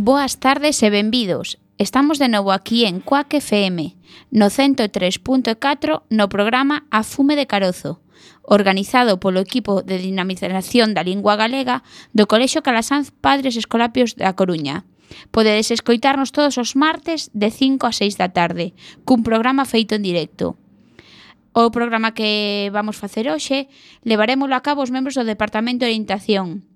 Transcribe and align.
Boas 0.00 0.40
tardes 0.40 0.80
e 0.80 0.88
benvidos. 0.88 1.60
Estamos 1.76 2.16
de 2.16 2.32
novo 2.32 2.56
aquí 2.56 2.88
en 2.88 3.04
Coac 3.04 3.36
FM, 3.36 4.00
no 4.32 4.48
103.4 4.48 6.08
no 6.08 6.26
programa 6.32 6.88
A 6.88 7.04
Fume 7.04 7.36
de 7.36 7.44
Carozo, 7.44 8.00
organizado 8.40 9.20
polo 9.20 9.44
equipo 9.44 9.84
de 9.84 10.00
dinamización 10.00 10.96
da 10.96 11.04
lingua 11.04 11.36
galega 11.36 11.84
do 12.16 12.24
Colexio 12.24 12.64
Calasanz 12.64 13.12
Padres 13.12 13.60
Escolapios 13.60 14.16
da 14.16 14.32
Coruña. 14.32 14.88
Podedes 15.28 15.68
escoitarnos 15.68 16.32
todos 16.32 16.56
os 16.56 16.80
martes 16.80 17.28
de 17.36 17.52
5 17.52 17.84
a 17.84 17.92
6 17.92 18.16
da 18.16 18.32
tarde, 18.32 18.72
cun 19.04 19.20
programa 19.20 19.68
feito 19.68 19.92
en 19.92 20.00
directo. 20.00 20.56
O 21.52 21.68
programa 21.68 22.16
que 22.16 22.72
vamos 22.72 22.96
facer 22.96 23.28
hoxe 23.28 23.68
levaremoslo 24.00 24.56
a 24.56 24.64
cabo 24.64 24.80
os 24.80 24.88
membros 24.88 25.12
do 25.12 25.28
Departamento 25.28 25.84
de 25.84 25.92
Orientación, 25.92 26.69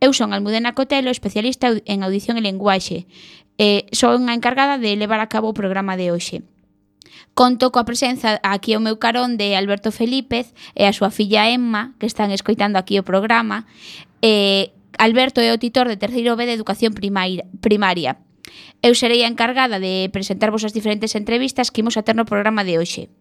Eu 0.00 0.16
son 0.16 0.32
Almudena 0.32 0.72
Cotelo, 0.72 1.12
especialista 1.12 1.76
en 1.84 2.00
audición 2.02 2.40
e 2.40 2.42
linguaxe, 2.42 3.04
e 3.60 3.84
son 3.92 4.32
a 4.32 4.34
encargada 4.34 4.80
de 4.80 4.96
levar 4.96 5.20
a 5.20 5.28
cabo 5.28 5.52
o 5.52 5.56
programa 5.56 6.00
de 6.00 6.08
hoxe. 6.08 6.40
Conto 7.36 7.68
coa 7.68 7.84
presenza 7.84 8.40
aquí 8.40 8.72
ao 8.72 8.80
meu 8.80 8.96
carón 8.96 9.36
de 9.36 9.52
Alberto 9.52 9.92
Felípez 9.92 10.56
e 10.72 10.88
a 10.88 10.96
súa 10.96 11.12
filla 11.12 11.52
Emma, 11.52 11.92
que 12.00 12.08
están 12.08 12.32
escoitando 12.32 12.80
aquí 12.80 12.96
o 12.96 13.04
programa. 13.04 13.68
E 14.24 14.72
Alberto 14.96 15.44
é 15.44 15.52
o 15.52 15.60
titor 15.60 15.84
de 15.88 16.00
terceiro 16.00 16.32
B 16.36 16.48
de 16.48 16.56
Educación 16.56 16.96
Primaria. 16.96 18.16
Eu 18.82 18.94
serei 18.94 19.24
a 19.24 19.30
encargada 19.30 19.78
de 19.78 20.08
presentarvos 20.08 20.64
as 20.64 20.72
diferentes 20.72 21.14
entrevistas 21.14 21.68
que 21.68 21.80
imos 21.84 21.96
a 21.96 22.02
ter 22.02 22.16
no 22.16 22.24
programa 22.24 22.64
de 22.64 22.78
hoxe. 22.80 23.12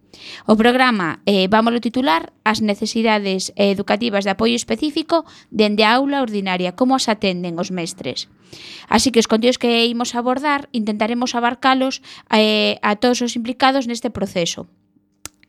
O 0.48 0.56
programa 0.56 1.22
eh, 1.26 1.48
vámoslo 1.48 1.80
titular 1.80 2.34
As 2.44 2.66
necesidades 2.66 3.54
eh, 3.54 3.70
educativas 3.70 4.26
de 4.26 4.34
apoio 4.34 4.58
específico 4.58 5.26
dende 5.54 5.86
a 5.86 6.02
aula 6.02 6.26
ordinaria, 6.26 6.74
como 6.74 6.98
as 6.98 7.06
atenden 7.06 7.62
os 7.62 7.70
mestres. 7.70 8.26
Así 8.90 9.14
que 9.14 9.22
os 9.22 9.30
contidos 9.30 9.62
que 9.62 9.86
imos 9.86 10.18
abordar 10.18 10.66
intentaremos 10.74 11.38
abarcalos 11.38 12.02
eh, 12.34 12.82
a 12.82 12.98
todos 12.98 13.22
os 13.22 13.38
implicados 13.38 13.86
neste 13.86 14.10
proceso. 14.10 14.66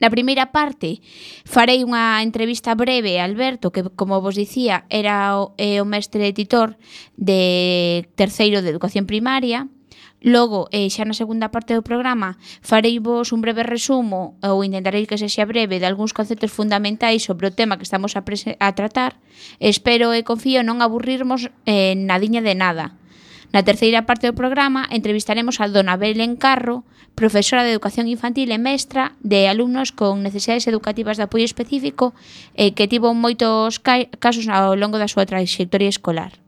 Na 0.01 0.09
primeira 0.09 0.49
parte 0.49 1.05
farei 1.45 1.85
unha 1.85 2.25
entrevista 2.25 2.73
breve 2.73 3.21
a 3.21 3.29
Alberto, 3.29 3.69
que 3.69 3.85
como 3.93 4.25
vos 4.25 4.33
dicía, 4.33 4.89
era 4.89 5.37
o, 5.37 5.53
é 5.61 5.77
o 5.79 5.87
mestre 5.87 6.25
editor 6.25 6.81
de 7.21 8.09
terceiro 8.17 8.65
de 8.65 8.73
educación 8.73 9.05
primaria. 9.05 9.69
Logo, 10.21 10.69
eh, 10.73 10.89
xa 10.93 11.09
na 11.09 11.17
segunda 11.17 11.49
parte 11.49 11.73
do 11.73 11.85
programa, 11.85 12.37
farei 12.61 13.01
vos 13.01 13.33
un 13.33 13.41
breve 13.45 13.65
resumo 13.65 14.37
ou 14.41 14.65
intentarei 14.65 15.09
que 15.09 15.21
se 15.21 15.33
xa 15.33 15.49
breve 15.49 15.81
de 15.81 15.89
algúns 15.89 16.17
conceptos 16.17 16.53
fundamentais 16.53 17.25
sobre 17.25 17.49
o 17.49 17.55
tema 17.57 17.77
que 17.77 17.85
estamos 17.89 18.17
a, 18.17 18.25
a 18.25 18.69
tratar. 18.77 19.21
Espero 19.61 20.13
e 20.17 20.25
confío 20.25 20.61
non 20.61 20.85
aburrirmos 20.85 21.49
eh, 21.65 21.97
nadiña 21.97 22.45
de 22.45 22.57
nada. 22.57 23.00
Na 23.51 23.67
terceira 23.67 24.07
parte 24.07 24.31
do 24.31 24.39
programa 24.39 24.87
entrevistaremos 24.95 25.59
a 25.59 25.67
dona 25.67 25.99
Belén 25.99 26.39
Carro, 26.39 26.87
profesora 27.19 27.67
de 27.67 27.75
Educación 27.75 28.07
Infantil 28.07 28.55
e 28.55 28.63
mestra 28.63 29.19
de 29.27 29.51
alumnos 29.51 29.91
con 29.91 30.23
necesidades 30.23 30.71
educativas 30.71 31.19
de 31.19 31.27
apoio 31.27 31.43
específico 31.43 32.15
e 32.55 32.79
que 32.79 32.87
tivo 32.87 33.11
moitos 33.11 33.83
casos 33.83 34.47
ao 34.47 34.79
longo 34.79 35.03
da 35.03 35.11
súa 35.11 35.27
trayectoria 35.27 35.91
escolar. 35.91 36.39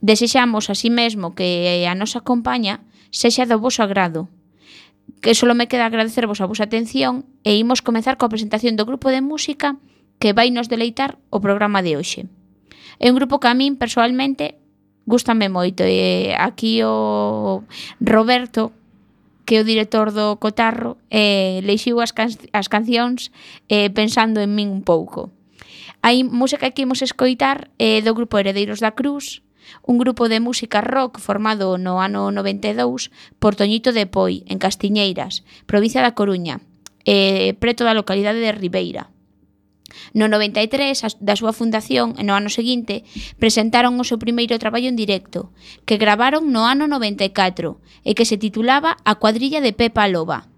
Desexamos 0.00 0.72
así 0.72 0.88
mesmo 0.88 1.36
que 1.36 1.84
a 1.84 1.92
nosa 1.92 2.24
compaña 2.24 2.80
sexa 3.12 3.44
do 3.44 3.60
vosso 3.60 3.84
agrado. 3.84 4.32
Que 5.20 5.36
só 5.36 5.44
me 5.52 5.68
queda 5.68 5.84
agradecervos 5.84 6.40
a 6.40 6.48
vosa 6.48 6.64
atención 6.64 7.28
e 7.44 7.60
imos 7.60 7.84
comezar 7.84 8.16
coa 8.16 8.32
presentación 8.32 8.72
do 8.80 8.88
grupo 8.88 9.12
de 9.12 9.20
música 9.20 9.76
que 10.16 10.32
vai 10.32 10.48
nos 10.48 10.72
deleitar 10.72 11.20
o 11.28 11.44
programa 11.44 11.84
de 11.84 12.00
hoxe. 12.00 12.24
É 12.96 13.12
un 13.12 13.20
grupo 13.20 13.36
que 13.36 13.52
a 13.52 13.56
min, 13.56 13.76
personalmente, 13.76 14.56
gustame 15.06 15.48
moito 15.48 15.82
e 15.86 16.34
aquí 16.36 16.82
o 16.84 17.64
Roberto 18.00 18.72
que 19.50 19.58
é 19.58 19.60
o 19.60 19.66
director 19.66 20.14
do 20.14 20.38
Cotarro 20.38 20.94
eh, 21.10 21.58
leixiu 21.66 21.98
as, 21.98 22.14
can 22.14 22.30
as 22.54 22.70
cancións 22.70 23.34
eh, 23.66 23.90
pensando 23.90 24.38
en 24.38 24.54
min 24.54 24.70
un 24.70 24.86
pouco. 24.86 25.34
Hai 26.06 26.22
música 26.22 26.70
que 26.70 26.86
imos 26.86 27.02
escoitar 27.02 27.66
eh, 27.82 27.98
do 28.00 28.14
grupo 28.14 28.38
Heredeiros 28.38 28.78
da 28.78 28.94
Cruz, 28.94 29.42
un 29.82 29.98
grupo 29.98 30.30
de 30.30 30.38
música 30.38 30.80
rock 30.80 31.18
formado 31.18 31.82
no 31.82 31.98
ano 31.98 32.30
92 32.30 33.10
por 33.42 33.58
Toñito 33.58 33.90
de 33.90 34.06
Poi, 34.06 34.46
en 34.46 34.62
Castiñeiras, 34.62 35.42
provincia 35.66 35.98
da 35.98 36.14
Coruña, 36.14 36.62
eh, 37.02 37.58
preto 37.58 37.82
da 37.82 37.98
localidade 37.98 38.38
de 38.38 38.54
Ribeira. 38.54 39.10
No 40.12 40.28
93, 40.28 41.20
da 41.20 41.34
súa 41.38 41.54
fundación 41.54 42.14
e 42.18 42.22
no 42.22 42.34
ano 42.34 42.50
seguinte, 42.50 43.02
presentaron 43.38 43.98
o 43.98 44.04
seu 44.06 44.18
primeiro 44.18 44.58
traballo 44.58 44.88
en 44.90 44.98
directo, 44.98 45.54
que 45.86 46.00
gravaron 46.00 46.50
no 46.50 46.66
ano 46.66 46.86
94 46.86 47.78
e 48.04 48.14
que 48.16 48.28
se 48.28 48.38
titulaba 48.38 48.96
A 49.04 49.18
cuadrilla 49.20 49.60
de 49.62 49.72
Pepa 49.72 50.06
Loba. 50.06 50.50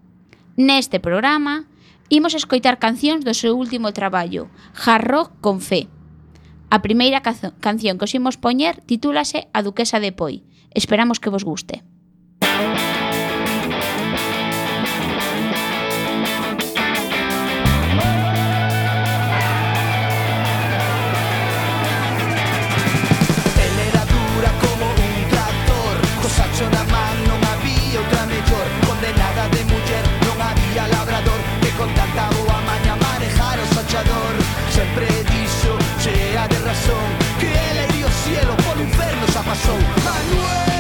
Neste 0.57 1.01
programa, 1.01 1.69
imos 2.13 2.37
escoitar 2.37 2.77
cancións 2.77 3.25
do 3.25 3.33
seu 3.33 3.57
último 3.57 3.97
traballo, 3.97 4.53
Hard 4.77 5.07
Rock 5.09 5.31
con 5.41 5.65
Fe. 5.65 5.89
A 6.73 6.81
primeira 6.81 7.21
canción 7.21 7.97
que 8.01 8.07
os 8.09 8.17
imos 8.17 8.41
poñer 8.41 8.81
titúlase 8.89 9.49
A 9.53 9.61
Duquesa 9.61 10.01
de 10.01 10.13
Poi. 10.13 10.45
Esperamos 10.73 11.21
que 11.21 11.29
vos 11.29 11.45
guste. 11.45 11.85
my 39.53 39.59
soul. 39.59 40.72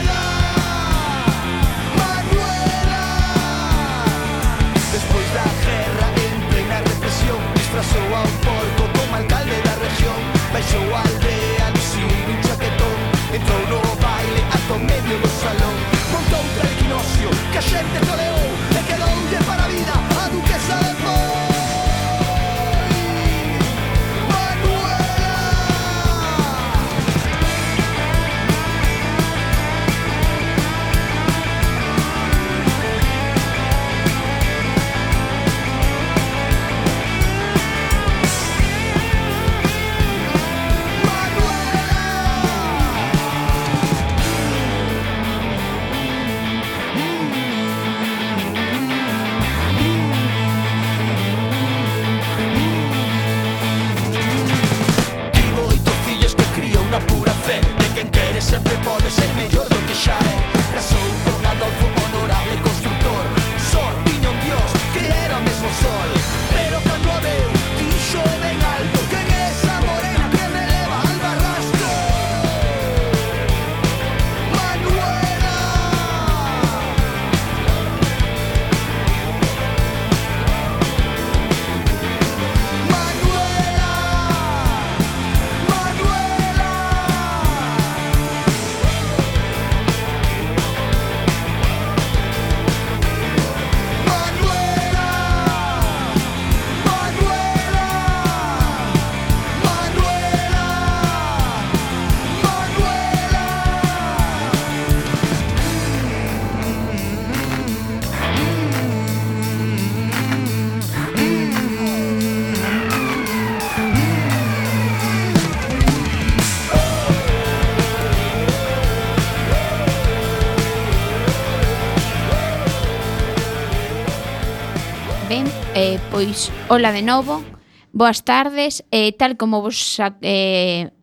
Pois, 126.25 126.53
hola 126.69 126.93
de 126.93 127.03
novo, 127.03 127.43
boas 127.91 128.23
tardes, 128.23 128.87
eh, 128.93 129.11
tal 129.11 129.37
como 129.37 129.61
vos 129.61 129.99
eh, 130.23 130.95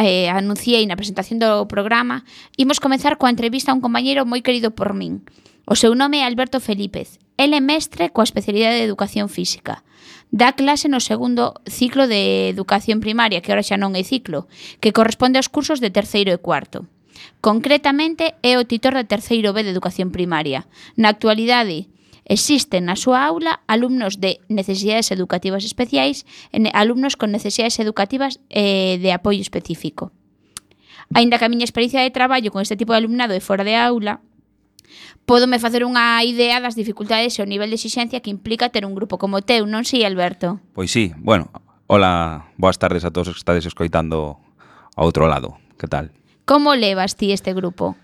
eh, 0.00 0.28
anunciei 0.32 0.88
na 0.88 0.96
presentación 0.96 1.36
do 1.36 1.68
programa, 1.68 2.24
imos 2.56 2.80
comenzar 2.80 3.20
coa 3.20 3.28
entrevista 3.28 3.68
a 3.68 3.76
un 3.76 3.84
compañeiro 3.84 4.24
moi 4.24 4.40
querido 4.40 4.72
por 4.72 4.96
min. 4.96 5.28
O 5.68 5.76
seu 5.76 5.92
nome 5.92 6.24
é 6.24 6.24
Alberto 6.24 6.56
Felípez. 6.56 7.20
ele 7.36 7.60
é 7.60 7.60
mestre 7.60 8.16
coa 8.16 8.24
especialidade 8.24 8.80
de 8.80 8.88
Educación 8.88 9.28
Física. 9.28 9.84
Dá 10.32 10.56
clase 10.56 10.88
no 10.88 11.04
segundo 11.04 11.52
ciclo 11.68 12.08
de 12.08 12.48
Educación 12.48 13.04
Primaria, 13.04 13.44
que 13.44 13.52
ahora 13.52 13.60
xa 13.60 13.76
non 13.76 13.92
é 13.92 14.00
ciclo, 14.00 14.48
que 14.80 14.96
corresponde 14.96 15.36
aos 15.36 15.52
cursos 15.52 15.84
de 15.84 15.92
terceiro 15.92 16.32
e 16.32 16.40
cuarto. 16.40 16.88
Concretamente, 17.44 18.40
é 18.40 18.56
o 18.56 18.64
titor 18.64 18.96
da 18.96 19.04
terceiro 19.04 19.52
B 19.52 19.68
de 19.68 19.76
Educación 19.76 20.08
Primaria. 20.08 20.64
Na 20.96 21.12
actualidade, 21.12 21.91
Existen 22.32 22.88
na 22.88 22.96
súa 22.96 23.28
aula 23.28 23.60
alumnos 23.68 24.16
de 24.16 24.40
necesidades 24.48 25.12
educativas 25.12 25.68
especiais 25.68 26.24
e 26.48 26.64
alumnos 26.72 27.20
con 27.20 27.28
necesidades 27.28 27.76
educativas 27.76 28.40
eh, 28.48 28.96
de 29.04 29.12
apoio 29.12 29.44
específico. 29.44 30.16
Ainda 31.12 31.36
que 31.36 31.44
a 31.44 31.52
miña 31.52 31.68
experiencia 31.68 32.00
de 32.00 32.08
traballo 32.08 32.48
con 32.48 32.64
este 32.64 32.80
tipo 32.80 32.96
de 32.96 33.04
alumnado 33.04 33.36
é 33.36 33.44
fora 33.44 33.68
de 33.68 33.76
aula, 33.76 34.24
Pódome 35.24 35.62
facer 35.62 35.86
unha 35.86 36.20
idea 36.26 36.58
das 36.58 36.74
dificultades 36.74 37.38
e 37.38 37.40
o 37.44 37.48
nivel 37.48 37.70
de 37.70 37.78
exixencia 37.78 38.20
que 38.20 38.32
implica 38.32 38.74
ter 38.74 38.82
un 38.84 38.92
grupo 38.92 39.16
como 39.22 39.40
teu, 39.40 39.64
non 39.70 39.86
si, 39.86 40.02
Alberto? 40.02 40.58
Pois 40.74 40.90
sí, 40.90 41.14
bueno, 41.20 41.48
hola, 41.86 42.50
boas 42.58 42.76
tardes 42.76 43.06
a 43.06 43.14
todos 43.14 43.30
os 43.30 43.34
que 43.38 43.44
estades 43.44 43.64
escoitando 43.64 44.42
a 44.96 45.00
outro 45.06 45.30
lado, 45.30 45.56
que 45.78 45.86
tal? 45.86 46.10
Como 46.42 46.74
levas 46.74 47.14
ti 47.14 47.30
este 47.30 47.54
grupo? 47.54 47.94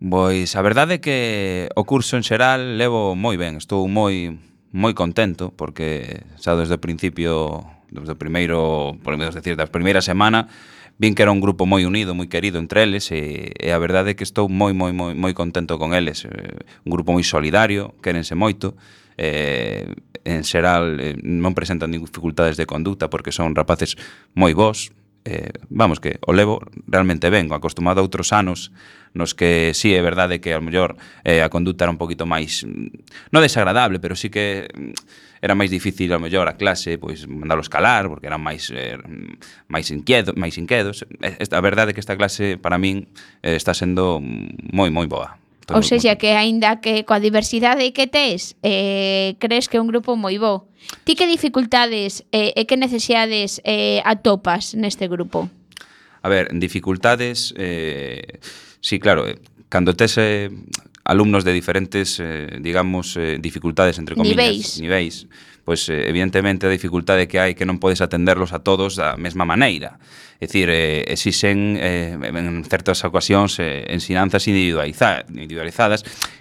Pois 0.00 0.56
a 0.56 0.62
verdade 0.64 0.96
é 0.96 1.04
que 1.04 1.68
o 1.76 1.84
curso 1.84 2.16
en 2.16 2.24
xeral 2.24 2.80
levo 2.80 3.12
moi 3.12 3.36
ben, 3.36 3.60
estou 3.60 3.84
moi 3.84 4.32
moi 4.72 4.96
contento 4.96 5.52
porque 5.52 6.24
xa 6.40 6.56
desde 6.56 6.80
o 6.80 6.80
principio, 6.80 7.68
desde 7.92 8.16
o 8.16 8.20
primeiro, 8.20 8.96
podemos 9.04 9.36
decir, 9.36 9.60
da 9.60 9.68
primeira 9.68 10.00
semana 10.00 10.48
vin 10.96 11.12
que 11.12 11.20
era 11.20 11.32
un 11.32 11.44
grupo 11.44 11.68
moi 11.68 11.84
unido, 11.84 12.16
moi 12.16 12.32
querido 12.32 12.56
entre 12.56 12.88
eles 12.88 13.12
e, 13.12 13.52
e 13.52 13.68
a 13.72 13.78
verdade 13.80 14.12
é 14.12 14.16
que 14.16 14.24
estou 14.24 14.48
moi 14.48 14.72
moi 14.72 14.96
moi 14.96 15.12
moi 15.12 15.36
contento 15.36 15.76
con 15.76 15.92
eles. 15.92 16.24
Eh, 16.24 16.64
un 16.88 16.90
grupo 16.96 17.12
moi 17.12 17.24
solidario, 17.24 17.92
querense 18.00 18.32
moito. 18.32 18.80
Eh, 19.20 19.84
en 20.24 20.48
xeral 20.48 20.96
eh, 20.96 21.12
non 21.20 21.52
presentan 21.52 21.92
dificultades 21.92 22.56
de 22.56 22.64
conducta 22.64 23.12
porque 23.12 23.36
son 23.36 23.52
rapaces 23.52 24.00
moi 24.32 24.56
bons, 24.56 24.96
eh, 25.24 25.52
vamos, 25.68 26.00
que 26.00 26.18
o 26.26 26.32
levo 26.32 26.60
realmente 26.86 27.28
ben, 27.28 27.52
acostumado 27.52 28.00
a 28.00 28.06
outros 28.06 28.32
anos 28.32 28.72
nos 29.12 29.34
que 29.34 29.74
sí 29.74 29.94
é 29.94 30.02
verdade 30.02 30.38
que 30.38 30.54
ao 30.54 30.62
mellor 30.62 30.94
eh, 31.26 31.42
a 31.42 31.50
conduta 31.50 31.84
era 31.84 31.90
un 31.90 31.98
poquito 31.98 32.30
máis 32.30 32.62
mm, 32.62 33.34
non 33.34 33.42
desagradable, 33.42 33.98
pero 33.98 34.14
sí 34.14 34.30
que 34.30 34.70
mm, 34.70 35.42
era 35.42 35.58
máis 35.58 35.72
difícil 35.72 36.14
ao 36.14 36.22
mellor 36.22 36.46
a 36.46 36.54
clase 36.54 36.94
pois 36.96 37.26
mandalos 37.26 37.66
calar 37.66 38.06
porque 38.06 38.30
eran 38.30 38.38
máis 38.38 38.70
eh, 38.70 38.96
mm, 38.96 39.66
máis 39.66 39.90
inquiedos, 39.90 40.38
máis 40.38 40.54
inquedos. 40.56 41.02
A 41.20 41.62
verdade 41.64 41.90
é 41.90 41.94
que 41.94 42.02
esta 42.02 42.14
clase 42.14 42.54
para 42.54 42.78
min 42.78 43.10
eh, 43.42 43.58
está 43.58 43.74
sendo 43.74 44.22
moi 44.22 44.94
moi 44.94 45.10
boa. 45.10 45.40
O 45.70 45.78
Ou 45.78 45.82
seja, 45.86 46.18
que 46.18 46.34
aínda 46.34 46.82
que 46.82 47.06
coa 47.06 47.22
diversidade 47.22 47.94
que 47.94 48.10
tes, 48.10 48.58
eh, 48.66 49.38
crees 49.38 49.70
que 49.70 49.78
é 49.78 49.80
un 49.80 49.86
grupo 49.86 50.18
moi 50.18 50.34
bo. 50.36 50.66
Ti 51.06 51.14
que 51.14 51.30
dificultades 51.30 52.26
eh, 52.34 52.50
e 52.58 52.66
que 52.66 52.74
necesidades 52.74 53.62
eh, 53.62 54.02
atopas 54.02 54.74
neste 54.74 55.06
grupo? 55.06 55.46
A 56.20 56.28
ver, 56.28 56.50
dificultades... 56.58 57.54
Eh, 57.54 58.42
sí, 58.82 58.98
claro, 58.98 59.30
eh, 59.30 59.38
cando 59.70 59.94
tes 59.94 60.18
eh, 60.18 60.50
alumnos 61.06 61.46
de 61.46 61.54
diferentes, 61.54 62.18
eh, 62.18 62.58
digamos, 62.58 63.14
eh, 63.16 63.38
dificultades, 63.38 64.02
entre 64.02 64.18
comillas, 64.18 64.36
niveis, 64.36 64.80
niveis 64.82 65.16
pois 65.64 65.86
pues, 65.86 65.90
eh, 65.90 66.08
evidentemente 66.08 66.66
a 66.66 66.70
dificultade 66.70 67.28
que 67.28 67.38
hai 67.38 67.54
que 67.54 67.68
non 67.68 67.78
podes 67.78 68.02
atenderlos 68.02 68.50
a 68.50 68.64
todos 68.66 68.98
da 68.98 69.14
mesma 69.14 69.46
maneira. 69.46 70.02
É 70.40 70.48
dicir, 70.48 70.72
eh, 70.72 71.04
exixen 71.12 71.76
eh, 71.76 72.16
en 72.16 72.64
certas 72.64 73.04
ocasións 73.04 73.60
eh, 73.60 73.84
ensinanzas 73.92 74.48
individualiza, 74.48 75.20
individualizadas 75.28 76.00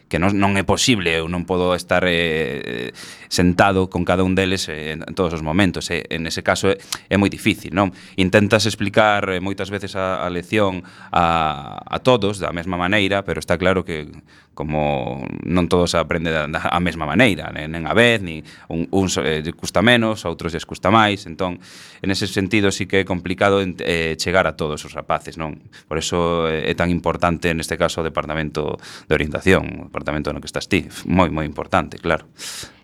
que 0.10 0.18
non, 0.18 0.34
non 0.40 0.58
é 0.58 0.66
posible, 0.66 1.14
eu 1.14 1.30
non 1.30 1.46
podo 1.46 1.78
estar 1.78 2.08
eh, 2.08 2.90
eh 2.90 2.92
sentado 3.30 3.94
con 3.94 4.02
cada 4.10 4.26
un 4.26 4.34
deles 4.34 4.66
eh, 4.68 4.98
en 4.98 5.14
todos 5.14 5.38
os 5.38 5.46
momentos. 5.46 5.92
Eh, 5.94 6.08
en 6.10 6.26
ese 6.26 6.42
caso 6.42 6.74
é, 6.74 6.82
é 7.12 7.16
moi 7.16 7.30
difícil, 7.30 7.76
non? 7.78 7.94
Intentas 8.18 8.66
explicar 8.66 9.30
eh, 9.30 9.38
moitas 9.38 9.70
veces 9.70 9.94
a, 9.94 10.26
a 10.26 10.28
lección 10.34 10.82
a, 11.14 11.78
a 11.84 11.98
todos 12.02 12.42
da 12.42 12.50
mesma 12.50 12.76
maneira, 12.76 13.22
pero 13.22 13.38
está 13.38 13.62
claro 13.62 13.86
que 13.86 14.10
como 14.58 15.24
non 15.46 15.72
todos 15.72 15.96
aprenden 15.96 16.36
da, 16.36 16.44
da 16.50 16.60
a 16.68 16.82
mesma 16.84 17.08
maneira, 17.08 17.48
nen, 17.54 17.72
nen 17.72 17.88
a 17.88 17.96
vez, 17.96 18.20
ni 18.20 18.44
un, 18.68 18.90
uns 18.92 19.16
eh, 19.22 19.46
custa 19.56 19.80
menos, 19.80 20.26
outros 20.28 20.52
lles 20.52 20.68
custa 20.68 20.90
máis, 20.92 21.30
entón 21.30 21.62
en 22.02 22.10
ese 22.12 22.28
sentido 22.28 22.74
sí 22.74 22.90
que 22.90 23.06
é 23.06 23.06
complicado 23.08 23.62
eh, 23.90 24.14
chegar 24.22 24.46
a 24.46 24.54
todos 24.54 24.86
os 24.86 24.94
rapaces, 24.94 25.42
non? 25.42 25.58
Por 25.90 25.98
eso 25.98 26.46
eh, 26.46 26.70
é 26.70 26.74
tan 26.78 26.94
importante 26.94 27.50
neste 27.58 27.74
caso 27.74 28.06
o 28.06 28.06
departamento 28.06 28.78
de 29.10 29.14
orientación, 29.18 29.66
o 29.82 29.90
departamento 29.90 30.30
no 30.30 30.38
que 30.38 30.46
estás 30.46 30.70
ti, 30.70 30.86
moi 31.10 31.34
moi 31.34 31.50
importante, 31.50 31.98
claro. 31.98 32.30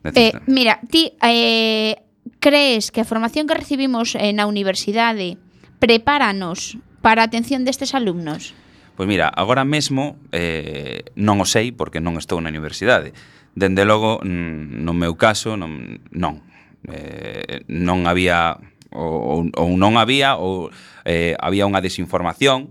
Eh, 0.01 0.09
Necesita. 0.09 0.41
Eh, 0.41 0.49
mira, 0.49 0.81
ti 0.89 1.13
eh 1.21 2.01
crees 2.41 2.89
que 2.89 3.01
a 3.01 3.09
formación 3.09 3.45
que 3.45 3.53
recibimos 3.53 4.17
eh, 4.17 4.33
na 4.33 4.49
universidade 4.49 5.37
prepáranos 5.77 6.81
para 7.05 7.21
a 7.21 7.29
atención 7.29 7.69
destes 7.69 7.93
alumnos? 7.93 8.57
Pois 8.97 9.05
mira, 9.05 9.29
agora 9.29 9.61
mesmo 9.61 10.17
eh, 10.33 11.05
non 11.13 11.37
o 11.37 11.45
sei 11.45 11.69
porque 11.69 12.01
non 12.01 12.17
estou 12.17 12.41
na 12.41 12.49
universidade. 12.49 13.13
Dende 13.53 13.85
logo, 13.85 14.19
no 14.25 14.93
meu 14.97 15.13
caso, 15.15 15.53
non, 15.53 16.01
non. 16.09 16.41
Eh, 16.89 17.61
non 17.69 18.09
había 18.09 18.57
ou, 18.91 19.47
ou 19.55 19.69
non 19.79 19.97
había 19.97 20.35
ou 20.37 20.69
eh, 21.05 21.33
había 21.39 21.65
unha 21.65 21.81
desinformación 21.81 22.69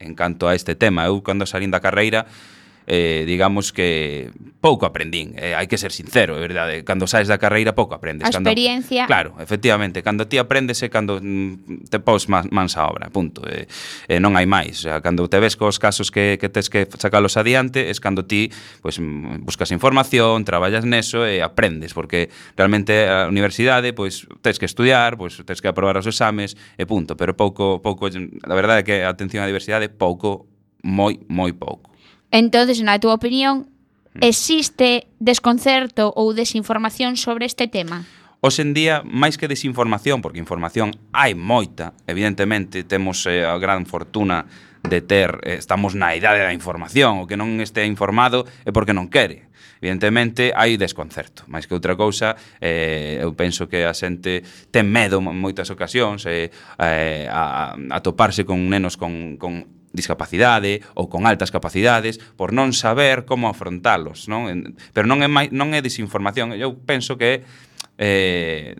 en 0.00 0.16
canto 0.16 0.48
a 0.48 0.56
este 0.56 0.74
tema. 0.74 1.06
Eu, 1.06 1.20
cando 1.20 1.44
salín 1.44 1.70
da 1.70 1.84
carreira, 1.84 2.26
eh, 2.86 3.24
digamos 3.26 3.72
que 3.72 4.30
pouco 4.60 4.84
aprendín, 4.84 5.32
eh, 5.40 5.56
hai 5.56 5.64
que 5.64 5.80
ser 5.80 5.88
sincero, 5.88 6.36
é 6.36 6.40
verdade, 6.40 6.84
cando 6.84 7.08
saes 7.08 7.28
da 7.28 7.40
carreira 7.40 7.72
pouco 7.72 7.96
aprendes. 7.96 8.28
A 8.28 8.30
experiencia. 8.30 9.08
Cando, 9.08 9.08
claro, 9.08 9.30
efectivamente, 9.40 10.04
cando 10.04 10.28
ti 10.28 10.36
aprendes 10.36 10.84
é 10.84 10.92
cando 10.92 11.16
mm, 11.16 11.88
te 11.88 11.98
pos 11.98 12.28
mans 12.28 12.76
a 12.76 12.84
obra, 12.84 13.08
punto. 13.08 13.40
Eh, 13.48 13.64
eh, 14.08 14.20
non 14.20 14.36
hai 14.36 14.44
máis, 14.44 14.84
o 14.84 14.92
sea, 14.92 15.00
cando 15.00 15.24
te 15.32 15.40
ves 15.40 15.56
cos 15.56 15.80
casos 15.80 16.12
que, 16.12 16.36
que 16.36 16.52
tes 16.52 16.68
que 16.68 16.84
sacalos 17.00 17.40
adiante, 17.40 17.88
es 17.88 18.04
cando 18.04 18.28
ti 18.28 18.52
pues, 18.84 19.00
mm, 19.00 19.48
buscas 19.48 19.72
información, 19.72 20.44
traballas 20.44 20.84
neso 20.84 21.24
e 21.24 21.40
aprendes, 21.40 21.96
porque 21.96 22.28
realmente 22.56 23.08
a 23.08 23.32
universidade 23.32 23.96
pues, 23.96 24.28
tes 24.44 24.60
que 24.60 24.68
estudiar, 24.68 25.16
pues, 25.16 25.40
tes 25.44 25.64
que 25.64 25.68
aprobar 25.72 25.96
os 25.96 26.06
exames 26.06 26.56
e 26.76 26.84
punto, 26.84 27.16
pero 27.16 27.32
pouco, 27.32 27.80
pouco, 27.80 28.12
a 28.12 28.54
verdade 28.54 28.82
é 28.82 28.86
que 28.86 28.96
a 29.04 29.12
atención 29.12 29.40
á 29.40 29.48
diversidade 29.48 29.88
pouco 29.88 30.50
moi 30.84 31.16
moi 31.28 31.52
pouco. 31.56 31.89
Entonces, 32.30 32.78
na 32.82 33.02
túa 33.02 33.18
opinión, 33.18 33.66
hmm. 34.14 34.22
existe 34.22 35.10
desconcerto 35.18 36.14
ou 36.14 36.32
desinformación 36.32 37.18
sobre 37.18 37.46
este 37.46 37.66
tema? 37.66 38.06
Hoxe 38.40 38.64
en 38.64 38.72
día, 38.72 39.04
máis 39.04 39.36
que 39.36 39.50
desinformación, 39.50 40.24
porque 40.24 40.40
información 40.40 40.96
hai 41.12 41.36
moita, 41.36 41.92
evidentemente, 42.08 42.88
temos 42.88 43.28
eh, 43.28 43.44
a 43.44 43.60
gran 43.60 43.84
fortuna 43.84 44.48
de 44.80 45.04
ter, 45.04 45.44
eh, 45.44 45.60
estamos 45.60 45.92
na 45.92 46.16
idade 46.16 46.40
da 46.40 46.56
información, 46.56 47.20
o 47.20 47.28
que 47.28 47.36
non 47.36 47.60
este 47.60 47.84
informado 47.84 48.48
é 48.64 48.72
porque 48.72 48.96
non 48.96 49.12
quere. 49.12 49.50
Evidentemente, 49.80 50.52
hai 50.52 50.76
desconcerto. 50.76 51.48
Máis 51.48 51.64
que 51.64 51.72
outra 51.72 51.96
cousa, 51.96 52.36
eh, 52.60 53.20
eu 53.20 53.32
penso 53.32 53.64
que 53.64 53.84
a 53.88 53.96
xente 53.96 54.44
ten 54.68 54.88
medo 54.88 55.20
en 55.20 55.36
moitas 55.36 55.72
ocasións 55.72 56.28
eh, 56.28 56.52
eh, 56.80 57.24
a, 57.28 57.76
a 57.76 57.98
toparse 58.04 58.44
con 58.44 58.60
nenos 58.68 59.00
con, 59.00 59.40
con 59.40 59.79
discapacidade 59.90 60.82
ou 60.94 61.10
con 61.10 61.26
altas 61.26 61.50
capacidades 61.50 62.22
por 62.38 62.54
non 62.54 62.70
saber 62.70 63.26
como 63.26 63.50
afrontalos, 63.50 64.30
non? 64.30 64.74
Pero 64.94 65.10
non 65.10 65.20
é 65.22 65.28
non 65.50 65.74
é 65.74 65.80
desinformación, 65.82 66.54
eu 66.54 66.78
penso 66.78 67.18
que 67.18 67.42
é 67.98 68.74
eh, 68.74 68.78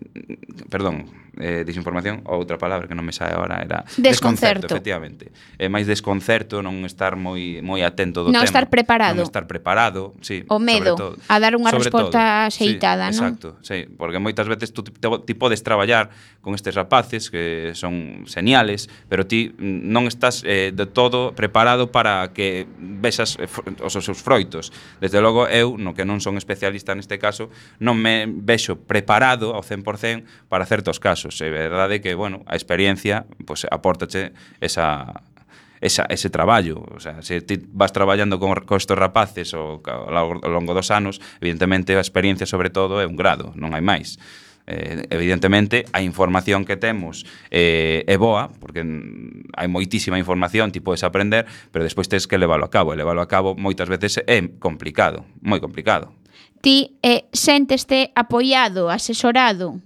perdón, 0.71 1.20
eh, 1.39 1.63
desinformación, 1.63 2.27
ou 2.27 2.43
outra 2.43 2.59
palabra 2.59 2.91
que 2.91 2.95
non 2.97 3.07
me 3.07 3.15
sae 3.15 3.31
agora 3.31 3.63
era 3.63 3.87
desconcerto, 3.95 4.67
desconcerto 4.67 4.67
efectivamente. 4.67 5.31
É 5.55 5.71
máis 5.71 5.87
desconcerto 5.87 6.59
non 6.59 6.83
estar 6.83 7.15
moi 7.15 7.63
moi 7.63 7.79
atento 7.87 8.27
do 8.27 8.35
non 8.35 8.43
tema. 8.43 8.43
Non 8.43 8.51
estar 8.51 8.65
preparado. 8.67 9.15
Non 9.15 9.23
estar 9.23 9.45
preparado, 9.47 10.11
sí, 10.19 10.43
O 10.51 10.59
medo 10.59 11.15
a 11.31 11.35
dar 11.39 11.55
unha 11.55 11.71
resposta 11.71 12.51
xeitada, 12.51 13.15
sí, 13.15 13.23
non? 13.23 13.31
Exacto, 13.31 13.47
sí, 13.63 13.87
porque 13.95 14.19
moitas 14.19 14.47
veces 14.51 14.75
tú 14.75 14.83
ti 14.83 15.33
podes 15.37 15.63
traballar 15.63 16.11
con 16.43 16.51
estes 16.51 16.75
rapaces 16.75 17.31
que 17.31 17.71
son 17.79 18.27
señales, 18.27 18.91
pero 19.07 19.23
ti 19.23 19.55
non 19.55 20.11
estás 20.11 20.43
eh, 20.43 20.75
de 20.75 20.85
todo 20.89 21.31
preparado 21.31 21.95
para 21.95 22.35
que 22.35 22.67
vexas 22.75 23.39
eh, 23.39 23.47
os 23.79 23.95
seus 23.95 24.19
froitos. 24.19 24.75
Desde 24.99 25.23
logo 25.23 25.47
eu, 25.47 25.79
no 25.79 25.95
que 25.95 26.03
non 26.03 26.19
son 26.19 26.35
especialista 26.35 26.91
neste 26.91 27.15
caso, 27.15 27.47
non 27.79 27.95
me 27.95 28.27
vexo 28.27 28.75
preparado 28.75 29.55
ao 29.55 29.63
100% 29.63 30.51
para 30.51 30.67
certos 30.67 30.99
casos 30.99 31.20
casos. 31.21 31.41
É 31.41 31.49
verdade 31.49 32.01
que, 32.01 32.15
bueno, 32.15 32.43
a 32.45 32.55
experiencia 32.55 33.25
pues, 33.45 33.65
apórtache 33.69 34.33
esa, 34.59 35.21
esa, 35.79 36.05
ese 36.09 36.29
traballo. 36.29 36.83
O 36.95 36.99
sea, 36.99 37.21
se 37.21 37.41
ti 37.41 37.59
vas 37.71 37.93
traballando 37.93 38.39
con, 38.39 38.53
con 38.65 38.77
estos 38.77 38.97
rapaces 38.97 39.53
o, 39.53 39.81
ao 39.85 40.49
longo 40.49 40.73
dos 40.73 40.89
anos, 40.91 41.21
evidentemente 41.39 41.93
a 41.95 42.01
experiencia 42.01 42.45
sobre 42.45 42.69
todo 42.69 43.01
é 43.01 43.05
un 43.05 43.15
grado, 43.15 43.53
non 43.55 43.73
hai 43.77 43.81
máis. 43.85 44.17
Eh, 44.69 45.09
evidentemente 45.09 45.89
a 45.89 46.05
información 46.05 46.65
que 46.65 46.77
temos 46.77 47.25
eh, 47.49 48.05
é 48.05 48.17
boa, 48.17 48.53
porque 48.61 48.85
hai 49.57 49.67
moitísima 49.69 50.21
información, 50.21 50.69
ti 50.69 50.81
podes 50.81 51.01
aprender, 51.01 51.45
pero 51.73 51.85
despois 51.85 52.09
tens 52.09 52.29
que 52.29 52.37
leválo 52.37 52.65
a 52.65 52.71
cabo, 52.73 52.93
e 52.93 52.97
leválo 52.97 53.21
a 53.21 53.29
cabo 53.29 53.57
moitas 53.57 53.89
veces 53.89 54.21
é 54.25 54.37
complicado, 54.61 55.25
moi 55.41 55.57
complicado. 55.57 56.13
Ti 56.61 56.93
eh, 57.01 57.25
senteste 57.33 58.13
apoiado, 58.13 58.93
asesorado? 58.93 59.81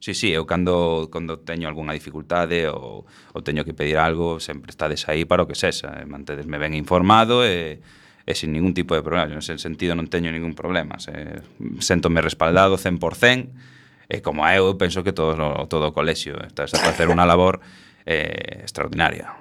Sí, 0.00 0.16
sí, 0.16 0.32
eu 0.32 0.48
cando, 0.48 1.12
cando 1.12 1.44
teño 1.44 1.68
algunha 1.68 1.92
dificultade 1.92 2.72
ou, 2.72 3.04
ou 3.04 3.40
teño 3.44 3.68
que 3.68 3.76
pedir 3.76 4.00
algo, 4.00 4.40
sempre 4.40 4.72
estades 4.72 5.04
aí 5.12 5.28
para 5.28 5.44
o 5.44 5.46
que 5.46 5.52
sexa, 5.52 5.92
e 6.00 6.08
mantedesme 6.08 6.56
ben 6.56 6.72
informado 6.72 7.44
e, 7.44 7.84
e 8.24 8.32
sin 8.32 8.56
ningún 8.56 8.72
tipo 8.72 8.96
de 8.96 9.04
problema. 9.04 9.28
Nese 9.28 9.60
sentido 9.60 9.92
non 9.92 10.08
teño 10.08 10.32
ningún 10.32 10.56
problema. 10.56 10.96
Se, 10.96 11.44
sentome 11.84 12.24
respaldado 12.24 12.80
100%, 12.80 14.08
e 14.08 14.24
como 14.24 14.48
eu, 14.48 14.72
eu 14.72 14.80
penso 14.80 15.04
que 15.04 15.12
todo, 15.12 15.36
todo 15.68 15.92
o 15.92 15.94
colexio 15.94 16.40
está 16.48 16.64
a 16.64 16.80
facer 16.80 17.12
unha 17.12 17.28
labor 17.28 17.60
eh, 18.08 18.64
extraordinaria. 18.64 19.36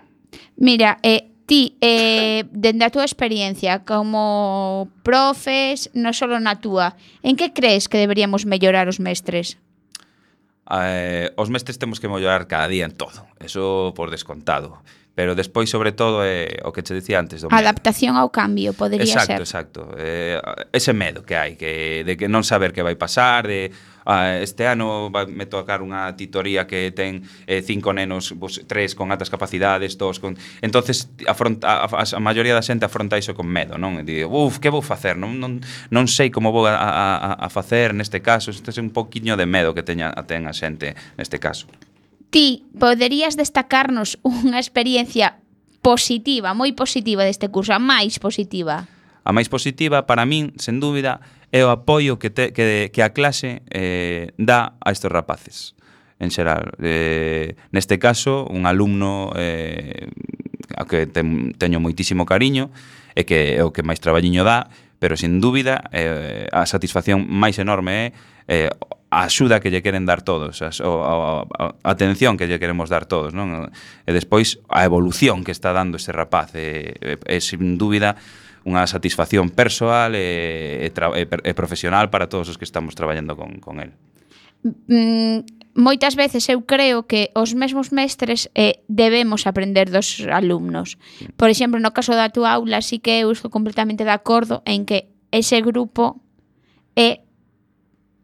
Mira, 0.59 0.99
eh, 1.07 1.39
ti, 1.47 1.79
eh, 1.79 2.43
dende 2.51 2.83
a 2.83 2.91
túa 2.91 3.07
experiencia 3.07 3.87
como 3.87 4.91
profes, 5.07 5.87
non 5.95 6.11
só 6.11 6.27
na 6.27 6.59
túa, 6.59 6.99
en 7.23 7.39
que 7.39 7.55
crees 7.55 7.87
que 7.87 7.95
deberíamos 7.95 8.43
mellorar 8.43 8.91
os 8.91 8.99
mestres? 8.99 9.55
eh, 10.71 11.33
os 11.35 11.49
mestres 11.49 11.79
temos 11.79 11.99
que 11.99 12.07
mollar 12.07 12.47
cada 12.47 12.67
día 12.67 12.85
en 12.85 12.93
todo, 12.93 13.25
eso 13.39 13.93
por 13.95 14.11
descontado. 14.11 14.81
Pero 15.19 15.35
despois, 15.35 15.69
sobre 15.69 15.91
todo, 15.91 16.23
é 16.23 16.63
o 16.63 16.71
que 16.71 16.79
che 16.79 16.95
dicía 16.95 17.19
antes 17.19 17.43
do 17.43 17.51
medo. 17.51 17.59
Adaptación 17.59 18.15
ao 18.15 18.31
cambio, 18.31 18.71
podería 18.71 19.03
exacto, 19.03 19.43
ser. 19.43 19.43
Exacto, 19.43 19.81
exacto. 19.91 19.99
Eh, 19.99 20.39
ese 20.71 20.95
medo 20.95 21.27
que 21.27 21.35
hai, 21.35 21.59
que, 21.59 22.07
de 22.07 22.15
que 22.15 22.31
non 22.31 22.47
saber 22.47 22.71
que 22.71 22.79
vai 22.79 22.95
pasar, 22.95 23.43
de 23.43 23.67
ah, 24.07 24.39
este 24.39 24.63
ano 24.63 25.11
vai 25.11 25.27
me 25.27 25.43
tocar 25.43 25.83
unha 25.83 26.07
titoría 26.15 26.71
que 26.71 26.95
ten 26.95 27.27
eh, 27.51 27.59
cinco 27.59 27.91
nenos, 27.91 28.31
vos, 28.31 28.63
tres 28.63 28.95
con 28.95 29.11
altas 29.11 29.27
capacidades, 29.27 29.99
dos 29.99 30.23
con... 30.23 30.39
entonces 30.63 31.11
afronta, 31.27 31.67
a, 31.67 31.91
a, 31.91 32.07
a 32.07 32.21
maioría 32.23 32.55
da 32.55 32.63
xente 32.63 32.87
afronta 32.87 33.19
iso 33.19 33.35
con 33.35 33.51
medo, 33.51 33.75
non? 33.75 33.99
E 33.99 34.07
di, 34.07 34.23
uf, 34.23 34.63
que 34.63 34.71
vou 34.71 34.79
facer? 34.79 35.19
Non, 35.19 35.35
non, 35.35 35.59
non 35.91 36.07
sei 36.07 36.31
como 36.31 36.55
vou 36.55 36.63
a, 36.63 36.79
a, 36.79 37.35
a 37.35 37.47
facer 37.51 37.91
neste 37.91 38.23
caso, 38.23 38.55
este 38.55 38.71
é 38.71 38.79
un 38.79 38.95
poquinho 38.95 39.35
de 39.35 39.43
medo 39.43 39.75
que 39.75 39.83
teña, 39.83 40.15
ten 40.23 40.47
a 40.47 40.55
xente 40.55 40.95
neste 41.19 41.43
caso. 41.43 41.67
Ti 42.29 42.69
poderías 42.77 43.33
destacarnos 43.33 44.21
unha 44.21 44.61
experiencia 44.61 45.41
positiva, 45.81 46.53
moi 46.53 46.77
positiva 46.77 47.25
deste 47.25 47.49
curso, 47.49 47.73
a 47.73 47.81
máis 47.81 48.21
positiva? 48.21 48.85
A 49.25 49.31
máis 49.33 49.49
positiva, 49.49 50.05
para 50.05 50.29
min, 50.29 50.53
sen 50.61 50.77
dúbida, 50.77 51.21
é 51.49 51.65
o 51.65 51.73
apoio 51.73 52.21
que, 52.21 52.29
te, 52.29 52.53
que, 52.53 52.93
que 52.93 53.01
a 53.01 53.09
clase 53.09 53.65
eh, 53.73 54.29
dá 54.37 54.77
a 54.77 54.93
estes 54.93 55.09
rapaces 55.09 55.73
en 56.21 56.29
xeral. 56.29 56.77
Eh, 56.77 57.57
neste 57.73 57.97
caso, 57.97 58.45
un 58.45 58.69
alumno 58.69 59.33
eh, 59.33 60.11
a 60.77 60.85
que 60.85 61.09
ten, 61.09 61.57
teño 61.57 61.81
moitísimo 61.81 62.29
cariño 62.29 62.69
e 63.17 63.25
que 63.25 63.57
é 63.57 63.65
o 63.65 63.73
que 63.73 63.81
máis 63.81 63.97
traballiño 63.97 64.45
dá, 64.45 64.69
pero 65.01 65.17
sin 65.17 65.41
dúbida 65.41 65.89
eh, 65.89 66.45
a 66.53 66.69
satisfacción 66.69 67.25
máis 67.25 67.57
enorme 67.57 68.13
é 68.45 68.67
eh, 68.67 68.71
a 69.09 69.25
axuda 69.25 69.59
que 69.59 69.73
lle 69.73 69.81
queren 69.81 70.05
dar 70.05 70.21
todos, 70.21 70.61
a, 70.61 70.69
a, 70.69 71.41
a, 71.41 71.65
a 71.81 71.89
atención 71.89 72.37
que 72.37 72.45
lle 72.45 72.61
queremos 72.61 72.93
dar 72.93 73.09
todos, 73.09 73.33
non? 73.33 73.73
E 74.05 74.11
despois 74.13 74.61
a 74.69 74.85
evolución 74.85 75.41
que 75.41 75.49
está 75.49 75.73
dando 75.73 75.97
ese 75.97 76.13
rapaz 76.13 76.53
é, 76.53 76.93
é, 77.01 77.17
é 77.17 77.37
sin 77.41 77.81
dúbida 77.81 78.13
unha 78.69 78.85
satisfacción 78.85 79.49
persoal 79.49 80.13
e, 80.13 80.85
e, 80.85 80.89
e, 80.93 81.23
e 81.25 81.51
profesional 81.57 82.13
para 82.13 82.29
todos 82.29 82.53
os 82.53 82.57
que 82.61 82.67
estamos 82.69 82.93
traballando 82.93 83.33
con, 83.33 83.57
con 83.57 83.81
el. 83.81 83.97
Mm, 84.61 85.41
moitas 85.73 86.13
veces 86.13 86.45
eu 86.51 86.61
creo 86.67 87.07
que 87.09 87.33
os 87.33 87.55
mesmos 87.55 87.89
mestres 87.89 88.51
eh, 88.53 88.83
debemos 88.85 89.47
aprender 89.49 89.89
dos 89.89 90.21
alumnos. 90.29 91.01
Por 91.33 91.49
exemplo, 91.49 91.81
no 91.81 91.95
caso 91.97 92.13
da 92.13 92.29
túa 92.29 92.53
aula, 92.53 92.85
sí 92.85 93.01
que 93.01 93.25
eu 93.25 93.33
estou 93.33 93.49
completamente 93.49 94.05
de 94.05 94.13
acordo 94.13 94.61
en 94.69 94.85
que 94.85 95.09
ese 95.31 95.63
grupo 95.65 96.21
é 96.93 97.25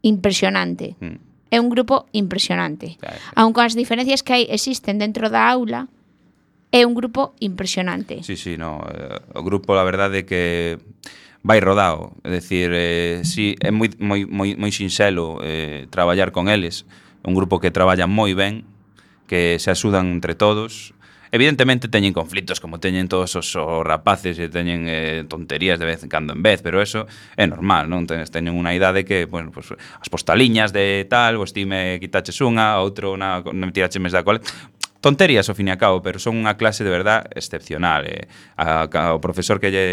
impresionante. 0.02 0.96
Mm. 1.00 1.18
É 1.50 1.60
un 1.60 1.70
grupo 1.70 2.10
impresionante. 2.12 2.98
Claro. 2.98 3.16
Aun 3.38 3.52
coas 3.54 3.78
diferencias 3.78 4.26
que 4.26 4.34
hai 4.34 4.44
existen 4.50 4.98
dentro 4.98 5.30
da 5.30 5.46
aula, 5.46 5.86
é 6.74 6.82
un 6.84 6.94
grupo 6.94 7.34
impresionante. 7.38 8.22
Sí, 8.26 8.36
sí, 8.36 8.58
no, 8.58 8.82
eh, 8.90 9.22
o 9.34 9.42
grupo 9.46 9.74
la 9.74 9.86
verdade 9.86 10.22
é 10.22 10.26
que 10.26 10.42
vai 11.46 11.62
rodado, 11.62 12.18
é 12.26 12.42
dicir, 12.42 12.74
eh, 12.74 13.22
sí, 13.22 13.54
é 13.62 13.70
moi 13.70 13.88
moi 14.02 14.26
moi 14.26 14.58
moi 14.58 14.74
sinxelo 14.74 15.38
eh 15.46 15.86
traballar 15.94 16.34
con 16.34 16.50
eles, 16.50 16.84
un 17.22 17.38
grupo 17.38 17.62
que 17.62 17.70
traballa 17.70 18.10
moi 18.10 18.34
ben, 18.34 18.66
que 19.30 19.62
se 19.62 19.70
axudan 19.70 20.10
entre 20.10 20.34
todos, 20.34 20.95
Evidentemente 21.36 21.92
teñen 21.92 22.16
conflitos 22.16 22.64
como 22.64 22.80
teñen 22.80 23.12
todos 23.12 23.36
os, 23.36 23.52
os 23.60 23.84
rapaces 23.84 24.40
e 24.40 24.48
teñen 24.48 24.88
eh, 24.88 25.28
tonterías 25.28 25.76
de 25.76 25.84
vez 25.84 26.00
en 26.00 26.08
cando 26.08 26.32
en 26.32 26.40
vez, 26.40 26.64
pero 26.64 26.80
eso 26.80 27.04
é 27.36 27.44
normal, 27.44 27.92
non? 27.92 28.08
Tenes, 28.08 28.32
teñen 28.32 28.56
unha 28.56 28.72
idade 28.72 29.04
que, 29.04 29.28
bueno, 29.28 29.52
pues, 29.52 29.68
as 29.76 30.08
postaliñas 30.08 30.72
de 30.72 31.04
tal, 31.04 31.36
vos 31.36 31.52
ti 31.52 31.68
me 31.68 32.00
quitaches 32.00 32.40
unha, 32.40 32.80
outro 32.80 33.20
na, 33.20 33.44
me 33.52 33.68
tiraches 33.68 34.00
mes 34.00 34.16
da 34.16 34.24
cole, 34.24 34.40
tonterías 35.06 35.46
ao 35.46 35.54
fin 35.54 35.70
e 35.70 35.72
a 35.72 35.78
cabo, 35.78 36.02
pero 36.02 36.18
son 36.18 36.34
unha 36.34 36.58
clase 36.58 36.82
de 36.82 36.90
verdad 36.90 37.30
excepcional. 37.30 38.02
Eh. 38.10 38.26
A, 38.58 38.90
a, 38.90 39.14
o 39.14 39.22
profesor 39.22 39.62
que 39.62 39.70
lle 39.70 39.86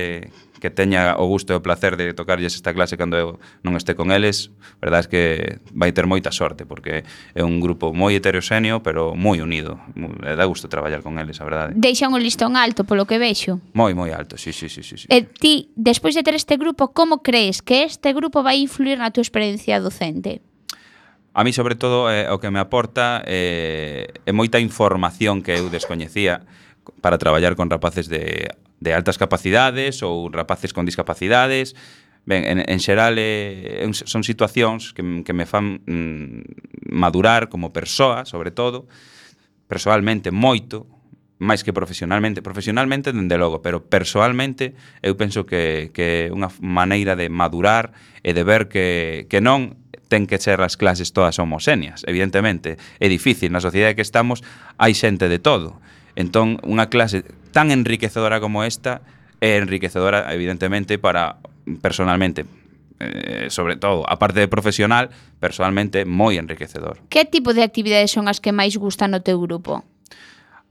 que 0.57 0.71
teña 0.71 1.19
o 1.19 1.27
gusto 1.27 1.51
e 1.51 1.59
o 1.59 1.61
placer 1.61 1.99
de 1.99 2.15
tocarlles 2.15 2.55
esta 2.55 2.71
clase 2.71 2.95
cando 2.97 3.19
eu 3.19 3.29
non 3.61 3.77
este 3.77 3.93
con 3.93 4.09
eles, 4.09 4.49
verdad 4.81 5.05
é 5.05 5.09
que 5.11 5.23
vai 5.75 5.93
ter 5.93 6.07
moita 6.07 6.31
sorte, 6.31 6.65
porque 6.65 7.03
é 7.35 7.43
un 7.43 7.59
grupo 7.59 7.93
moi 7.93 8.15
heteroxéneo, 8.17 8.79
pero 8.79 9.13
moi 9.13 9.43
unido. 9.43 9.77
E 9.93 10.33
dá 10.33 10.47
gusto 10.49 10.71
traballar 10.71 11.03
con 11.03 11.19
eles, 11.21 11.37
a 11.37 11.45
verdade. 11.45 11.75
Deixan 11.75 12.15
un 12.15 12.23
listón 12.23 12.55
alto, 12.57 12.87
polo 12.87 13.03
que 13.03 13.19
vexo. 13.19 13.59
Moi, 13.75 13.91
moi 13.91 14.15
alto, 14.15 14.39
sí, 14.39 14.49
sí, 14.49 14.71
sí. 14.71 14.81
sí, 14.81 14.95
sí. 14.95 15.05
E 15.11 15.27
ti, 15.27 15.69
despois 15.75 16.15
de 16.15 16.23
ter 16.23 16.33
este 16.33 16.55
grupo, 16.55 16.95
como 16.95 17.21
crees 17.21 17.59
que 17.61 17.83
este 17.83 18.15
grupo 18.15 18.41
vai 18.41 18.63
influir 18.63 18.97
na 18.97 19.11
túa 19.11 19.21
experiencia 19.21 19.83
docente? 19.83 20.39
A 21.33 21.43
mí, 21.43 21.51
sobre 21.51 21.75
todo, 21.75 22.13
eh, 22.13 22.29
o 22.29 22.37
que 22.37 22.51
me 22.53 22.61
aporta 22.61 23.25
eh, 23.25 24.05
é 24.21 24.31
moita 24.31 24.61
información 24.61 25.41
que 25.41 25.57
eu 25.57 25.65
descoñecía 25.73 26.45
para 27.01 27.17
traballar 27.17 27.57
con 27.57 27.73
rapaces 27.73 28.05
de, 28.05 28.53
de 28.77 28.91
altas 28.93 29.17
capacidades 29.17 30.05
ou 30.05 30.29
rapaces 30.29 30.77
con 30.77 30.85
discapacidades. 30.85 31.73
Ben, 32.29 32.45
en, 32.45 32.57
en 32.61 32.79
xeral, 32.79 33.17
eh, 33.17 33.81
son 33.89 34.21
situacións 34.21 34.93
que, 34.93 35.01
que 35.25 35.33
me 35.33 35.49
fan 35.49 35.81
mm, 35.89 36.93
madurar 36.93 37.49
como 37.49 37.73
persoa, 37.73 38.29
sobre 38.29 38.53
todo, 38.53 38.85
persoalmente 39.65 40.29
moito, 40.29 40.85
máis 41.41 41.65
que 41.65 41.73
profesionalmente. 41.73 42.45
Profesionalmente, 42.45 43.09
dende 43.09 43.41
logo, 43.41 43.65
pero 43.65 43.81
persoalmente 43.81 44.77
eu 45.01 45.17
penso 45.17 45.49
que, 45.49 45.89
que 45.97 46.29
é 46.29 46.31
unha 46.31 46.53
maneira 46.61 47.17
de 47.17 47.25
madurar 47.33 47.89
e 48.21 48.37
de 48.37 48.43
ver 48.45 48.69
que, 48.69 49.25
que 49.27 49.41
non 49.41 49.82
ten 50.13 50.29
que 50.29 50.37
ser 50.37 50.61
as 50.61 50.77
clases 50.77 51.09
todas 51.09 51.41
homoxéneas, 51.41 52.05
evidentemente. 52.05 52.77
É 53.01 53.09
difícil, 53.09 53.49
na 53.49 53.57
sociedade 53.57 53.97
que 53.97 54.05
estamos 54.05 54.45
hai 54.77 54.93
xente 54.93 55.25
de 55.25 55.41
todo. 55.41 55.81
Entón, 56.13 56.61
unha 56.61 56.85
clase 56.93 57.25
tan 57.49 57.73
enriquecedora 57.73 58.37
como 58.37 58.61
esta 58.61 59.01
é 59.41 59.57
enriquecedora, 59.57 60.29
evidentemente, 60.29 61.01
para 61.01 61.41
personalmente, 61.81 62.45
eh, 63.01 63.49
sobre 63.49 63.73
todo, 63.73 64.05
a 64.05 64.21
parte 64.21 64.37
de 64.37 64.45
profesional, 64.45 65.09
personalmente 65.41 66.05
moi 66.05 66.37
enriquecedor. 66.37 67.01
Que 67.09 67.25
tipo 67.25 67.57
de 67.57 67.65
actividades 67.65 68.13
son 68.13 68.29
as 68.29 68.37
que 68.37 68.53
máis 68.53 68.77
gustan 68.77 69.17
no 69.17 69.25
teu 69.25 69.41
grupo? 69.41 69.81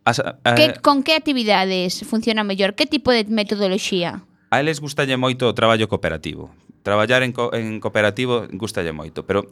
As, 0.06 0.22
eh, 0.22 0.54
que, 0.54 0.66
con 0.78 1.02
que 1.02 1.18
actividades 1.18 2.06
funciona 2.06 2.46
mellor? 2.46 2.78
Que 2.78 2.86
tipo 2.86 3.10
de 3.10 3.26
metodoloxía? 3.26 4.22
A 4.54 4.62
eles 4.62 4.78
gustalle 4.78 5.18
moito 5.18 5.50
o 5.50 5.56
traballo 5.56 5.90
cooperativo 5.90 6.54
traballar 6.82 7.22
en, 7.22 7.32
co 7.32 7.54
en 7.54 7.78
cooperativo 7.78 8.46
gustalle 8.52 8.92
moito, 8.92 9.22
pero 9.22 9.46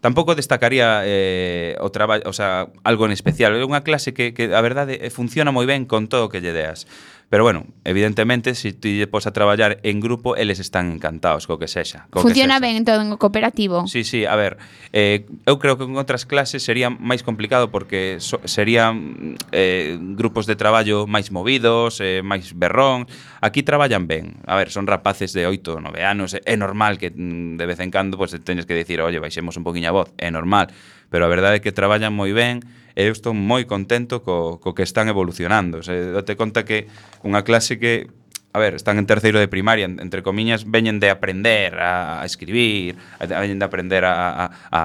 tampouco 0.00 0.38
destacaría 0.38 1.02
eh, 1.04 1.74
o 1.82 1.90
traballo, 1.90 2.24
o 2.26 2.34
sea, 2.34 2.70
algo 2.86 3.06
en 3.06 3.12
especial. 3.12 3.54
É 3.54 3.66
unha 3.66 3.82
clase 3.82 4.14
que, 4.14 4.32
que 4.32 4.54
a 4.54 4.62
verdade 4.62 5.02
eh, 5.02 5.10
funciona 5.10 5.50
moi 5.50 5.66
ben 5.66 5.84
con 5.84 6.06
todo 6.06 6.26
o 6.26 6.30
que 6.30 6.40
lle 6.40 6.54
deas. 6.54 6.86
Pero 7.28 7.42
bueno, 7.42 7.66
evidentemente, 7.82 8.54
se 8.54 8.70
si 8.70 8.72
ti 8.72 8.98
lle 8.98 9.10
pos 9.10 9.26
a 9.26 9.32
traballar 9.34 9.82
en 9.82 9.98
grupo, 9.98 10.36
eles 10.38 10.62
están 10.62 10.94
encantados 10.94 11.50
co 11.50 11.58
que 11.58 11.66
sexa. 11.66 12.06
Co 12.14 12.22
Funciona 12.22 12.62
que 12.62 12.70
sexa. 12.70 12.74
ben 12.78 12.84
todo 12.86 13.02
en 13.02 13.10
o 13.10 13.18
cooperativo. 13.18 13.90
Sí, 13.90 14.06
sí, 14.06 14.22
a 14.22 14.38
ver, 14.38 14.62
eh, 14.94 15.26
eu 15.42 15.58
creo 15.58 15.74
que 15.74 15.82
en 15.82 15.98
outras 15.98 16.22
clases 16.22 16.62
sería 16.62 16.86
máis 16.86 17.26
complicado 17.26 17.74
porque 17.74 18.22
so, 18.22 18.38
serían 18.46 19.34
eh, 19.50 19.98
grupos 19.98 20.46
de 20.46 20.54
traballo 20.54 21.10
máis 21.10 21.34
movidos, 21.34 21.98
eh, 21.98 22.22
máis 22.22 22.54
berrón. 22.54 23.10
Aquí 23.42 23.66
traballan 23.66 24.06
ben. 24.06 24.38
A 24.46 24.54
ver, 24.54 24.70
son 24.70 24.86
rapaces 24.86 25.34
de 25.34 25.50
8 25.50 25.66
ou 25.74 25.82
9 25.82 26.06
anos, 26.06 26.38
é 26.38 26.54
normal 26.54 26.94
que 26.94 27.10
mm, 27.10 27.58
de 27.58 27.66
vez 27.66 27.82
en 27.82 27.90
cando 27.90 28.14
pues, 28.14 28.38
teñes 28.46 28.70
que 28.70 28.78
dicir, 28.78 29.02
oye, 29.02 29.18
baixemos 29.18 29.58
un 29.58 29.66
poquinho 29.66 29.90
a 29.90 29.94
voz, 29.98 30.14
é 30.14 30.30
normal. 30.30 30.70
Pero 31.10 31.26
a 31.26 31.30
verdade 31.30 31.58
é 31.58 31.62
que 31.62 31.74
traballan 31.74 32.14
moi 32.14 32.30
ben, 32.30 32.62
e 32.96 33.04
eu 33.04 33.12
estou 33.12 33.36
moi 33.36 33.68
contento 33.68 34.24
co, 34.24 34.56
co 34.56 34.72
que 34.72 34.80
están 34.80 35.12
evolucionando. 35.12 35.84
Se, 35.84 36.16
date 36.16 36.32
conta 36.34 36.64
que 36.64 36.88
unha 37.20 37.44
clase 37.44 37.76
que 37.76 38.08
a 38.56 38.58
ver, 38.58 38.72
están 38.72 38.96
en 38.96 39.04
terceiro 39.04 39.36
de 39.36 39.52
primaria, 39.52 39.84
entre 39.84 40.24
comiñas, 40.24 40.64
veñen 40.64 40.96
de 40.96 41.12
aprender 41.12 41.76
a, 41.76 42.22
a 42.22 42.24
escribir, 42.24 42.96
a, 43.20 43.28
veñen 43.28 43.60
de 43.60 43.66
aprender 43.68 44.08
a, 44.08 44.16
a, 44.16 44.44
a, 44.72 44.80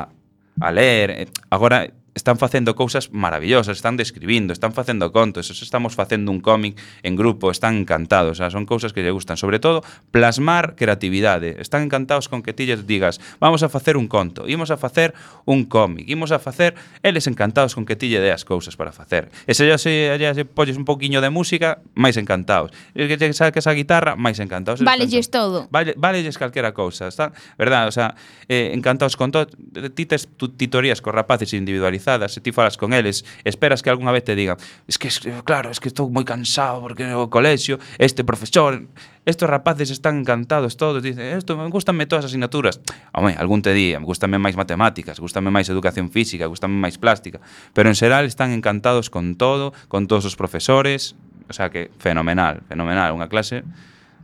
a 0.60 0.70
ler. 0.76 1.32
Agora, 1.48 1.88
están 2.14 2.38
facendo 2.38 2.76
cousas 2.76 3.12
maravillosas, 3.12 3.78
están 3.78 3.96
describindo, 3.96 4.52
están 4.52 4.74
facendo 4.74 5.12
contos, 5.12 5.50
estamos 5.50 5.96
facendo 5.96 6.32
un 6.32 6.42
cómic 6.42 6.78
en 7.04 7.16
grupo, 7.16 7.52
están 7.52 7.78
encantados, 7.78 8.32
o 8.32 8.36
sea, 8.36 8.50
son 8.52 8.66
cousas 8.66 8.92
que 8.92 9.02
lle 9.02 9.12
gustan, 9.12 9.38
sobre 9.38 9.60
todo 9.60 9.84
plasmar 10.12 10.76
creatividade, 10.76 11.56
están 11.60 11.84
encantados 11.84 12.28
con 12.28 12.44
que 12.44 12.52
ti 12.52 12.66
lles 12.66 12.86
digas, 12.86 13.22
vamos 13.40 13.64
a 13.64 13.70
facer 13.70 13.96
un 13.96 14.08
conto, 14.08 14.48
imos 14.48 14.72
a 14.72 14.78
facer 14.78 15.14
un 15.46 15.64
cómic, 15.66 16.10
imos 16.10 16.32
a 16.32 16.40
facer, 16.40 16.76
eles 17.02 17.28
encantados 17.28 17.76
con 17.76 17.86
que 17.86 17.96
ti 17.96 18.12
lle 18.12 18.20
deas 18.20 18.44
cousas 18.44 18.76
para 18.76 18.92
facer. 18.92 19.32
E 19.48 19.56
se 19.56 19.72
se 19.80 20.12
lle 20.20 20.46
polles 20.46 20.76
un 20.76 20.84
poquiño 20.84 21.24
de 21.24 21.32
música, 21.32 21.80
máis 21.96 22.20
encantados. 22.20 22.76
E 22.92 23.08
que 23.08 23.16
lle 23.16 23.32
saques 23.32 23.72
a 23.72 23.74
guitarra, 23.74 24.20
máis 24.20 24.36
encantados. 24.44 24.84
Vale, 24.84 25.08
lles 25.08 25.32
todo. 25.32 25.72
Vale, 25.72 25.96
vale 25.96 26.20
lles 26.20 26.36
calquera 26.36 26.76
cousa, 26.76 27.08
está, 27.08 27.32
verdad, 27.56 27.88
o 27.88 27.94
sea, 27.96 28.20
eh, 28.52 28.76
encantados 28.76 29.16
con 29.16 29.32
todo, 29.32 29.48
ti 29.96 30.04
tes 30.04 30.28
tutorías 30.36 31.00
co 31.00 31.16
rapaces 31.16 31.56
individualizadas 31.56 32.01
especializadas, 32.02 32.34
se 32.34 32.42
ti 32.42 32.52
falas 32.52 32.78
con 32.78 32.94
eles, 32.94 33.24
esperas 33.44 33.82
que 33.82 33.90
algunha 33.90 34.12
vez 34.12 34.24
te 34.24 34.36
digan, 34.36 34.58
es 34.88 34.98
que, 34.98 35.10
claro, 35.44 35.72
es 35.72 35.80
que 35.80 35.90
estou 35.90 36.10
moi 36.10 36.26
cansado 36.26 36.82
porque 36.82 37.06
o 37.14 37.30
colexio, 37.30 37.78
este 38.02 38.26
profesor, 38.26 38.82
estos 39.26 39.48
rapaces 39.50 39.94
están 39.94 40.26
encantados 40.26 40.76
todos, 40.78 41.04
dicen, 41.04 41.38
esto, 41.38 41.56
me 41.58 41.70
gustanme 41.70 42.10
todas 42.10 42.26
as 42.26 42.34
asignaturas. 42.34 42.82
Home, 43.14 43.38
algún 43.38 43.62
te 43.62 43.74
día, 43.74 44.02
gustanme 44.02 44.42
máis 44.42 44.58
matemáticas, 44.58 45.22
gustanme 45.22 45.54
máis 45.54 45.70
educación 45.70 46.10
física, 46.10 46.50
gustanme 46.50 46.82
máis 46.82 46.98
plástica, 46.98 47.40
pero 47.74 47.90
en 47.90 47.96
xeral 47.96 48.26
están 48.26 48.52
encantados 48.52 49.14
con 49.14 49.38
todo, 49.38 49.74
con 49.88 50.10
todos 50.10 50.26
os 50.26 50.36
profesores, 50.36 51.14
o 51.48 51.54
sea 51.54 51.70
que 51.70 51.94
fenomenal, 52.02 52.66
fenomenal, 52.66 53.14
unha 53.14 53.30
clase, 53.30 53.62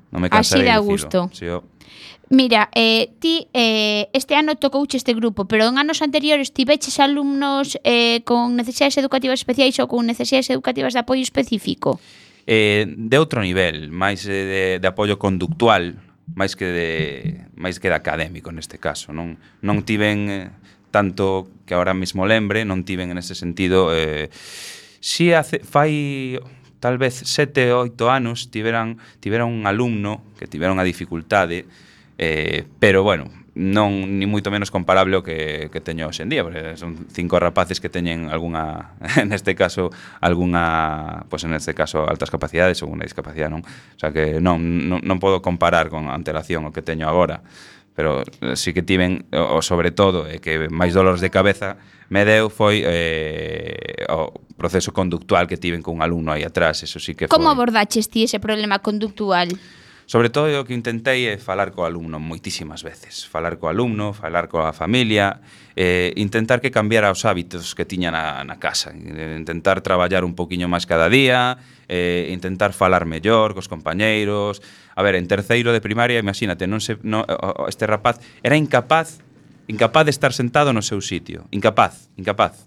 non 0.10 0.24
me 0.24 0.32
cansarei 0.32 0.66
de 0.66 0.74
dicilo. 0.74 0.82
Así 0.82 0.82
de 0.82 0.82
a 0.82 0.82
gusto. 0.82 1.20
Sí, 1.36 1.46
si. 1.46 1.77
Mira, 2.30 2.70
eh, 2.76 3.12
ti 3.20 3.48
eh, 3.54 4.10
este 4.12 4.36
ano 4.36 4.56
tocouche 4.56 4.98
este 4.98 5.14
grupo, 5.14 5.46
pero 5.46 5.68
en 5.68 5.78
anos 5.78 6.02
anteriores 6.02 6.52
tiveches 6.52 7.00
alumnos 7.00 7.80
eh, 7.84 8.22
con 8.26 8.56
necesidades 8.58 8.98
educativas 8.98 9.40
especiais 9.40 9.80
ou 9.80 9.88
con 9.88 10.04
necesidades 10.04 10.52
educativas 10.52 10.92
de 10.92 11.00
apoio 11.00 11.24
específico? 11.24 12.04
Eh, 12.44 12.84
de 12.84 13.16
outro 13.16 13.40
nivel, 13.40 13.96
máis 13.96 14.28
eh, 14.28 14.44
de, 14.44 14.64
de 14.84 14.88
apoio 14.92 15.16
conductual, 15.16 15.96
máis 16.36 16.60
que 16.60 16.68
de 16.68 16.90
máis 17.56 17.80
que 17.80 17.88
de 17.88 17.96
académico 17.96 18.52
neste 18.52 18.76
caso, 18.76 19.16
non 19.16 19.40
non 19.64 19.88
tiven 19.88 20.28
eh, 20.28 20.52
tanto 20.92 21.48
que 21.64 21.80
ahora 21.80 21.96
mesmo 21.96 22.28
lembre, 22.28 22.68
non 22.68 22.84
tiven 22.84 23.08
en 23.08 23.24
ese 23.24 23.40
sentido 23.40 23.96
eh, 23.96 24.28
si 25.00 25.32
hace, 25.32 25.64
fai 25.64 26.36
tal 26.84 27.00
vez 27.00 27.24
sete 27.24 27.72
ou 27.72 27.88
oito 27.88 28.12
anos 28.12 28.52
tiveran, 28.52 29.00
tiveran 29.24 29.48
un 29.48 29.64
alumno 29.64 30.28
que 30.36 30.52
tiveron 30.52 30.76
a 30.76 30.84
dificultade 30.84 31.87
Eh, 32.18 32.66
pero 32.80 33.04
bueno, 33.04 33.30
non 33.58 34.22
ni 34.22 34.30
moito 34.30 34.54
menos 34.54 34.70
comparable 34.70 35.18
o 35.18 35.26
que, 35.26 35.74
que 35.74 35.82
teño 35.82 36.06
hoxe 36.06 36.22
en 36.22 36.30
día, 36.30 36.46
porque 36.46 36.78
son 36.78 37.10
cinco 37.10 37.42
rapaces 37.42 37.82
que 37.82 37.90
teñen 37.90 38.30
algunha, 38.30 38.94
neste 39.26 39.58
caso, 39.58 39.90
algunha, 40.22 41.26
pois 41.26 41.42
pues 41.42 41.58
este 41.58 41.74
caso, 41.74 42.06
altas 42.06 42.30
capacidades 42.30 42.86
ou 42.86 42.94
unha 42.94 43.02
discapacidade, 43.02 43.50
non? 43.50 43.66
O 43.66 44.00
sea 44.00 44.14
que 44.14 44.38
non, 44.38 44.62
non, 44.62 45.02
non 45.02 45.18
podo 45.18 45.42
comparar 45.42 45.90
con 45.90 46.14
antelación 46.14 46.70
o 46.70 46.74
que 46.74 46.86
teño 46.86 47.10
agora, 47.10 47.42
pero 47.98 48.22
eh, 48.22 48.54
sí 48.54 48.78
que 48.78 48.86
tiven, 48.86 49.26
o 49.34 49.58
sobre 49.66 49.90
todo, 49.90 50.30
e 50.30 50.38
que 50.38 50.70
máis 50.70 50.94
dolores 50.94 51.18
de 51.18 51.34
cabeza 51.34 51.82
me 52.14 52.22
deu 52.30 52.54
foi 52.54 52.86
eh, 52.86 54.06
o 54.14 54.38
proceso 54.54 54.94
conductual 54.94 55.50
que 55.50 55.58
tiven 55.58 55.82
con 55.82 55.98
un 55.98 56.06
alumno 56.06 56.30
aí 56.30 56.46
atrás, 56.46 56.86
eso 56.86 57.02
sí 57.02 57.18
que 57.18 57.26
foi... 57.26 57.34
Como 57.34 57.50
abordaches 57.50 58.06
ti 58.14 58.30
ese 58.30 58.38
problema 58.38 58.86
conductual? 58.86 59.50
Sobre 60.08 60.32
todo 60.32 60.48
o 60.48 60.64
que 60.64 60.72
intentei 60.72 61.28
é 61.28 61.36
falar 61.36 61.76
co 61.76 61.84
alumno 61.84 62.16
moitísimas 62.16 62.80
veces, 62.80 63.28
falar 63.28 63.60
co 63.60 63.68
alumno, 63.68 64.16
falar 64.16 64.48
coa 64.48 64.72
familia, 64.72 65.44
eh, 65.76 66.16
intentar 66.16 66.64
que 66.64 66.72
cambiara 66.72 67.12
os 67.12 67.28
hábitos 67.28 67.76
que 67.76 67.84
tiña 67.84 68.08
na, 68.08 68.40
na 68.48 68.56
casa, 68.56 68.96
intentar 68.96 69.84
traballar 69.84 70.24
un 70.24 70.32
poquinho 70.32 70.72
máis 70.72 70.88
cada 70.88 71.12
día, 71.12 71.60
eh, 71.92 72.32
intentar 72.32 72.72
falar 72.72 73.04
mellor 73.04 73.52
cos 73.52 73.68
compañeiros. 73.68 74.64
A 74.96 75.04
ver, 75.04 75.20
en 75.20 75.28
terceiro 75.28 75.76
de 75.76 75.84
primaria, 75.84 76.24
imagínate, 76.24 76.72
non 76.72 76.80
se, 76.80 76.96
no, 77.04 77.28
este 77.68 77.84
rapaz 77.84 78.24
era 78.48 78.56
incapaz 78.56 79.20
incapaz 79.68 80.08
de 80.08 80.12
estar 80.16 80.32
sentado 80.32 80.72
no 80.72 80.80
seu 80.80 81.04
sitio, 81.04 81.52
incapaz, 81.52 82.08
incapaz. 82.16 82.67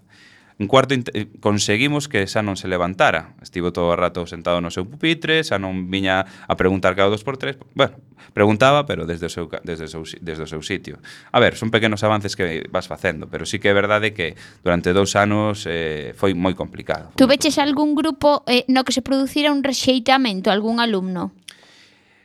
En 0.61 0.67
cuarto 0.67 0.93
eh, 0.93 1.25
conseguimos 1.39 2.05
que 2.05 2.29
xa 2.29 2.45
non 2.45 2.53
se 2.53 2.69
levantara. 2.69 3.33
Estivo 3.41 3.73
todo 3.73 3.89
o 3.89 3.97
rato 3.97 4.29
sentado 4.29 4.61
no 4.61 4.69
seu 4.69 4.85
pupitre, 4.85 5.41
xa 5.41 5.57
non 5.57 5.89
viña 5.89 6.21
a 6.21 6.53
preguntar 6.53 6.93
cada 6.93 7.09
dos 7.09 7.25
por 7.25 7.41
tres. 7.41 7.57
Bueno, 7.73 7.97
preguntaba, 8.37 8.85
pero 8.85 9.09
desde 9.09 9.25
o 9.25 9.33
seu, 9.33 9.49
desde 9.65 9.89
o 9.89 10.05
seu, 10.05 10.05
desde 10.21 10.45
o 10.45 10.45
seu 10.45 10.61
sitio. 10.61 11.01
A 11.33 11.41
ver, 11.41 11.57
son 11.57 11.73
pequenos 11.73 12.05
avances 12.05 12.37
que 12.37 12.69
vas 12.69 12.85
facendo, 12.85 13.25
pero 13.25 13.49
sí 13.49 13.57
que 13.57 13.73
é 13.73 13.75
verdade 13.75 14.13
que 14.13 14.37
durante 14.61 14.93
dous 14.93 15.17
anos 15.17 15.65
eh, 15.65 16.13
foi 16.13 16.37
moi 16.37 16.53
complicado. 16.53 17.09
Tu 17.17 17.25
veches 17.25 17.57
algún 17.57 17.97
grupo 17.97 18.45
eh, 18.45 18.61
no 18.69 18.85
que 18.85 18.93
se 18.93 19.01
producira 19.01 19.49
un 19.49 19.65
rexeitamento, 19.65 20.53
algún 20.53 20.77
alumno? 20.77 21.33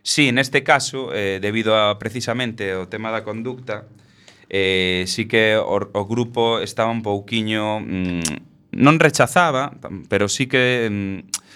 Sí, 0.05 0.29
neste 0.29 0.61
caso, 0.61 1.09
eh, 1.17 1.41
debido 1.41 1.73
a 1.73 1.97
precisamente 1.97 2.77
o 2.77 2.85
tema 2.85 3.09
da 3.09 3.25
conducta, 3.25 3.89
eh, 4.49 5.05
sí 5.07 5.27
que 5.27 5.57
o, 5.57 5.79
o 5.81 6.03
grupo 6.07 6.61
estaba 6.61 6.91
un 6.91 7.03
pouquiño... 7.03 7.81
Mm, 7.81 8.57
non 8.77 9.01
rechazaba, 9.01 9.73
pero 10.09 10.29
sí 10.29 10.47
que... 10.47 10.89
Mm, 10.91 11.47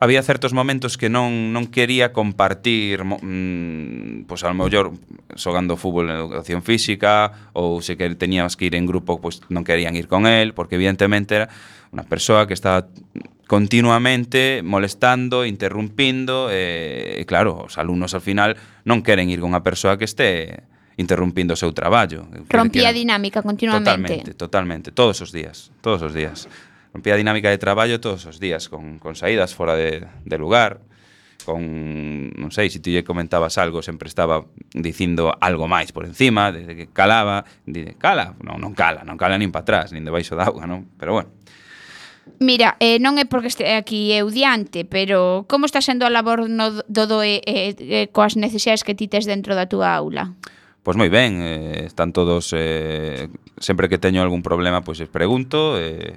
había 0.00 0.22
certos 0.22 0.52
momentos 0.54 0.96
que 0.96 1.10
non 1.10 1.50
non 1.50 1.66
quería 1.66 2.14
compartir 2.14 3.02
mm, 3.02 4.30
pois 4.30 4.42
pues, 4.42 4.46
ao 4.46 4.54
mellor 4.54 4.94
xogando 5.34 5.74
fútbol 5.74 6.14
en 6.14 6.22
educación 6.22 6.62
física 6.62 7.50
ou 7.50 7.82
se 7.82 7.98
que 7.98 8.06
teníamos 8.14 8.54
que 8.54 8.70
ir 8.70 8.78
en 8.78 8.86
grupo 8.86 9.18
pois 9.18 9.42
pues, 9.42 9.50
non 9.50 9.66
querían 9.66 9.98
ir 9.98 10.06
con 10.06 10.30
él 10.30 10.54
porque 10.54 10.78
evidentemente 10.78 11.42
era 11.42 11.50
unha 11.90 12.06
persoa 12.06 12.46
que 12.46 12.54
estaba 12.54 12.86
continuamente 13.50 14.62
molestando, 14.62 15.42
interrumpindo 15.42 16.52
e, 16.52 17.18
eh, 17.18 17.20
e 17.20 17.26
claro, 17.26 17.66
os 17.66 17.74
alumnos 17.80 18.14
al 18.14 18.22
final 18.22 18.54
non 18.86 19.02
queren 19.02 19.34
ir 19.34 19.42
con 19.42 19.50
unha 19.50 19.66
persoa 19.66 19.98
que 19.98 20.06
este 20.06 20.62
interrumpindo 20.98 21.54
o 21.54 21.58
seu 21.58 21.70
traballo. 21.72 22.26
Rompía 22.50 22.90
a 22.90 22.94
dinámica 22.94 23.40
continuamente. 23.40 23.86
Totalmente, 23.86 24.30
totalmente, 24.34 24.86
todos 24.90 25.22
os 25.22 25.30
días, 25.30 25.70
todos 25.80 26.02
os 26.02 26.12
días. 26.12 26.50
Rompía 26.92 27.14
a 27.14 27.20
dinámica 27.20 27.48
de 27.48 27.56
traballo 27.56 28.02
todos 28.02 28.26
os 28.26 28.42
días, 28.42 28.66
con, 28.68 28.98
con 28.98 29.14
saídas 29.14 29.54
fora 29.54 29.78
de, 29.78 30.04
de 30.26 30.36
lugar, 30.36 30.82
con, 31.46 31.62
non 32.34 32.50
sei, 32.50 32.68
se 32.68 32.82
ti 32.82 32.90
lle 32.92 33.06
comentabas 33.06 33.56
algo, 33.56 33.80
sempre 33.80 34.10
estaba 34.10 34.44
dicindo 34.74 35.30
algo 35.38 35.70
máis 35.70 35.94
por 35.94 36.04
encima, 36.04 36.50
desde 36.50 36.74
que 36.74 36.86
calaba, 36.90 37.46
dire, 37.62 37.94
cala, 37.96 38.34
non, 38.42 38.58
non 38.58 38.74
cala, 38.74 39.06
non 39.06 39.16
cala 39.16 39.38
nin 39.38 39.54
para 39.54 39.64
atrás, 39.64 39.94
nin 39.94 40.02
debaixo 40.02 40.34
da 40.34 40.50
auga, 40.50 40.66
non? 40.66 40.90
Pero 40.98 41.16
bueno. 41.16 41.30
Mira, 42.42 42.76
eh, 42.82 43.00
non 43.00 43.16
é 43.16 43.24
porque 43.24 43.48
este 43.48 43.64
aquí 43.78 44.12
eu 44.12 44.28
diante, 44.28 44.84
pero 44.84 45.48
como 45.48 45.64
está 45.64 45.80
sendo 45.80 46.04
a 46.04 46.12
labor 46.12 46.50
no, 46.50 46.84
do 46.84 47.04
DOE 47.08 47.40
eh, 47.46 47.72
eh, 47.78 48.06
coas 48.12 48.36
necesidades 48.36 48.84
que 48.84 48.98
ti 48.98 49.08
tes 49.08 49.24
dentro 49.24 49.54
da 49.54 49.70
túa 49.70 49.94
aula? 49.94 50.34
Pois 50.34 50.57
Pois 50.88 50.96
moi 50.96 51.12
ben, 51.12 51.44
eh, 51.44 51.84
están 51.84 52.16
todos 52.16 52.48
eh, 52.56 53.28
sempre 53.60 53.92
que 53.92 54.00
teño 54.00 54.24
algún 54.24 54.40
problema, 54.40 54.80
pois 54.80 54.96
es 55.04 55.12
pregunto 55.12 55.76
eh, 55.76 56.16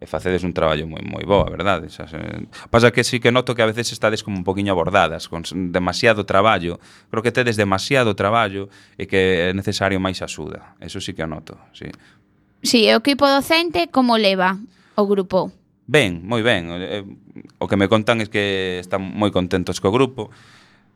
e 0.00 0.06
facedes 0.08 0.48
un 0.48 0.56
traballo 0.56 0.88
moi 0.88 1.04
moi 1.04 1.28
bo, 1.28 1.44
a 1.44 1.52
verdade? 1.52 1.92
Xa, 1.92 2.08
eh, 2.16 2.48
pasa 2.72 2.88
que 2.88 3.04
sí 3.04 3.20
que 3.20 3.28
noto 3.28 3.52
que 3.52 3.60
a 3.60 3.68
veces 3.68 3.92
estades 3.92 4.24
como 4.24 4.40
un 4.40 4.48
poquinho 4.48 4.72
abordadas, 4.72 5.28
con 5.28 5.44
demasiado 5.68 6.24
traballo, 6.24 6.80
creo 7.12 7.20
que 7.20 7.36
tedes 7.36 7.60
demasiado 7.60 8.16
traballo 8.16 8.72
e 8.96 9.04
que 9.04 9.52
é 9.52 9.52
necesario 9.52 10.00
máis 10.00 10.24
axuda. 10.24 10.72
Eso 10.80 11.04
sí 11.04 11.12
que 11.12 11.28
noto, 11.28 11.60
sí. 11.76 11.92
Sí, 12.64 12.88
o 12.88 13.04
equipo 13.04 13.28
docente 13.28 13.92
como 13.92 14.16
leva 14.16 14.56
o 14.96 15.04
grupo? 15.04 15.52
Ben, 15.84 16.24
moi 16.24 16.40
ben. 16.40 16.72
O 16.72 16.80
eh, 16.80 17.04
que 17.68 17.76
me 17.76 17.92
contan 17.92 18.24
é 18.24 18.26
que 18.32 18.80
están 18.80 19.04
moi 19.04 19.28
contentos 19.28 19.84
co 19.84 19.92
grupo. 19.92 20.32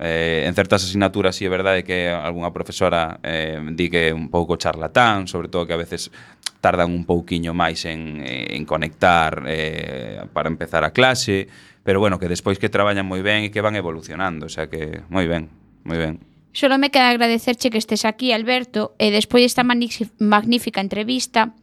Eh, 0.05 0.43
en 0.49 0.55
certas 0.57 0.83
asignaturas 0.83 1.39
sí 1.39 1.47
é 1.47 1.51
verdade 1.53 1.87
que 1.87 2.11
algunha 2.11 2.51
profesora 2.51 3.23
eh, 3.23 3.63
di 3.71 3.87
que 3.87 4.11
é 4.11 4.13
un 4.13 4.35
pouco 4.35 4.59
charlatán, 4.59 5.31
sobre 5.31 5.47
todo 5.47 5.63
que 5.63 5.79
a 5.79 5.79
veces 5.79 6.11
tardan 6.59 6.91
un 6.91 7.07
pouquiño 7.07 7.55
máis 7.55 7.87
en, 7.87 8.19
en 8.27 8.67
conectar 8.67 9.47
eh, 9.47 10.27
para 10.35 10.51
empezar 10.51 10.83
a 10.83 10.91
clase, 10.91 11.47
pero 11.87 12.03
bueno, 12.03 12.19
que 12.19 12.27
despois 12.27 12.59
que 12.59 12.67
traballan 12.67 13.07
moi 13.07 13.23
ben 13.23 13.47
e 13.47 13.55
que 13.55 13.63
van 13.63 13.79
evolucionando, 13.79 14.51
o 14.51 14.53
sea 14.53 14.67
que 14.67 15.07
moi 15.07 15.31
ben, 15.31 15.47
moi 15.87 15.95
ben. 16.03 16.19
Solo 16.51 16.83
me 16.83 16.91
queda 16.91 17.15
agradecerche 17.15 17.71
que 17.71 17.79
estés 17.79 18.03
aquí, 18.03 18.35
Alberto, 18.35 18.99
e 18.99 19.15
despois 19.15 19.47
desta 19.47 19.63
magnífica 19.63 20.83
entrevista, 20.83 21.55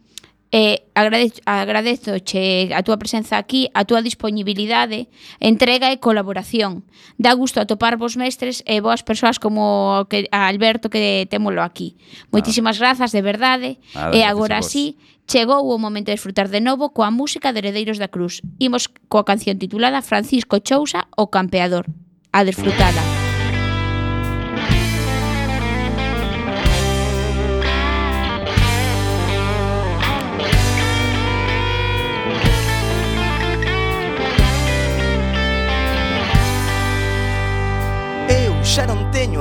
E 0.50 0.82
agradezo, 0.94 1.38
agradezo 1.46 2.18
che 2.26 2.74
a 2.74 2.82
túa 2.82 2.98
presenza 2.98 3.38
aquí, 3.38 3.70
a 3.70 3.86
túa 3.86 4.02
disponibilidade, 4.02 5.06
entrega 5.38 5.94
e 5.94 6.02
colaboración. 6.02 6.82
Dá 7.22 7.38
gusto 7.38 7.62
atopar 7.62 7.94
vos 7.94 8.18
mestres 8.18 8.66
e 8.66 8.82
boas 8.82 9.06
persoas 9.06 9.38
como 9.38 10.10
que, 10.10 10.26
a 10.34 10.50
Alberto 10.50 10.90
que 10.90 11.30
témolo 11.30 11.62
aquí. 11.62 11.94
Moitísimas 12.34 12.82
ah. 12.82 12.90
grazas, 12.90 13.14
de 13.14 13.22
verdade. 13.22 13.78
Ah, 13.94 14.10
e 14.10 14.26
agora 14.26 14.58
sí, 14.66 14.98
chegou 15.30 15.70
o 15.70 15.78
momento 15.78 16.10
de 16.10 16.18
disfrutar 16.18 16.50
de 16.50 16.58
novo 16.58 16.90
coa 16.90 17.14
música 17.14 17.54
de 17.54 17.62
Heredeiros 17.62 18.02
da 18.02 18.10
Cruz. 18.10 18.42
Imos 18.58 18.90
coa 19.06 19.22
canción 19.22 19.54
titulada 19.54 20.02
Francisco 20.02 20.58
Chousa, 20.58 21.06
o 21.14 21.30
campeador. 21.30 21.86
A 22.34 22.42
disfrutala. 22.42 23.19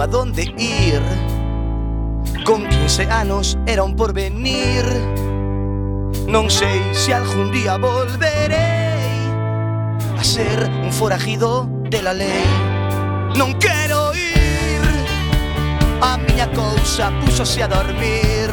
a 0.01 0.07
dónde 0.07 0.43
ir. 0.57 1.01
Con 2.45 2.67
15 2.67 3.03
anos 3.11 3.57
era 3.65 3.83
un 3.83 3.95
porvenir. 3.95 4.85
Non 6.27 6.47
sei 6.49 6.79
se 6.93 7.13
algún 7.13 7.51
día 7.51 7.75
volverei 7.75 9.11
a 10.15 10.23
ser 10.23 10.69
un 10.83 10.91
forajido 10.91 11.67
de 11.89 12.01
la 12.01 12.13
lei. 12.13 12.47
Non 13.35 13.59
quero 13.59 14.15
ir. 14.15 14.83
A 15.99 16.15
miña 16.15 16.47
cousa 16.55 17.11
púsose 17.25 17.63
a 17.63 17.67
dormir. 17.67 18.49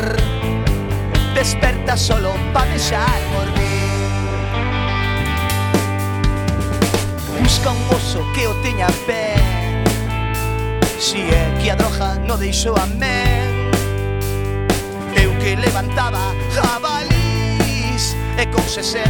Desperta 1.35 1.97
solo 1.97 2.35
pa 2.51 2.67
deixar 2.67 3.21
mormir. 3.31 3.87
Busca 7.39 7.71
un 7.71 7.83
oso 7.95 8.25
que 8.35 8.49
o 8.49 8.55
teña 8.65 8.89
ben 9.07 9.46
Si 10.99 11.21
é 11.21 11.59
que 11.61 11.69
a 11.69 11.75
droga 11.75 12.15
no 12.27 12.39
deixou 12.39 12.75
a 12.77 12.87
men 12.87 13.71
Eu 15.15 15.37
que 15.39 15.55
levantaba 15.55 16.33
jabalís 16.55 18.17
E 18.39 18.47
con 18.47 18.65
60 18.65 19.05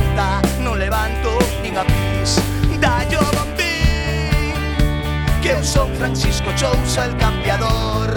non 0.66 0.83
levanto 0.83 1.38
nin 1.62 1.79
a 1.79 1.87
pis 1.87 2.42
Dallo 2.83 3.22
bombín 3.38 4.51
Que 5.40 5.55
eu 5.55 5.62
son 5.62 5.94
Francisco 5.94 6.51
Chousa 6.59 7.07
el 7.07 7.14
cambiador 7.22 8.11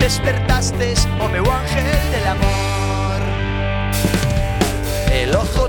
Despertastes 0.00 1.04
o 1.20 1.28
meu 1.28 1.44
ángel 1.44 1.92
del 2.08 2.26
amor 2.26 3.20
El 5.12 5.36
ojo 5.36 5.68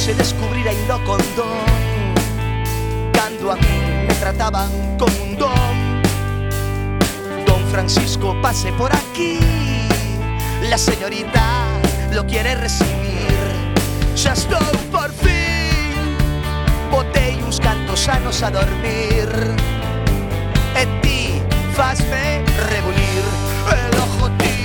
Se 0.00 0.14
descubrir 0.14 0.66
ainda 0.66 0.96
o 0.96 1.04
condón. 1.04 1.66
Cando 3.12 3.52
a 3.52 3.56
mí 3.56 4.06
me 4.08 4.14
trataban 4.14 4.70
como 4.98 5.14
un 5.22 5.36
don. 5.36 6.00
Don 7.44 7.62
Francisco 7.70 8.34
pase 8.40 8.72
por 8.72 8.90
aquí. 8.96 9.38
La 10.70 10.78
señorita 10.78 11.66
lo 12.14 12.24
quiere 12.24 12.54
recibir. 12.54 13.36
Xa 14.16 14.32
estou 14.32 14.72
por 14.90 15.10
fin. 15.12 16.16
Botei 16.90 17.42
uns 17.42 17.60
cantos 17.60 18.08
anos 18.08 18.42
a 18.42 18.50
dormir. 18.50 19.28
E 20.80 20.86
ti 21.02 21.42
fasme 21.76 22.42
rebulir 22.72 23.24
El 23.68 23.98
ojo 23.98 24.30
tibelo 24.38 24.59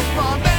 my 0.00 0.38
back. 0.38 0.49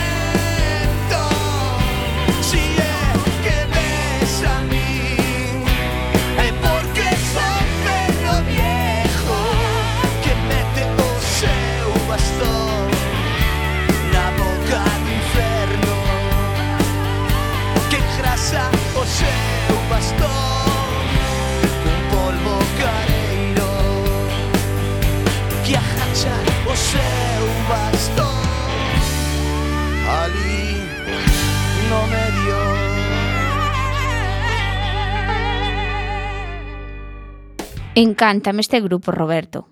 Encántame 37.95 38.61
este 38.61 38.79
grupo, 38.79 39.11
Roberto. 39.11 39.67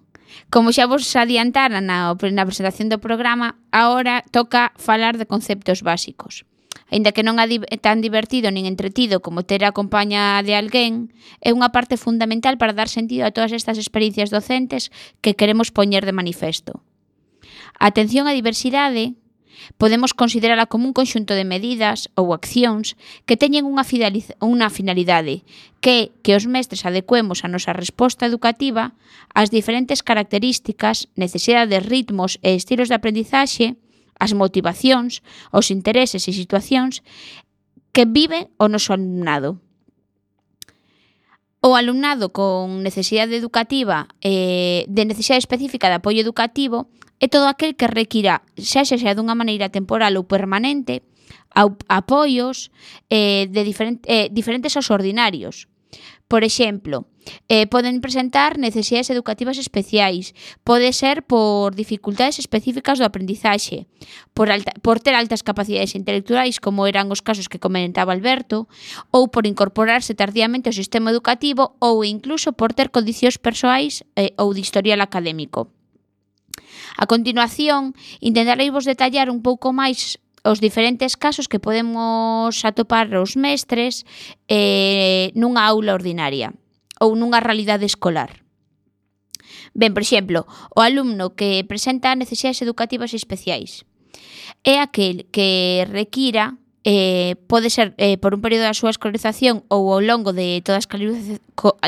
Como 0.51 0.75
xa 0.75 0.91
vos 0.91 1.07
adiantara 1.15 1.79
na, 1.79 2.11
na 2.11 2.43
presentación 2.43 2.91
do 2.91 2.99
programa, 2.99 3.55
agora 3.71 4.27
toca 4.35 4.75
falar 4.75 5.15
de 5.15 5.23
conceptos 5.23 5.87
básicos. 5.87 6.43
Ainda 6.91 7.15
que 7.15 7.23
non 7.23 7.39
é 7.39 7.47
tan 7.79 8.03
divertido 8.03 8.51
nin 8.51 8.67
entretido 8.67 9.23
como 9.23 9.47
ter 9.47 9.63
a 9.63 9.71
compaña 9.71 10.43
de 10.43 10.51
alguén, 10.51 11.15
é 11.39 11.55
unha 11.55 11.71
parte 11.71 11.95
fundamental 11.95 12.59
para 12.59 12.75
dar 12.75 12.91
sentido 12.91 13.23
a 13.23 13.31
todas 13.31 13.55
estas 13.55 13.79
experiencias 13.79 14.35
docentes 14.35 14.91
que 15.23 15.39
queremos 15.39 15.71
poñer 15.71 16.03
de 16.03 16.11
manifesto. 16.11 16.83
A 17.79 17.87
atención 17.87 18.27
á 18.27 18.35
diversidade 18.35 19.15
Podemos 19.77 20.13
considerala 20.13 20.65
como 20.65 20.85
un 20.85 20.93
conxunto 20.93 21.33
de 21.33 21.45
medidas 21.45 22.09
ou 22.19 22.33
accións 22.33 22.97
que 23.27 23.39
teñen 23.39 23.67
unha, 23.67 23.85
unha 24.41 24.67
finalidade, 24.69 25.43
que 25.79 26.11
que 26.23 26.35
os 26.35 26.45
mestres 26.45 26.85
adecuemos 26.85 27.43
a 27.43 27.51
nosa 27.51 27.73
resposta 27.73 28.25
educativa 28.25 28.97
ás 29.33 29.49
diferentes 29.49 30.03
características, 30.03 31.07
necesidades, 31.15 31.85
ritmos 31.85 32.37
e 32.45 32.55
estilos 32.55 32.89
de 32.89 32.97
aprendizaxe, 32.97 33.77
as 34.19 34.35
motivacións, 34.35 35.23
os 35.55 35.71
intereses 35.71 36.27
e 36.27 36.35
situacións 36.35 37.01
que 37.95 38.03
vive 38.05 38.51
o 38.59 38.67
noso 38.67 38.93
alumnado. 38.93 39.57
O 41.61 41.75
alumnado 41.75 42.31
con 42.31 42.87
necesidade 42.87 43.35
educativa, 43.35 44.07
eh, 44.23 44.87
de 44.87 45.03
necesidade 45.03 45.43
específica 45.43 45.91
de 45.91 45.99
apoio 45.99 46.23
educativo, 46.23 46.87
é 47.19 47.27
todo 47.27 47.51
aquel 47.51 47.75
que 47.75 47.91
requira, 47.91 48.47
xa 48.55 48.87
xa 48.87 48.95
xa 48.95 49.11
dunha 49.11 49.35
maneira 49.35 49.67
temporal 49.67 50.15
ou 50.15 50.23
permanente, 50.23 51.03
apoios 51.91 52.71
eh, 53.11 53.51
de 53.51 53.61
diferent, 53.67 53.99
eh, 54.07 54.31
diferentes 54.31 54.71
aos 54.79 54.87
ordinarios, 54.87 55.67
Por 56.29 56.43
exemplo, 56.43 57.09
eh, 57.49 57.65
poden 57.65 58.05
presentar 58.05 58.61
necesidades 58.61 59.09
educativas 59.09 59.57
especiais, 59.57 60.37
pode 60.61 60.93
ser 60.93 61.25
por 61.25 61.73
dificultades 61.73 62.37
específicas 62.37 63.01
do 63.01 63.05
aprendizaxe, 63.09 63.89
por, 64.37 64.53
alta, 64.53 64.69
por 64.85 65.01
ter 65.01 65.17
altas 65.17 65.41
capacidades 65.41 65.97
intelectuais, 65.97 66.61
como 66.61 66.85
eran 66.85 67.09
os 67.09 67.25
casos 67.25 67.49
que 67.49 67.57
comentaba 67.57 68.13
Alberto, 68.13 68.69
ou 69.09 69.33
por 69.33 69.49
incorporarse 69.49 70.13
tardíamente 70.13 70.69
ao 70.69 70.77
sistema 70.77 71.09
educativo 71.09 71.73
ou 71.81 72.05
incluso 72.05 72.53
por 72.53 72.77
ter 72.77 72.93
condicións 72.93 73.41
persoais 73.41 74.05
eh, 74.13 74.37
ou 74.37 74.53
de 74.53 74.61
historial 74.61 75.01
académico. 75.01 75.73
A 76.93 77.09
continuación, 77.09 77.97
intentarei 78.21 78.69
vos 78.69 78.85
detallar 78.85 79.33
un 79.33 79.41
pouco 79.41 79.73
máis 79.73 80.21
os 80.43 80.59
diferentes 80.59 81.15
casos 81.15 81.47
que 81.47 81.59
podemos 81.59 82.53
atopar 82.63 83.11
os 83.15 83.35
mestres 83.35 84.05
eh, 84.47 85.31
nunha 85.35 85.67
aula 85.67 85.93
ordinaria 85.93 86.53
ou 86.99 87.15
nunha 87.15 87.39
realidade 87.39 87.85
escolar. 87.85 88.43
Ben, 89.73 89.93
por 89.93 90.01
exemplo, 90.01 90.47
o 90.75 90.81
alumno 90.81 91.35
que 91.35 91.63
presenta 91.63 92.15
necesidades 92.15 92.61
educativas 92.61 93.13
especiais 93.13 93.85
é 94.63 94.79
aquel 94.79 95.27
que 95.31 95.87
requira 95.87 96.57
eh, 96.83 97.35
pode 97.47 97.69
ser 97.69 97.93
eh, 97.97 98.17
por 98.17 98.33
un 98.33 98.41
período 98.41 98.63
da 98.63 98.73
súa 98.73 98.89
escolarización 98.89 99.67
ou 99.67 99.91
ao 99.91 100.01
longo 100.01 100.31
de 100.31 100.63
toda 100.63 100.79
a 100.79 100.83
escolarización, 100.83 101.39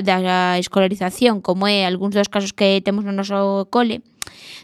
da 0.04 0.60
escolarización 0.60 1.40
como 1.40 1.68
é 1.68 1.88
algúns 1.88 2.16
dos 2.16 2.28
casos 2.28 2.52
que 2.52 2.84
temos 2.84 3.08
no 3.08 3.16
noso 3.16 3.68
cole 3.72 4.04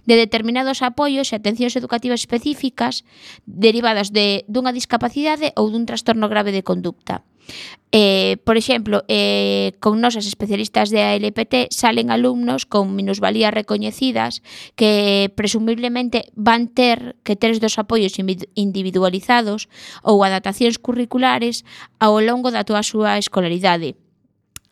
de 0.05 0.15
determinados 0.15 0.81
apoios 0.81 1.31
e 1.31 1.37
atencións 1.37 1.75
educativas 1.75 2.23
específicas 2.23 3.03
derivadas 3.45 4.13
de 4.13 4.47
dunha 4.47 4.75
discapacidade 4.75 5.51
ou 5.59 5.71
dun 5.71 5.87
trastorno 5.89 6.29
grave 6.31 6.55
de 6.55 6.65
conducta. 6.65 7.27
Eh, 7.91 8.37
por 8.43 8.57
exemplo, 8.57 9.03
eh, 9.07 9.71
con 9.79 10.01
nosas 10.01 10.27
especialistas 10.27 10.89
de 10.89 11.01
ALPT 11.03 11.71
salen 11.71 12.11
alumnos 12.11 12.65
con 12.65 12.95
minusvalías 12.95 13.53
recoñecidas 13.53 14.43
que 14.75 15.31
presumiblemente 15.33 16.27
van 16.35 16.67
ter 16.67 17.15
que 17.23 17.39
ter 17.39 17.55
dos 17.59 17.79
apoios 17.79 18.19
individualizados 18.19 19.71
ou 20.03 20.19
adaptacións 20.27 20.75
curriculares 20.83 21.63
ao 22.03 22.19
longo 22.19 22.51
da 22.51 22.67
túa 22.67 22.83
súa 22.83 23.15
escolaridade 23.15 23.95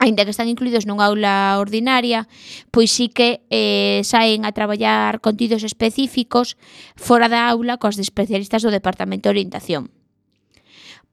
aínda 0.06 0.24
que 0.24 0.32
están 0.32 0.48
incluídos 0.48 0.86
nunha 0.86 1.10
aula 1.10 1.58
ordinaria, 1.58 2.30
pois 2.70 2.94
sí 2.94 3.10
que 3.10 3.44
eh, 3.50 4.06
saen 4.06 4.46
a 4.46 4.54
traballar 4.54 5.20
contidos 5.20 5.66
específicos 5.66 6.56
fora 6.94 7.28
da 7.28 7.50
aula 7.50 7.82
cos 7.82 7.98
especialistas 7.98 8.62
do 8.62 8.72
Departamento 8.72 9.28
de 9.28 9.42
Orientación. 9.42 9.90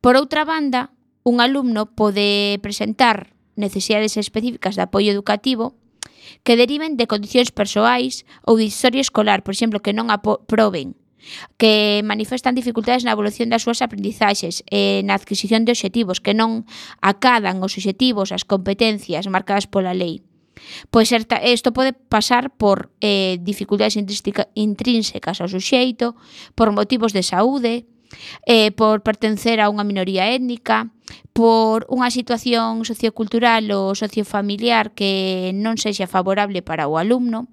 Por 0.04 0.14
outra 0.20 0.44
banda, 0.44 0.92
un 1.24 1.40
alumno 1.40 1.90
pode 1.94 2.60
presentar 2.62 3.32
necesidades 3.56 4.16
específicas 4.20 4.76
de 4.76 4.84
apoio 4.84 5.10
educativo 5.12 5.74
que 6.44 6.56
deriven 6.56 6.96
de 6.96 7.06
condicións 7.06 7.50
persoais 7.50 8.24
ou 8.46 8.58
de 8.58 8.66
historia 8.66 9.02
escolar, 9.02 9.42
por 9.42 9.54
exemplo, 9.54 9.82
que 9.82 9.94
non 9.94 10.10
aproben 10.10 10.94
que 11.56 12.02
manifestan 12.04 12.54
dificultades 12.54 13.04
na 13.04 13.14
evolución 13.14 13.50
das 13.50 13.62
súas 13.62 13.82
aprendizaxes 13.82 14.66
e 14.70 15.02
na 15.06 15.14
adquisición 15.14 15.64
de 15.64 15.74
obxectivos 15.74 16.18
que 16.18 16.34
non 16.34 16.66
acadan 17.00 17.62
os 17.62 17.74
obxectivos, 17.74 18.34
as 18.34 18.46
competencias 18.46 19.26
marcadas 19.30 19.70
pola 19.70 19.94
lei. 19.94 20.22
Pois 20.90 21.08
isto 21.10 21.72
pode 21.72 21.92
pasar 21.92 22.52
por 22.52 22.92
eh, 23.00 23.40
dificultades 23.40 23.96
intrínsecas 23.96 25.40
ao 25.40 25.48
suxeito, 25.48 26.14
por 26.54 26.70
motivos 26.70 27.16
de 27.16 27.24
saúde, 27.24 27.88
eh, 28.46 28.70
por 28.72 29.02
pertencer 29.02 29.60
a 29.60 29.72
unha 29.72 29.86
minoría 29.88 30.28
étnica, 30.28 30.92
por 31.32 31.88
unha 31.88 32.12
situación 32.12 32.84
sociocultural 32.84 33.64
ou 33.72 33.96
sociofamiliar 33.96 34.92
que 34.92 35.52
non 35.56 35.80
sexa 35.80 36.04
favorable 36.04 36.60
para 36.60 36.88
o 36.88 37.00
alumno, 37.00 37.48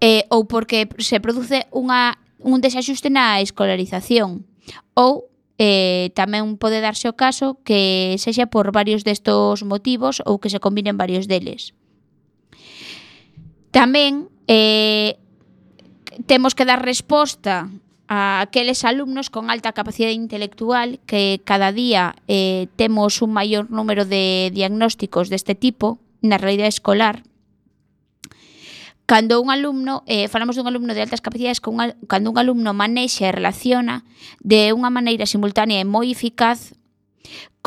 eh, 0.00 0.24
ou 0.32 0.48
porque 0.48 0.88
se 0.98 1.20
produce 1.20 1.68
unha, 1.70 2.16
un 2.40 2.64
desaxuste 2.64 3.12
na 3.12 3.38
escolarización 3.44 4.48
ou 4.96 5.30
eh, 5.60 6.08
tamén 6.16 6.56
pode 6.56 6.80
darse 6.80 7.04
o 7.04 7.14
caso 7.14 7.60
que 7.68 8.16
sexa 8.16 8.48
por 8.48 8.72
varios 8.72 9.04
destos 9.04 9.60
motivos 9.60 10.24
ou 10.24 10.40
que 10.40 10.48
se 10.48 10.56
combinen 10.56 10.96
varios 10.96 11.28
deles. 11.28 11.76
Tamén 13.68 14.32
eh, 14.48 15.20
temos 16.24 16.56
que 16.56 16.64
dar 16.64 16.80
resposta 16.80 17.68
a 18.10 18.42
aqueles 18.42 18.82
alumnos 18.88 19.30
con 19.30 19.52
alta 19.52 19.70
capacidade 19.70 20.16
intelectual 20.16 20.98
que 21.06 21.44
cada 21.44 21.70
día 21.70 22.16
eh, 22.26 22.66
temos 22.74 23.22
un 23.22 23.30
maior 23.30 23.70
número 23.70 24.02
de 24.08 24.50
diagnósticos 24.50 25.30
deste 25.30 25.54
tipo 25.54 26.02
na 26.18 26.40
realidade 26.40 26.74
escolar 26.74 27.22
cando 29.10 29.40
un 29.40 29.50
alumno, 29.50 30.04
eh, 30.06 30.28
falamos 30.28 30.54
dun 30.54 30.70
alumno 30.70 30.94
de 30.94 31.02
altas 31.02 31.18
capacidades, 31.18 31.58
con 31.58 31.82
un, 31.82 31.98
cando 32.06 32.30
un 32.30 32.38
alumno 32.38 32.70
manexa 32.70 33.26
e 33.26 33.34
relaciona 33.34 34.06
de 34.38 34.70
unha 34.70 34.86
maneira 34.86 35.26
simultánea 35.26 35.82
e 35.82 35.84
moi 35.84 36.14
eficaz 36.14 36.78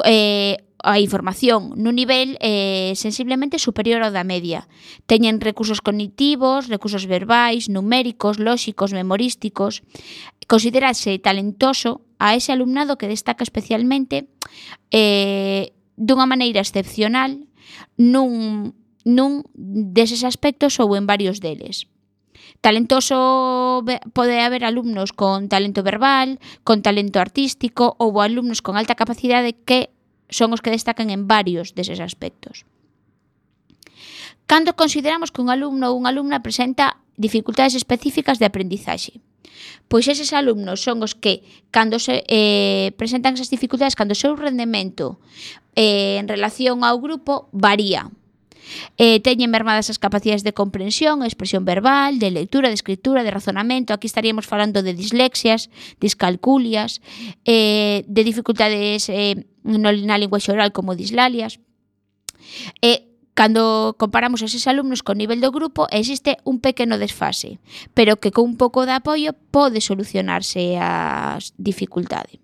eh, 0.08 0.64
a 0.80 1.04
información 1.04 1.76
nun 1.76 2.00
nivel 2.00 2.40
eh, 2.40 2.96
sensiblemente 2.96 3.60
superior 3.60 4.08
ao 4.08 4.16
da 4.16 4.24
media. 4.24 4.72
Teñen 5.04 5.44
recursos 5.44 5.84
cognitivos, 5.84 6.72
recursos 6.72 7.12
verbais, 7.12 7.68
numéricos, 7.68 8.40
lóxicos, 8.40 8.96
memorísticos. 8.96 9.84
Considerase 10.48 11.20
talentoso 11.20 12.08
a 12.24 12.40
ese 12.40 12.56
alumnado 12.56 12.96
que 12.96 13.12
destaca 13.12 13.44
especialmente 13.44 14.32
eh, 14.96 15.76
dunha 16.00 16.24
maneira 16.24 16.64
excepcional 16.64 17.36
nun 18.00 18.80
nun 19.04 19.44
deses 19.56 20.24
aspectos 20.24 20.80
ou 20.80 20.96
en 20.96 21.06
varios 21.08 21.44
deles. 21.44 21.88
Talentoso 22.64 23.84
pode 24.16 24.40
haber 24.40 24.64
alumnos 24.64 25.12
con 25.12 25.52
talento 25.52 25.84
verbal, 25.84 26.40
con 26.64 26.80
talento 26.80 27.20
artístico 27.20 28.00
ou 28.00 28.24
alumnos 28.24 28.64
con 28.64 28.80
alta 28.80 28.96
capacidade 28.96 29.56
que 29.68 29.92
son 30.32 30.56
os 30.56 30.64
que 30.64 30.72
destacan 30.72 31.12
en 31.12 31.28
varios 31.28 31.76
deses 31.76 32.00
aspectos. 32.00 32.64
Cando 34.48 34.76
consideramos 34.76 35.32
que 35.32 35.44
un 35.44 35.52
alumno 35.52 35.92
ou 35.92 36.00
unha 36.00 36.12
alumna 36.12 36.40
presenta 36.40 37.04
dificultades 37.20 37.76
específicas 37.76 38.40
de 38.40 38.48
aprendizaxe. 38.48 39.20
Pois 39.92 40.08
eses 40.08 40.32
alumnos 40.32 40.82
son 40.82 41.04
os 41.04 41.14
que 41.20 41.44
cando 41.70 42.00
se 42.00 42.24
eh, 42.28 42.96
presentan 42.96 43.36
esas 43.36 43.52
dificultades, 43.52 43.96
cando 43.96 44.16
o 44.16 44.20
seu 44.20 44.40
rendemento 44.40 45.20
eh, 45.76 46.20
en 46.20 46.32
relación 46.32 46.88
ao 46.88 47.00
grupo 47.00 47.52
varía 47.52 48.08
Eh, 48.98 49.20
teñen 49.20 49.52
mermadas 49.52 49.90
as 49.90 50.00
capacidades 50.00 50.44
de 50.44 50.54
comprensión, 50.54 51.24
expresión 51.24 51.66
verbal, 51.66 52.20
de 52.20 52.32
lectura, 52.32 52.70
de 52.70 52.76
escritura, 52.76 53.24
de 53.24 53.32
razonamento. 53.32 53.94
Aquí 53.94 54.08
estaríamos 54.08 54.48
falando 54.48 54.84
de 54.84 54.94
dislexias, 54.94 55.70
discalculias, 56.00 57.02
eh, 57.46 58.04
de 58.08 58.22
dificultades 58.24 59.10
eh, 59.10 59.48
na 59.64 60.18
lingua 60.20 60.40
oral 60.48 60.72
como 60.72 60.96
dislalias. 60.96 61.60
Eh, 62.82 63.14
Cando 63.34 63.96
comparamos 63.98 64.46
eses 64.46 64.70
alumnos 64.70 65.02
con 65.02 65.18
nivel 65.18 65.42
do 65.42 65.50
grupo, 65.50 65.90
existe 65.90 66.38
un 66.46 66.62
pequeno 66.62 67.02
desfase, 67.02 67.58
pero 67.98 68.22
que 68.22 68.30
con 68.30 68.46
un 68.46 68.62
pouco 68.62 68.86
de 68.86 68.94
apoio 68.94 69.34
pode 69.50 69.82
solucionarse 69.82 70.78
a 70.78 71.42
dificultade. 71.58 72.43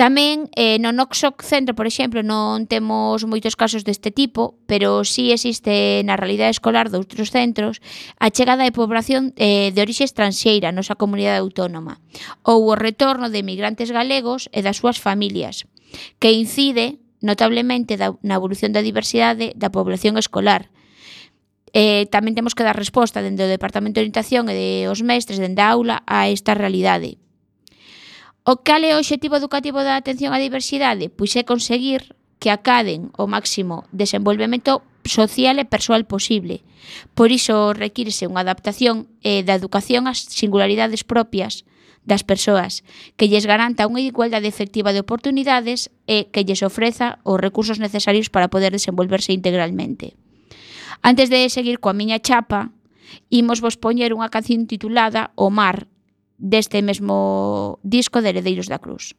Tamén 0.00 0.48
eh, 0.56 0.80
no 0.80 0.96
Noxoc 0.96 1.44
Centro, 1.44 1.76
por 1.76 1.84
exemplo, 1.84 2.24
non 2.24 2.64
temos 2.64 3.20
moitos 3.28 3.52
casos 3.52 3.84
deste 3.84 4.08
tipo, 4.08 4.56
pero 4.64 5.04
sí 5.04 5.28
existe 5.28 6.00
na 6.08 6.16
realidade 6.16 6.56
escolar 6.56 6.88
de 6.88 6.96
outros 6.96 7.28
centros 7.28 7.84
a 8.16 8.32
chegada 8.32 8.64
de 8.64 8.72
población 8.72 9.36
eh, 9.36 9.68
de 9.76 9.80
orixe 9.84 10.08
estranxeira 10.08 10.72
nosa 10.72 10.96
comunidade 10.96 11.44
autónoma 11.44 12.00
ou 12.48 12.72
o 12.72 12.80
retorno 12.80 13.28
de 13.28 13.44
migrantes 13.44 13.92
galegos 13.92 14.48
e 14.56 14.64
das 14.64 14.80
súas 14.80 14.96
familias, 14.96 15.68
que 16.16 16.32
incide 16.32 16.96
notablemente 17.20 18.00
da, 18.00 18.16
na 18.24 18.40
evolución 18.40 18.72
da 18.72 18.80
diversidade 18.80 19.52
da 19.52 19.68
población 19.68 20.16
escolar, 20.16 20.72
Eh, 21.76 22.10
tamén 22.10 22.34
temos 22.34 22.56
que 22.56 22.66
dar 22.66 22.74
resposta 22.74 23.22
dende 23.22 23.46
o 23.46 23.52
Departamento 23.52 24.00
de 24.00 24.08
Orientación 24.08 24.50
e 24.50 24.56
de 24.56 24.70
os 24.90 25.04
mestres 25.06 25.38
dende 25.38 25.60
a 25.60 25.70
aula 25.70 26.02
a 26.08 26.26
esta 26.26 26.56
realidade. 26.56 27.19
O 28.44 28.64
cal 28.64 28.84
é 28.88 28.96
o 28.96 29.00
obxectivo 29.00 29.36
educativo 29.36 29.84
da 29.84 30.00
atención 30.00 30.32
á 30.32 30.40
diversidade? 30.40 31.12
Pois 31.12 31.36
é 31.36 31.44
conseguir 31.44 32.16
que 32.40 32.48
acaden 32.48 33.12
o 33.20 33.28
máximo 33.28 33.84
desenvolvemento 33.92 34.80
social 35.04 35.60
e 35.60 35.68
persoal 35.68 36.08
posible. 36.08 36.64
Por 37.12 37.28
iso 37.28 37.76
requírese 37.76 38.24
unha 38.24 38.40
adaptación 38.40 39.12
eh, 39.20 39.44
da 39.44 39.52
educación 39.52 40.08
ás 40.08 40.24
singularidades 40.24 41.04
propias 41.04 41.68
das 42.08 42.24
persoas, 42.24 42.80
que 43.20 43.28
lles 43.28 43.44
garanta 43.44 43.84
unha 43.84 44.00
igualdade 44.00 44.48
efectiva 44.48 44.96
de 44.96 45.04
oportunidades 45.04 45.92
e 46.08 46.32
que 46.32 46.40
lles 46.48 46.64
ofreza 46.64 47.20
os 47.28 47.36
recursos 47.36 47.76
necesarios 47.76 48.32
para 48.32 48.48
poder 48.48 48.72
desenvolverse 48.72 49.36
integralmente. 49.36 50.16
Antes 51.04 51.28
de 51.28 51.44
seguir 51.52 51.76
coa 51.76 51.92
miña 51.92 52.24
chapa, 52.24 52.72
imos 53.28 53.60
vos 53.60 53.76
poñer 53.76 54.16
unha 54.16 54.32
canción 54.32 54.64
titulada 54.64 55.36
O 55.36 55.52
mar 55.52 55.92
deste 56.40 56.80
mesmo 56.80 57.78
disco 57.84 58.22
de 58.22 58.30
Heredeiros 58.30 58.66
da 58.66 58.78
Cruz. 58.80 59.14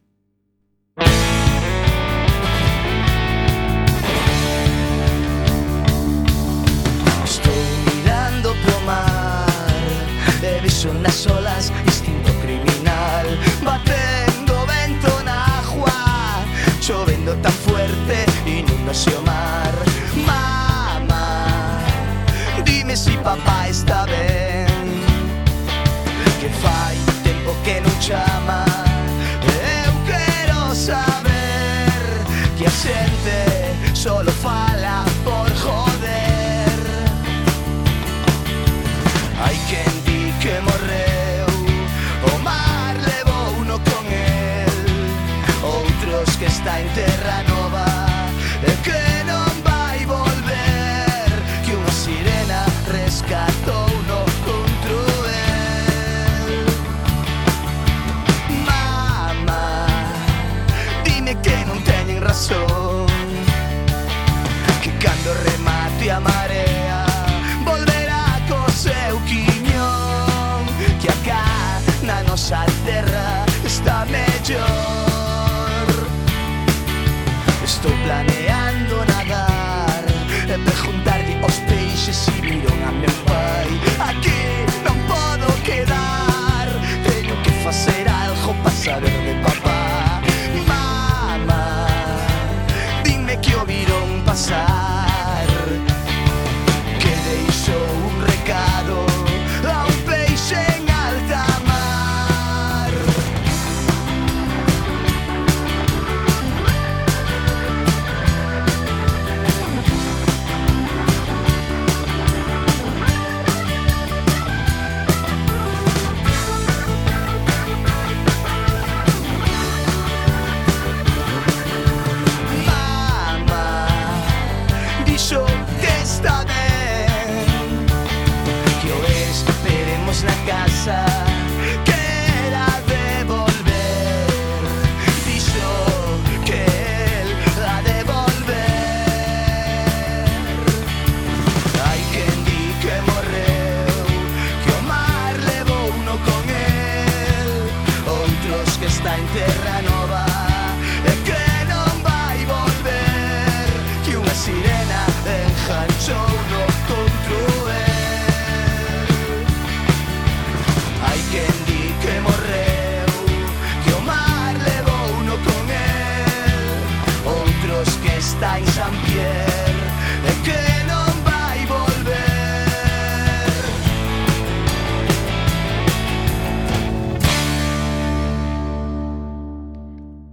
Estou 7.24 7.54
mirando 7.86 8.56
pro 8.66 8.80
mar 8.82 9.46
E 10.42 10.60
viso 10.62 10.92
nas 10.94 11.26
olas 11.28 11.72
instinto 11.86 12.34
criminal. 12.42 13.26
Batendo 13.64 14.66
vento 14.66 15.24
na 15.24 15.46
agua 15.62 16.44
Chovendo 16.82 17.36
tan 17.38 17.52
fuerte 17.52 18.26
inundase 18.46 19.12
o 19.12 19.22
mar. 19.22 19.74
Mamá 20.26 21.80
Dime 22.66 22.98
si 22.98 23.16
papá 23.18 23.70
está 23.70 24.06
ben 24.08 24.68
Que 26.40 26.50
fai 26.50 26.91
llama. 28.02 28.66
Eu 29.44 29.94
quiero 30.06 30.74
saber 30.74 31.92
qué 32.58 32.70
siente, 32.70 33.96
solo 33.96 34.32
falta. 34.32 34.71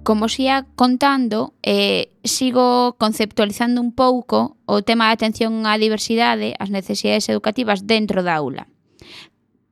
como 0.09 0.25
os 0.25 0.41
ia 0.41 0.65
contando, 0.73 1.53
eh, 1.61 2.09
sigo 2.25 2.97
conceptualizando 2.97 3.85
un 3.85 3.93
pouco 3.93 4.57
o 4.65 4.81
tema 4.81 5.05
da 5.05 5.13
atención 5.13 5.69
á 5.69 5.77
diversidade, 5.77 6.57
as 6.57 6.73
necesidades 6.73 7.29
educativas 7.29 7.85
dentro 7.85 8.25
da 8.25 8.41
aula. 8.41 8.73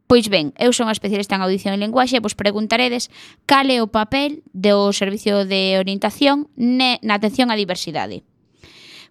Pois 0.04 0.28
ben, 0.28 0.52
eu 0.60 0.76
son 0.76 0.92
especialista 0.92 1.40
en 1.40 1.40
audición 1.40 1.72
e 1.72 1.80
lenguaxe, 1.80 2.20
vos 2.20 2.36
preguntaredes 2.36 3.08
cal 3.48 3.72
é 3.72 3.80
o 3.80 3.88
papel 3.88 4.44
do 4.52 4.92
Servicio 4.92 5.48
de 5.48 5.80
Orientación 5.80 6.52
ne, 6.52 7.00
na 7.00 7.16
atención 7.16 7.48
á 7.48 7.56
diversidade. 7.56 8.20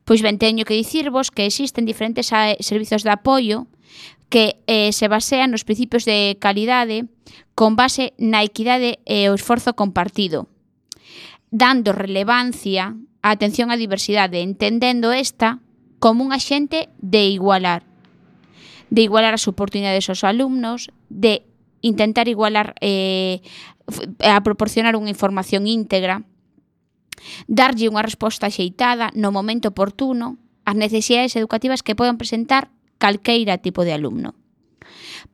Pois 0.06 0.22
ben, 0.22 0.38
teño 0.38 0.62
que 0.62 0.78
dicirvos 0.78 1.34
que 1.34 1.50
existen 1.50 1.90
diferentes 1.90 2.30
servizos 2.62 3.02
de 3.02 3.10
apoio 3.10 3.66
que 4.30 4.62
eh, 4.70 4.94
se 4.94 5.10
basean 5.10 5.50
nos 5.50 5.66
principios 5.66 6.06
de 6.06 6.38
calidade 6.38 7.10
con 7.58 7.74
base 7.74 8.14
na 8.22 8.46
equidade 8.46 9.02
e 9.10 9.26
o 9.26 9.34
esforzo 9.34 9.74
compartido, 9.74 10.54
dando 11.56 11.96
relevancia 11.96 13.00
á 13.24 13.32
atención 13.32 13.72
á 13.72 13.80
diversidade, 13.80 14.44
entendendo 14.44 15.16
esta 15.16 15.64
como 16.04 16.28
un 16.28 16.36
axente 16.36 16.92
de 17.00 17.32
igualar, 17.32 17.88
de 18.92 19.02
igualar 19.08 19.34
as 19.34 19.48
oportunidades 19.48 20.12
aos 20.12 20.28
alumnos, 20.28 20.92
de 21.08 21.48
intentar 21.80 22.28
igualar 22.28 22.76
eh, 22.84 23.40
a 24.20 24.44
proporcionar 24.44 25.00
unha 25.00 25.08
información 25.08 25.64
íntegra, 25.64 26.28
darlle 27.48 27.88
unha 27.88 28.04
resposta 28.04 28.52
axeitada 28.52 29.16
no 29.16 29.32
momento 29.32 29.72
oportuno 29.72 30.36
ás 30.68 30.76
necesidades 30.76 31.40
educativas 31.40 31.86
que 31.86 31.96
poden 31.96 32.20
presentar 32.20 32.68
calqueira 33.00 33.64
tipo 33.64 33.88
de 33.88 33.96
alumno. 33.96 34.36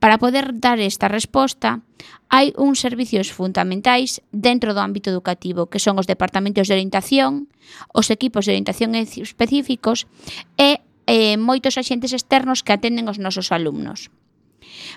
Para 0.02 0.18
poder 0.18 0.58
dar 0.58 0.82
esta 0.82 1.06
resposta, 1.06 1.86
hai 2.26 2.58
uns 2.58 2.82
servicios 2.82 3.30
fundamentais 3.30 4.18
dentro 4.34 4.74
do 4.74 4.82
ámbito 4.82 5.14
educativo, 5.14 5.70
que 5.70 5.78
son 5.78 6.02
os 6.02 6.10
departamentos 6.10 6.66
de 6.66 6.74
orientación, 6.74 7.54
os 7.93 8.10
equipos 8.10 8.49
de 8.49 8.58
orientación 8.58 8.97
específicos 8.97 10.10
e 10.58 10.82
eh, 11.06 11.38
moitos 11.38 11.78
axentes 11.78 12.18
externos 12.18 12.66
que 12.66 12.74
atenden 12.74 13.14
os 13.14 13.22
nosos 13.22 13.54
alumnos. 13.54 14.10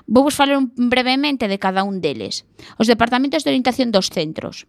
Vou 0.08 0.24
vos 0.24 0.40
falar 0.40 0.56
brevemente 0.72 1.52
de 1.52 1.60
cada 1.60 1.84
un 1.84 2.00
deles. 2.00 2.48
Os 2.80 2.88
departamentos 2.88 3.44
de 3.44 3.52
orientación 3.52 3.92
dos 3.92 4.08
centros. 4.08 4.64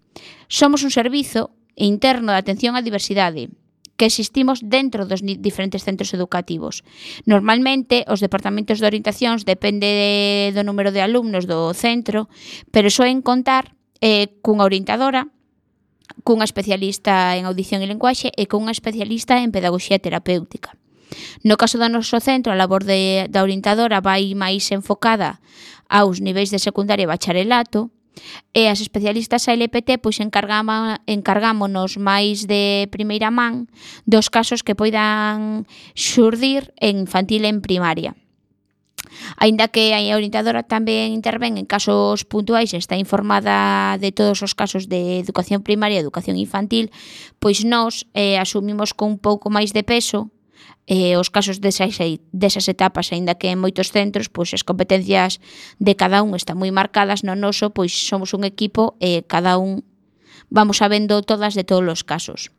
Somos 0.51 0.83
un 0.83 0.91
servizo 0.91 1.55
interno 1.79 2.35
de 2.35 2.43
atención 2.43 2.75
á 2.75 2.83
diversidade, 2.83 3.55
que 3.95 4.05
existimos 4.05 4.59
dentro 4.63 5.07
dos 5.07 5.23
diferentes 5.23 5.83
centros 5.83 6.13
educativos. 6.13 6.83
Normalmente, 7.25 8.03
os 8.11 8.19
departamentos 8.19 8.79
de 8.79 8.87
orientacións 8.87 9.47
depende 9.47 9.87
de, 9.87 10.51
do 10.51 10.67
número 10.67 10.91
de 10.91 10.99
alumnos 10.99 11.47
do 11.47 11.71
centro, 11.71 12.27
pero 12.75 12.91
soen 12.91 13.23
contar 13.23 13.71
eh, 14.03 14.35
cunha 14.43 14.67
orientadora, 14.67 15.31
cunha 16.27 16.43
especialista 16.43 17.39
en 17.39 17.47
audición 17.47 17.79
e 17.81 17.87
lenguaxe 17.87 18.35
e 18.35 18.43
cunha 18.51 18.75
especialista 18.75 19.39
en 19.39 19.55
pedagogía 19.55 19.99
terapéutica. 19.99 20.75
No 21.47 21.55
caso 21.55 21.79
do 21.79 21.87
noso 21.87 22.19
centro, 22.19 22.51
a 22.51 22.59
labor 22.59 22.83
de, 22.83 23.31
da 23.31 23.45
orientadora 23.45 24.03
vai 24.03 24.35
máis 24.35 24.67
enfocada 24.75 25.39
aos 25.87 26.19
niveis 26.19 26.51
de 26.51 26.59
secundaria 26.59 27.07
e 27.07 27.11
bacharelato, 27.11 27.94
E 28.55 28.71
as 28.71 28.79
especialistas 28.79 29.45
da 29.45 29.53
LPT 29.53 29.99
pois 29.99 30.19
encargama, 30.23 31.01
encargámonos 31.05 31.99
máis 31.99 32.47
de 32.47 32.87
primeira 32.91 33.29
man 33.31 33.67
dos 34.07 34.31
casos 34.31 34.63
que 34.63 34.77
poidan 34.77 35.67
xurdir 35.93 36.71
en 36.79 37.05
infantil 37.05 37.43
e 37.45 37.51
en 37.51 37.59
primaria. 37.59 38.11
Aínda 39.37 39.67
que 39.67 39.93
a 39.95 39.99
orientadora 40.15 40.63
tamén 40.63 41.15
intervén 41.15 41.55
en 41.55 41.67
casos 41.67 42.27
puntuais 42.27 42.71
e 42.75 42.79
está 42.79 42.99
informada 42.99 43.95
de 43.99 44.11
todos 44.11 44.43
os 44.43 44.53
casos 44.55 44.87
de 44.91 45.19
educación 45.19 45.63
primaria 45.63 45.99
e 45.99 46.03
educación 46.03 46.35
infantil, 46.35 46.91
pois 47.39 47.63
nós 47.63 48.07
eh, 48.15 48.37
asumimos 48.39 48.91
con 48.91 49.15
un 49.15 49.19
pouco 49.19 49.47
máis 49.51 49.71
de 49.71 49.83
peso 49.83 50.34
eh, 50.87 51.17
os 51.17 51.33
casos 51.33 51.61
desas, 51.61 51.97
desas 52.31 52.65
etapas, 52.69 53.09
aínda 53.09 53.33
que 53.35 53.49
en 53.49 53.57
moitos 53.57 53.89
centros, 53.89 54.29
pois 54.29 54.53
as 54.53 54.61
competencias 54.61 55.41
de 55.81 55.93
cada 55.97 56.21
un 56.21 56.37
están 56.37 56.61
moi 56.61 56.69
marcadas, 56.69 57.25
no 57.25 57.33
noso, 57.33 57.73
pois 57.73 57.89
somos 57.89 58.37
un 58.37 58.45
equipo 58.45 58.93
e 59.01 59.19
eh, 59.19 59.21
cada 59.25 59.57
un 59.57 59.81
vamos 60.53 60.77
sabendo 60.77 61.25
todas 61.25 61.57
de 61.57 61.65
todos 61.65 61.89
os 61.89 62.03
casos. 62.05 62.53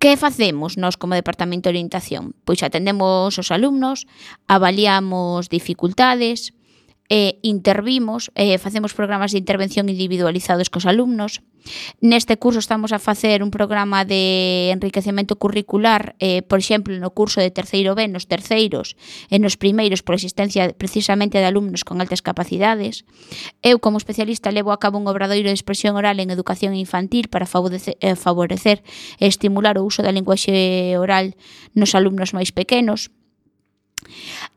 Que 0.00 0.16
facemos 0.16 0.80
nós 0.80 0.96
como 0.96 1.14
Departamento 1.14 1.68
de 1.68 1.76
Orientación? 1.76 2.34
Pois 2.48 2.64
atendemos 2.64 3.36
os 3.36 3.48
alumnos, 3.52 4.08
avaliamos 4.48 5.52
dificultades, 5.52 6.56
eh, 7.10 7.40
intervimos, 7.42 8.30
eh, 8.36 8.56
facemos 8.58 8.94
programas 8.94 9.32
de 9.32 9.38
intervención 9.38 9.88
individualizados 9.88 10.70
cos 10.70 10.86
alumnos. 10.86 11.42
Neste 12.00 12.38
curso 12.38 12.62
estamos 12.62 12.94
a 12.94 12.98
facer 13.02 13.42
un 13.42 13.50
programa 13.50 14.06
de 14.06 14.70
enriquecemento 14.70 15.36
curricular, 15.36 16.14
eh, 16.18 16.40
por 16.40 16.58
exemplo, 16.58 16.96
no 16.96 17.10
curso 17.10 17.42
de 17.42 17.50
terceiro 17.50 17.94
B, 17.98 18.08
nos 18.08 18.30
terceiros 18.30 18.96
e 19.28 19.36
nos 19.42 19.58
primeiros 19.58 20.00
por 20.06 20.14
existencia 20.14 20.72
precisamente 20.72 21.42
de 21.42 21.50
alumnos 21.50 21.84
con 21.84 22.00
altas 22.00 22.22
capacidades. 22.22 23.04
Eu, 23.60 23.82
como 23.82 23.98
especialista, 23.98 24.54
levo 24.54 24.72
a 24.72 24.80
cabo 24.80 24.96
un 24.96 25.10
obradoiro 25.10 25.50
de 25.50 25.58
expresión 25.58 25.98
oral 25.98 26.22
en 26.22 26.30
educación 26.30 26.72
infantil 26.78 27.28
para 27.28 27.44
favorecer, 27.44 27.98
eh, 28.00 28.14
favorecer 28.14 28.86
e 29.18 29.26
estimular 29.26 29.76
o 29.76 29.84
uso 29.84 30.06
da 30.06 30.14
linguaxe 30.14 30.94
oral 30.96 31.34
nos 31.74 31.92
alumnos 31.98 32.32
máis 32.32 32.54
pequenos. 32.54 33.10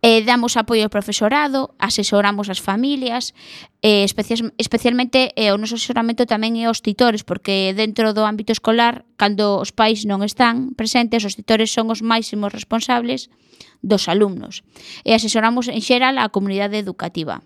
Eh, 0.02 0.24
damos 0.24 0.58
apoio 0.60 0.84
ao 0.84 0.94
profesorado, 0.94 1.76
asesoramos 1.80 2.52
as 2.52 2.60
familias, 2.60 3.32
eh, 3.80 4.04
especial, 4.04 4.52
especialmente 4.60 5.32
eh, 5.36 5.52
o 5.52 5.60
noso 5.60 5.80
asesoramento 5.80 6.28
tamén 6.28 6.60
é 6.60 6.68
aos 6.68 6.84
titores, 6.84 7.24
porque 7.24 7.72
dentro 7.72 8.12
do 8.12 8.28
ámbito 8.28 8.52
escolar, 8.52 9.08
cando 9.16 9.60
os 9.60 9.72
pais 9.72 10.04
non 10.04 10.24
están 10.26 10.76
presentes, 10.76 11.24
os 11.24 11.36
titores 11.38 11.72
son 11.72 11.88
os 11.92 12.04
máximos 12.04 12.52
responsables 12.52 13.32
dos 13.80 14.12
alumnos. 14.12 14.64
E 15.08 15.16
asesoramos 15.16 15.72
en 15.72 15.80
xeral 15.80 16.20
a 16.20 16.32
comunidade 16.32 16.80
educativa. 16.80 17.44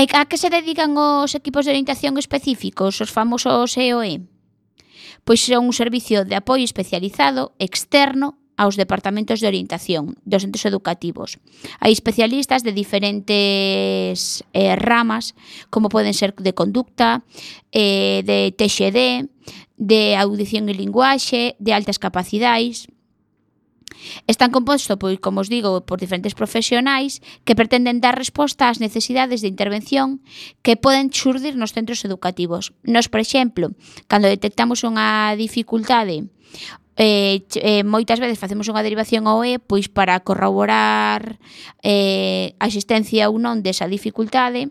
E 0.00 0.08
a 0.16 0.24
que 0.24 0.40
se 0.40 0.48
dedican 0.48 0.96
os 0.96 1.36
equipos 1.36 1.68
de 1.68 1.76
orientación 1.76 2.16
específicos, 2.16 2.98
os 3.04 3.12
famosos 3.12 3.76
EOE? 3.76 4.24
Pois 5.28 5.44
son 5.44 5.68
un 5.68 5.76
servicio 5.76 6.24
de 6.24 6.40
apoio 6.40 6.64
especializado, 6.64 7.52
externo, 7.60 8.39
aos 8.60 8.76
departamentos 8.76 9.40
de 9.40 9.48
orientación 9.48 10.20
dos 10.28 10.44
centros 10.44 10.68
educativos. 10.68 11.40
Hai 11.80 11.96
especialistas 11.96 12.60
de 12.60 12.76
diferentes 12.76 14.44
eh, 14.52 14.76
ramas, 14.76 15.32
como 15.72 15.88
poden 15.88 16.12
ser 16.12 16.36
de 16.36 16.52
conducta, 16.52 17.24
eh, 17.72 18.20
de 18.20 18.52
TXD, 18.52 19.32
de 19.80 20.02
audición 20.20 20.68
e 20.68 20.76
linguaxe, 20.76 21.56
de 21.56 21.72
altas 21.72 21.96
capacidades... 21.96 22.92
Están 24.24 24.48
composto, 24.48 24.96
pois, 24.96 25.20
como 25.20 25.44
os 25.44 25.52
digo, 25.52 25.84
por 25.84 26.00
diferentes 26.00 26.32
profesionais 26.32 27.20
que 27.44 27.58
pretenden 27.58 28.00
dar 28.00 28.16
resposta 28.16 28.72
ás 28.72 28.80
necesidades 28.80 29.44
de 29.44 29.52
intervención 29.52 30.24
que 30.64 30.80
poden 30.80 31.12
xurdir 31.12 31.58
nos 31.58 31.76
centros 31.76 32.00
educativos. 32.08 32.72
Nos, 32.80 33.12
por 33.12 33.20
exemplo, 33.20 33.76
cando 34.08 34.30
detectamos 34.30 34.86
unha 34.88 35.36
dificultade 35.36 36.32
eh, 37.00 37.40
eh, 37.56 37.80
moitas 37.80 38.20
veces 38.20 38.36
facemos 38.36 38.68
unha 38.68 38.84
derivación 38.84 39.24
ao 39.24 39.40
E 39.40 39.56
pois 39.56 39.88
para 39.88 40.20
corroborar 40.20 41.40
eh, 41.80 42.52
a 42.60 42.68
existencia 42.68 43.32
ou 43.32 43.40
non 43.40 43.64
desa 43.64 43.88
dificultade 43.88 44.68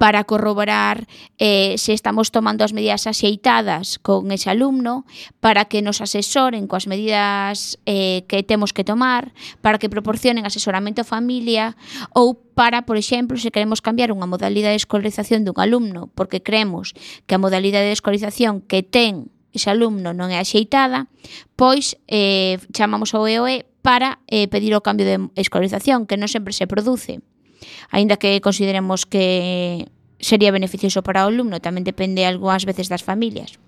para 0.00 0.24
corroborar 0.24 1.06
eh, 1.36 1.76
se 1.76 1.92
estamos 1.92 2.32
tomando 2.32 2.64
as 2.64 2.72
medidas 2.72 3.04
axeitadas 3.04 4.00
con 4.00 4.32
ese 4.32 4.48
alumno, 4.48 5.04
para 5.44 5.68
que 5.68 5.84
nos 5.84 6.00
asesoren 6.00 6.64
coas 6.64 6.88
medidas 6.88 7.76
eh, 7.84 8.24
que 8.24 8.40
temos 8.40 8.72
que 8.72 8.80
tomar, 8.80 9.36
para 9.60 9.76
que 9.76 9.92
proporcionen 9.92 10.48
asesoramento 10.48 11.04
a 11.04 11.08
familia 11.08 11.76
ou 12.16 12.32
para, 12.32 12.88
por 12.88 12.96
exemplo, 12.96 13.36
se 13.36 13.52
queremos 13.52 13.84
cambiar 13.84 14.08
unha 14.08 14.24
modalidade 14.24 14.72
de 14.72 14.80
escolarización 14.80 15.44
dun 15.44 15.60
alumno 15.60 16.08
porque 16.16 16.40
creemos 16.40 16.96
que 17.28 17.36
a 17.36 17.42
modalidade 17.42 17.92
de 17.92 17.96
escolarización 18.00 18.64
que 18.64 18.80
ten 18.80 19.28
ese 19.52 19.68
alumno 19.70 20.14
non 20.14 20.30
é 20.30 20.38
axeitada, 20.38 21.10
pois 21.58 21.98
eh, 22.06 22.62
chamamos 22.70 23.12
ao 23.12 23.26
EOE 23.26 23.66
para 23.82 24.22
eh, 24.28 24.46
pedir 24.46 24.76
o 24.76 24.84
cambio 24.84 25.08
de 25.08 25.16
escolarización, 25.34 26.06
que 26.06 26.20
non 26.20 26.30
sempre 26.30 26.54
se 26.54 26.70
produce. 26.70 27.24
Ainda 27.90 28.16
que 28.16 28.38
consideremos 28.40 29.04
que 29.04 29.90
sería 30.20 30.54
beneficioso 30.54 31.02
para 31.02 31.26
o 31.26 31.32
alumno, 31.32 31.58
tamén 31.58 31.82
depende 31.82 32.22
algunhas 32.22 32.62
veces 32.62 32.86
das 32.86 33.02
familias. 33.02 33.58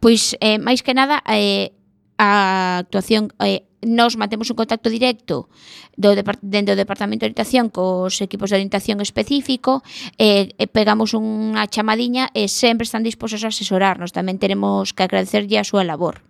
Pois, 0.00 0.38
eh, 0.40 0.56
máis 0.56 0.80
que 0.80 0.96
nada, 0.96 1.20
eh, 1.26 1.74
a 2.16 2.82
actuación 2.82 3.34
eh, 3.44 3.67
nos 3.82 4.16
mantemos 4.16 4.50
un 4.50 4.56
contacto 4.56 4.90
directo 4.90 5.48
do 5.94 6.14
dentro 6.14 6.74
do 6.74 6.82
Departamento 6.82 7.22
de 7.22 7.30
Orientación 7.30 7.70
cos 7.70 8.18
equipos 8.20 8.50
de 8.50 8.58
orientación 8.58 8.98
específico 9.00 9.82
e, 10.18 10.54
e 10.58 10.64
pegamos 10.66 11.14
unha 11.14 11.66
chamadiña 11.70 12.30
e 12.34 12.50
sempre 12.50 12.86
están 12.86 13.06
disposos 13.06 13.46
a 13.46 13.54
asesorarnos. 13.54 14.10
Tamén 14.10 14.42
teremos 14.42 14.90
que 14.94 15.06
agradecerlle 15.06 15.62
a 15.62 15.66
súa 15.66 15.86
labor. 15.86 16.22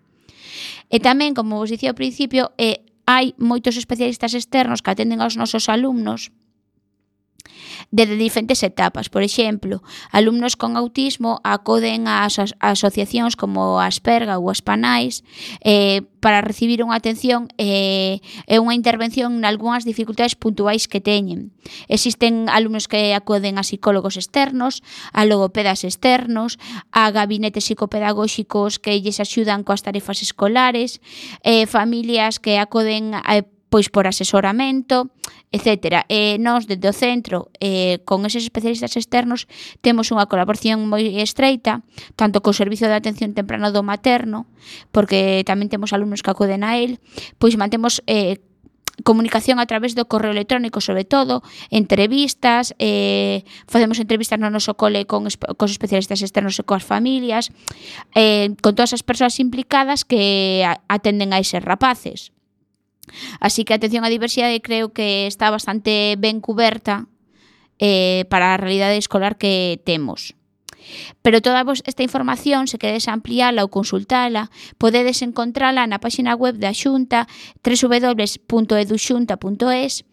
E 0.88 1.00
tamén, 1.00 1.36
como 1.36 1.60
vos 1.60 1.72
dicía 1.72 1.92
ao 1.92 1.98
principio, 1.98 2.52
eh, 2.56 2.84
hai 3.08 3.32
moitos 3.40 3.80
especialistas 3.80 4.36
externos 4.36 4.84
que 4.84 4.92
atenden 4.92 5.24
aos 5.24 5.40
nosos 5.40 5.72
alumnos 5.72 6.28
desde 7.90 8.16
diferentes 8.16 8.62
etapas. 8.62 9.08
Por 9.08 9.22
exemplo, 9.22 9.82
alumnos 10.12 10.56
con 10.56 10.76
autismo 10.76 11.40
acoden 11.44 12.08
a, 12.08 12.24
aso 12.24 12.44
asociacións 12.60 13.36
como 13.36 13.80
Asperga 13.80 14.36
ou 14.36 14.52
Aspanais 14.52 15.24
eh, 15.64 16.04
para 16.20 16.44
recibir 16.44 16.84
unha 16.84 16.98
atención 16.98 17.48
eh, 17.56 18.20
e 18.44 18.56
unha 18.60 18.76
intervención 18.76 19.40
en 19.40 19.44
algunhas 19.48 19.88
dificultades 19.88 20.36
puntuais 20.36 20.84
que 20.84 21.00
teñen. 21.00 21.56
Existen 21.88 22.52
alumnos 22.52 22.90
que 22.90 23.16
acoden 23.16 23.56
a 23.56 23.64
psicólogos 23.64 24.20
externos, 24.20 24.84
a 25.16 25.24
logopedas 25.24 25.86
externos, 25.88 26.60
a 26.92 27.08
gabinetes 27.08 27.64
psicopedagóxicos 27.64 28.76
que 28.76 29.00
lles 29.00 29.22
axudan 29.22 29.64
coas 29.64 29.80
tarefas 29.80 30.20
escolares, 30.20 31.00
eh, 31.40 31.64
familias 31.64 32.36
que 32.36 32.60
acoden 32.60 33.16
a 33.16 33.40
eh, 33.40 33.48
pois 33.68 33.88
por 33.88 34.08
asesoramento, 34.08 35.12
etc. 35.52 36.04
E 36.08 36.36
nós 36.40 36.68
desde 36.68 36.88
o 36.88 36.94
centro, 36.96 37.52
eh, 37.60 38.00
con 38.04 38.24
eses 38.24 38.44
especialistas 38.44 38.96
externos, 38.96 39.48
temos 39.80 40.08
unha 40.12 40.28
colaboración 40.28 40.84
moi 40.88 41.20
estreita, 41.20 41.84
tanto 42.16 42.40
co 42.40 42.56
Servicio 42.56 42.88
de 42.88 42.96
Atención 42.96 43.36
Temprana 43.36 43.72
do 43.72 43.84
Materno, 43.84 44.48
porque 44.92 45.44
tamén 45.44 45.68
temos 45.72 45.92
alumnos 45.92 46.24
que 46.24 46.32
acuden 46.32 46.64
a 46.64 46.80
él, 46.80 47.00
pois 47.36 47.56
mantemos 47.56 48.00
eh, 48.08 48.40
comunicación 49.04 49.58
a 49.60 49.66
través 49.66 49.94
do 49.94 50.06
correo 50.10 50.32
electrónico 50.32 50.80
sobre 50.80 51.04
todo, 51.04 51.42
entrevistas, 51.70 52.74
eh, 52.78 53.44
facemos 53.66 53.98
entrevistas 53.98 54.38
no 54.38 54.50
noso 54.50 54.74
cole 54.74 55.06
con 55.06 55.26
cos 55.28 55.70
especialistas 55.70 56.22
externos 56.22 56.58
e 56.58 56.66
coas 56.66 56.82
familias, 56.82 57.54
eh, 58.14 58.54
con 58.58 58.74
todas 58.74 58.94
as 58.94 59.06
persoas 59.06 59.38
implicadas 59.38 60.02
que 60.02 60.66
atenden 60.88 61.30
a 61.30 61.38
eses 61.38 61.62
rapaces. 61.62 62.34
Así 63.40 63.64
que 63.64 63.74
a 63.74 63.80
atención 63.80 64.04
á 64.04 64.12
diversidade 64.12 64.60
creo 64.60 64.92
que 64.92 65.26
está 65.26 65.50
bastante 65.50 66.14
ben 66.20 66.40
cuberta 66.40 67.08
eh, 67.78 68.24
para 68.28 68.54
a 68.54 68.60
realidade 68.60 68.98
escolar 68.98 69.38
que 69.38 69.80
temos. 69.84 70.34
Pero 71.22 71.40
toda 71.42 71.64
vos 71.64 71.82
esta 71.86 72.02
información, 72.02 72.66
se 72.66 72.78
queredes 72.78 73.08
ampliala 73.08 73.64
ou 73.64 73.70
consultala, 73.70 74.50
podedes 74.80 75.22
encontrala 75.22 75.86
na 75.86 76.00
páxina 76.00 76.34
web 76.34 76.56
da 76.56 76.72
Xunta 76.72 77.28
www.eduxunta.es 77.60 80.04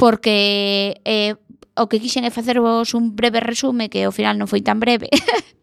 porque 0.00 0.96
eh, 1.04 1.36
o 1.76 1.86
que 1.86 2.00
quixen 2.00 2.24
é 2.24 2.32
facervos 2.32 2.96
un 2.96 3.14
breve 3.14 3.40
resume 3.40 3.90
que 3.92 4.04
ao 4.04 4.12
final 4.12 4.36
non 4.40 4.50
foi 4.50 4.64
tan 4.64 4.80
breve 4.80 5.12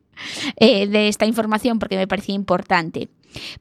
eh, 0.62 0.88
desta 0.88 1.28
información 1.28 1.82
porque 1.82 2.00
me 2.00 2.08
parecía 2.08 2.38
importante. 2.38 3.10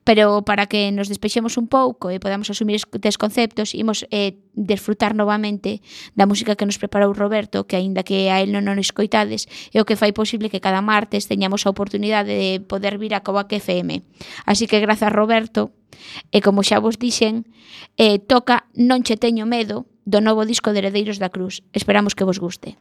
Pero 0.05 0.43
para 0.43 0.67
que 0.67 0.93
nos 0.93 1.09
despexemos 1.09 1.57
un 1.57 1.69
pouco 1.69 2.11
e 2.11 2.23
podamos 2.23 2.49
asumir 2.49 2.79
estes 2.79 3.17
conceptos, 3.19 3.75
imos 3.75 4.07
eh, 4.11 4.39
desfrutar 4.55 5.15
novamente 5.15 5.83
da 6.15 6.25
música 6.25 6.57
que 6.57 6.65
nos 6.65 6.79
preparou 6.79 7.13
Roberto, 7.13 7.67
que 7.67 7.77
aínda 7.77 8.07
que 8.07 8.31
a 8.33 8.41
él 8.41 8.55
non 8.55 8.67
o 8.71 8.75
escoitades, 8.79 9.51
é 9.75 9.79
o 9.83 9.87
que 9.89 9.99
fai 9.99 10.15
posible 10.15 10.49
que 10.49 10.63
cada 10.63 10.81
martes 10.81 11.29
teñamos 11.29 11.67
a 11.67 11.73
oportunidade 11.73 12.33
de 12.33 12.63
poder 12.63 12.97
vir 12.97 13.13
a 13.13 13.25
Coac 13.27 13.51
FM. 13.53 14.03
Así 14.47 14.67
que 14.67 14.81
grazas 14.81 15.13
Roberto, 15.13 15.75
e 16.31 16.41
como 16.41 16.63
xa 16.63 16.79
vos 16.81 16.97
dixen, 17.01 17.49
eh, 17.97 18.19
toca 18.21 18.69
Non 18.77 19.03
che 19.03 19.17
teño 19.17 19.49
medo 19.49 19.89
do 20.07 20.23
novo 20.23 20.47
disco 20.47 20.71
de 20.71 20.79
Heredeiros 20.85 21.19
da 21.19 21.33
Cruz. 21.33 21.67
Esperamos 21.75 22.15
que 22.15 22.25
vos 22.25 22.39
guste. 22.39 22.79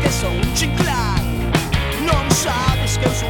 que 0.00 0.06
é 0.06 0.10
sou 0.10 0.30
um 0.30 0.56
xiclán 0.56 1.20
sabes 2.42 2.96
que 2.96 3.04
eu 3.04 3.12
sou 3.12 3.29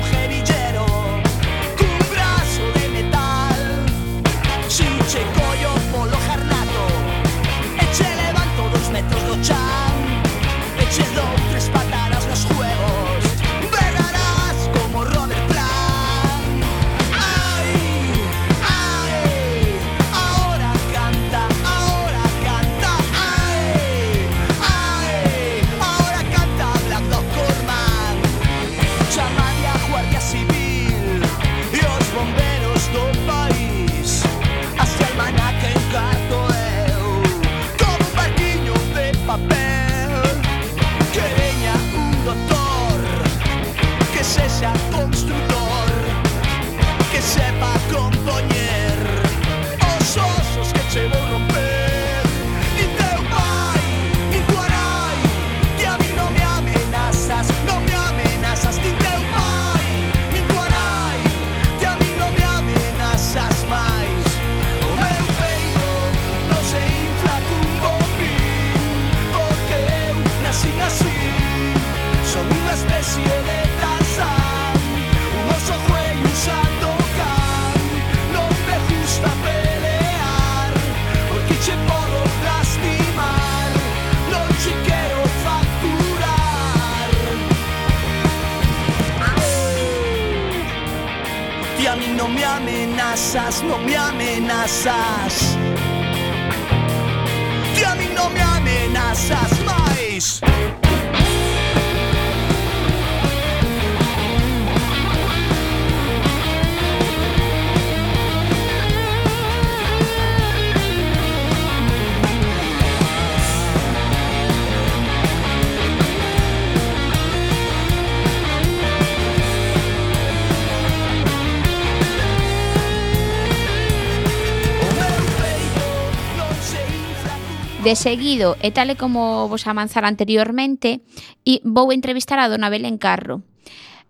De 127.90 127.96
seguido, 127.96 128.54
e 128.62 128.70
tal 128.70 128.86
e 128.86 128.94
como 128.94 129.50
vos 129.50 129.66
avanzara 129.66 130.06
anteriormente, 130.06 131.02
e 131.42 131.58
vou 131.66 131.90
entrevistar 131.90 132.38
a 132.38 132.46
dona 132.46 132.70
Belén 132.70 133.02
Carro. 133.02 133.42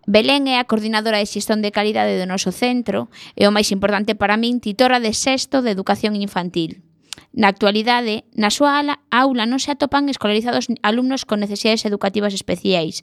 Belén 0.05 0.45
é 0.45 0.61
a 0.61 0.69
coordinadora 0.69 1.17
de 1.17 1.25
xestón 1.25 1.65
de 1.65 1.73
calidade 1.73 2.13
do 2.13 2.29
noso 2.29 2.53
centro 2.53 3.09
e 3.33 3.49
o 3.49 3.53
máis 3.57 3.73
importante 3.73 4.13
para 4.13 4.37
min, 4.37 4.61
titora 4.61 5.01
de 5.01 5.17
sexto 5.17 5.65
de 5.65 5.73
educación 5.73 6.13
infantil. 6.13 6.85
Na 7.33 7.49
actualidade, 7.49 8.21
na 8.37 8.53
súa 8.53 8.77
ala, 8.77 9.01
aula 9.09 9.49
non 9.49 9.57
se 9.57 9.73
atopan 9.73 10.13
escolarizados 10.13 10.69
alumnos 10.85 11.25
con 11.25 11.41
necesidades 11.41 11.81
educativas 11.81 12.37
especiais, 12.37 13.01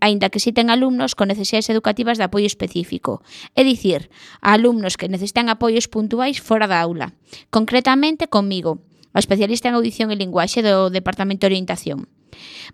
aínda 0.00 0.32
que 0.32 0.40
siten 0.40 0.72
alumnos 0.72 1.12
con 1.12 1.28
necesidades 1.28 1.68
educativas 1.68 2.16
de 2.16 2.24
apoio 2.24 2.48
específico, 2.48 3.20
é 3.52 3.68
dicir, 3.68 4.08
alumnos 4.40 4.96
que 4.96 5.12
necesitan 5.12 5.52
apoios 5.52 5.92
puntuais 5.92 6.40
fora 6.40 6.64
da 6.64 6.80
aula, 6.80 7.12
concretamente 7.52 8.32
comigo, 8.32 8.80
a 9.16 9.18
especialista 9.18 9.72
en 9.72 9.80
audición 9.80 10.12
e 10.12 10.20
linguaxe 10.20 10.60
do 10.60 10.92
Departamento 10.92 11.48
de 11.48 11.56
Orientación. 11.56 12.04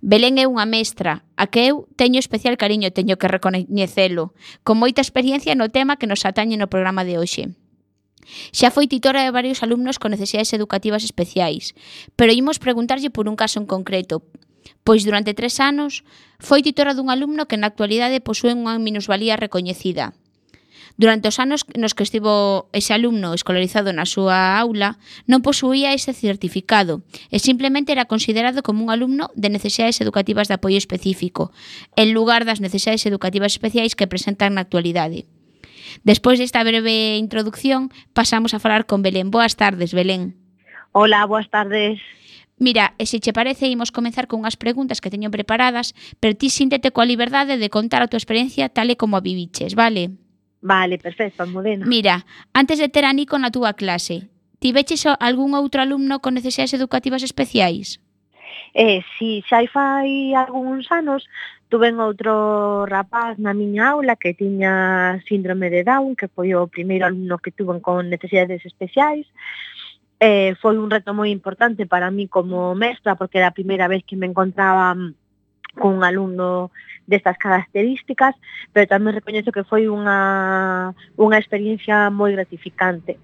Belén 0.03 0.43
é 0.43 0.51
unha 0.51 0.66
mestra, 0.66 1.22
a 1.38 1.47
que 1.47 1.70
eu 1.70 1.86
teño 1.95 2.18
especial 2.18 2.59
cariño 2.59 2.90
teño 2.90 3.14
que 3.14 3.30
recoñecelo, 3.30 4.34
con 4.66 4.82
moita 4.82 4.99
experiencia 4.99 5.55
no 5.55 5.70
tema 5.70 5.95
que 6.03 6.11
nos 6.11 6.26
atañe 6.26 6.59
no 6.59 6.66
programa 6.66 7.07
de 7.07 7.14
hoxe. 7.14 7.55
Xa 8.51 8.74
foi 8.74 8.90
titora 8.90 9.22
de 9.22 9.30
varios 9.30 9.62
alumnos 9.62 10.03
con 10.03 10.11
necesidades 10.11 10.51
educativas 10.51 11.07
especiais, 11.07 11.78
pero 12.18 12.34
imos 12.34 12.59
preguntarlle 12.59 13.14
por 13.14 13.30
un 13.30 13.38
caso 13.38 13.62
en 13.62 13.70
concreto, 13.70 14.26
pois 14.82 15.07
durante 15.07 15.38
tres 15.38 15.62
anos 15.62 16.03
foi 16.43 16.59
titora 16.66 16.99
dun 16.99 17.07
alumno 17.07 17.47
que 17.47 17.55
na 17.55 17.70
actualidade 17.70 18.18
posúe 18.18 18.51
unha 18.51 18.82
minusvalía 18.82 19.38
recoñecida, 19.38 20.18
Durante 20.96 21.28
os 21.28 21.38
anos 21.40 21.64
nos 21.74 21.94
que 21.94 22.04
estivo 22.04 22.68
ese 22.72 22.92
alumno 22.92 23.34
escolarizado 23.34 23.90
na 23.90 24.04
súa 24.04 24.60
aula, 24.60 25.00
non 25.24 25.40
posuía 25.40 25.96
ese 25.96 26.12
certificado 26.12 27.02
e 27.32 27.40
simplemente 27.40 27.90
era 27.92 28.06
considerado 28.06 28.60
como 28.60 28.84
un 28.84 28.90
alumno 28.92 29.32
de 29.34 29.48
necesidades 29.48 30.00
educativas 30.00 30.46
de 30.48 30.56
apoio 30.60 30.76
específico, 30.76 31.50
en 31.96 32.12
lugar 32.12 32.44
das 32.44 32.60
necesidades 32.60 33.06
educativas 33.08 33.56
especiais 33.56 33.96
que 33.96 34.10
presentan 34.10 34.54
na 34.54 34.64
actualidade. 34.64 35.24
Despois 36.04 36.38
desta 36.38 36.64
breve 36.64 37.18
introducción, 37.18 37.90
pasamos 38.12 38.54
a 38.54 38.62
falar 38.62 38.86
con 38.86 39.02
Belén. 39.02 39.30
Boas 39.30 39.56
tardes, 39.56 39.92
Belén. 39.92 40.36
Hola, 40.92 41.24
boas 41.26 41.48
tardes. 41.48 42.00
Mira, 42.62 42.94
e 42.98 43.10
se 43.10 43.18
che 43.18 43.32
parece, 43.32 43.66
imos 43.66 43.90
comenzar 43.90 44.30
con 44.30 44.46
unhas 44.46 44.54
preguntas 44.54 45.02
que 45.02 45.10
teño 45.10 45.34
preparadas, 45.34 45.98
pero 46.22 46.38
ti 46.38 46.46
síntete 46.46 46.94
coa 46.94 47.08
liberdade 47.08 47.58
de 47.58 47.72
contar 47.72 48.06
a 48.06 48.08
tua 48.08 48.22
experiencia 48.22 48.70
tal 48.70 48.86
e 48.92 49.00
como 49.00 49.18
a 49.18 49.24
viviches, 49.24 49.74
vale? 49.74 50.14
Vale, 50.62 50.96
perfecto, 50.96 51.42
Almudena. 51.42 51.84
Mira, 51.86 52.24
antes 52.54 52.78
de 52.78 52.88
ter 52.88 53.04
a 53.04 53.12
Nico 53.12 53.36
na 53.36 53.50
túa 53.50 53.74
clase, 53.74 54.30
tiveches 54.62 55.02
algún 55.18 55.58
outro 55.58 55.82
alumno 55.82 56.22
con 56.22 56.38
necesidades 56.38 56.72
educativas 56.78 57.26
especiais? 57.26 57.98
Eh, 58.72 59.02
si, 59.18 59.42
xa 59.50 59.60
fai 59.68 60.32
algúns 60.38 60.86
anos 60.94 61.26
tuven 61.66 61.98
outro 61.98 62.86
rapaz 62.86 63.42
na 63.42 63.52
miña 63.52 63.90
aula 63.90 64.14
que 64.14 64.38
tiña 64.38 65.18
síndrome 65.26 65.66
de 65.66 65.82
Down, 65.82 66.14
que 66.14 66.30
foi 66.30 66.54
o 66.54 66.70
primeiro 66.70 67.10
alumno 67.10 67.42
que 67.42 67.50
tuven 67.50 67.82
con 67.82 68.06
necesidades 68.06 68.62
especiais. 68.62 69.26
Eh, 70.22 70.54
foi 70.62 70.78
un 70.78 70.86
reto 70.94 71.10
moi 71.10 71.34
importante 71.34 71.90
para 71.90 72.14
mí 72.14 72.30
como 72.30 72.78
mestra, 72.78 73.18
porque 73.18 73.42
era 73.42 73.50
a 73.50 73.58
primeira 73.58 73.90
vez 73.90 74.06
que 74.06 74.14
me 74.14 74.30
encontraba 74.30 74.94
mm, 74.94 75.10
con 75.74 75.98
un 75.98 76.04
alumno 76.06 76.70
destas 77.07 77.36
características, 77.38 78.34
pero 78.72 78.86
tamén 78.86 79.16
recoñezo 79.16 79.53
que 79.53 79.66
foi 79.66 79.90
unha, 79.90 80.92
unha 81.18 81.38
experiencia 81.38 82.11
moi 82.11 82.32
gratificante. 82.32 83.18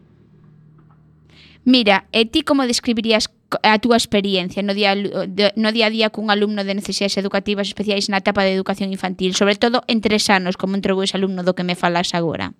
Mira, 1.68 2.08
e 2.16 2.24
ti 2.24 2.40
como 2.42 2.64
describirías 2.64 3.28
a 3.60 3.76
túa 3.76 3.96
experiencia 3.96 4.62
no 4.62 4.72
día, 4.72 4.96
no 4.96 5.70
día 5.72 5.86
a 5.88 5.92
día 5.92 6.08
cun 6.08 6.32
alumno 6.32 6.64
de 6.64 6.72
necesidades 6.72 7.16
educativas 7.20 7.68
especiais 7.68 8.08
na 8.08 8.20
etapa 8.20 8.44
de 8.44 8.56
educación 8.56 8.92
infantil, 8.92 9.36
sobre 9.36 9.56
todo 9.56 9.84
en 9.88 10.00
tres 10.00 10.28
anos, 10.32 10.56
como 10.56 10.76
entrou 10.76 11.00
ese 11.04 11.16
alumno 11.16 11.44
do 11.44 11.52
que 11.56 11.64
me 11.64 11.76
falas 11.76 12.16
agora? 12.16 12.56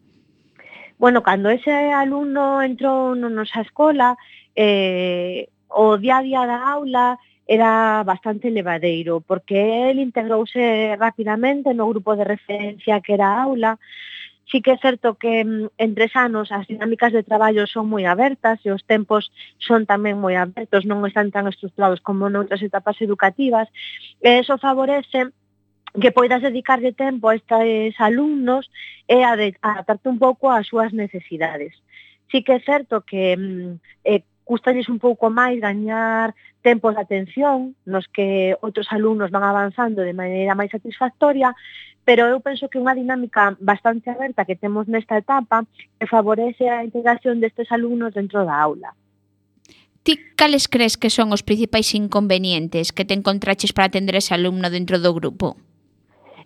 Bueno, 0.99 1.23
cando 1.23 1.49
ese 1.49 1.73
alumno 1.95 2.61
entrou 2.61 3.15
na 3.15 3.33
nosa 3.33 3.63
escola, 3.63 4.19
eh, 4.57 5.49
o 5.69 5.97
día 5.97 6.19
a 6.19 6.25
día 6.25 6.43
da 6.49 6.59
aula 6.69 7.17
era 7.49 8.05
bastante 8.05 8.51
levadeiro, 8.51 9.21
porque 9.21 9.91
el 9.91 9.99
integrouse 9.99 10.97
rapidamente 10.99 11.73
no 11.73 11.89
grupo 11.89 12.15
de 12.15 12.25
referencia 12.25 13.01
que 13.01 13.15
era 13.15 13.29
a 13.33 13.43
aula, 13.43 13.79
sí 14.53 14.61
que 14.61 14.73
é 14.73 14.79
certo 14.79 15.17
que 15.17 15.45
mm, 15.45 15.73
en 15.79 15.95
tres 15.97 16.13
anos 16.15 16.53
as 16.53 16.69
dinámicas 16.69 17.13
de 17.13 17.25
traballo 17.25 17.67
son 17.67 17.89
moi 17.89 18.05
abertas 18.05 18.61
e 18.65 18.69
os 18.69 18.85
tempos 18.85 19.33
son 19.57 19.89
tamén 19.89 20.21
moi 20.21 20.37
abertos, 20.37 20.85
non 20.85 21.01
están 21.09 21.33
tan 21.33 21.49
estructurados 21.49 22.05
como 22.05 22.29
noutras 22.29 22.61
etapas 22.61 23.01
educativas, 23.01 23.73
e 24.21 24.45
eso 24.45 24.61
favorece 24.61 25.33
que 25.97 26.13
poidas 26.13 26.45
dedicarlle 26.45 26.93
tempo 26.93 27.33
a 27.33 27.37
estes 27.41 27.97
alumnos 27.97 28.69
e 29.09 29.25
a 29.25 29.33
adaptarte 29.33 30.13
un 30.13 30.21
pouco 30.21 30.53
ás 30.53 30.69
súas 30.69 30.93
necesidades. 30.93 31.73
Sí 32.29 32.45
que 32.45 32.57
é 32.57 32.61
certo 32.61 33.09
que 33.09 33.41
eh, 34.05 34.21
custalles 34.49 34.89
un 34.89 34.97
pouco 34.97 35.29
máis 35.29 35.61
gañar 35.61 36.33
tempos 36.65 36.97
de 36.97 37.05
atención 37.05 37.77
nos 37.85 38.09
que 38.09 38.57
outros 38.65 38.89
alumnos 38.89 39.29
van 39.29 39.45
avanzando 39.45 40.01
de 40.01 40.17
maneira 40.17 40.57
máis 40.57 40.73
satisfactoria, 40.73 41.53
pero 42.09 42.25
eu 42.25 42.41
penso 42.41 42.73
que 42.73 42.81
unha 42.81 42.97
dinámica 42.97 43.53
bastante 43.61 44.09
aberta 44.09 44.49
que 44.49 44.57
temos 44.57 44.89
nesta 44.89 45.21
etapa 45.21 45.69
que 46.01 46.09
favorece 46.09 46.65
a 46.73 46.81
integración 46.81 47.45
destes 47.45 47.69
alumnos 47.69 48.17
dentro 48.17 48.49
da 48.49 48.57
aula. 48.57 48.97
Ti 50.09 50.17
cales 50.33 50.73
crees 50.73 50.97
que 50.97 51.13
son 51.13 51.37
os 51.37 51.45
principais 51.45 51.93
inconvenientes 51.93 52.97
que 52.97 53.05
te 53.05 53.13
encontraches 53.13 53.77
para 53.77 53.93
atender 53.93 54.17
ese 54.17 54.33
alumno 54.33 54.73
dentro 54.73 54.97
do 54.97 55.13
grupo? 55.13 55.61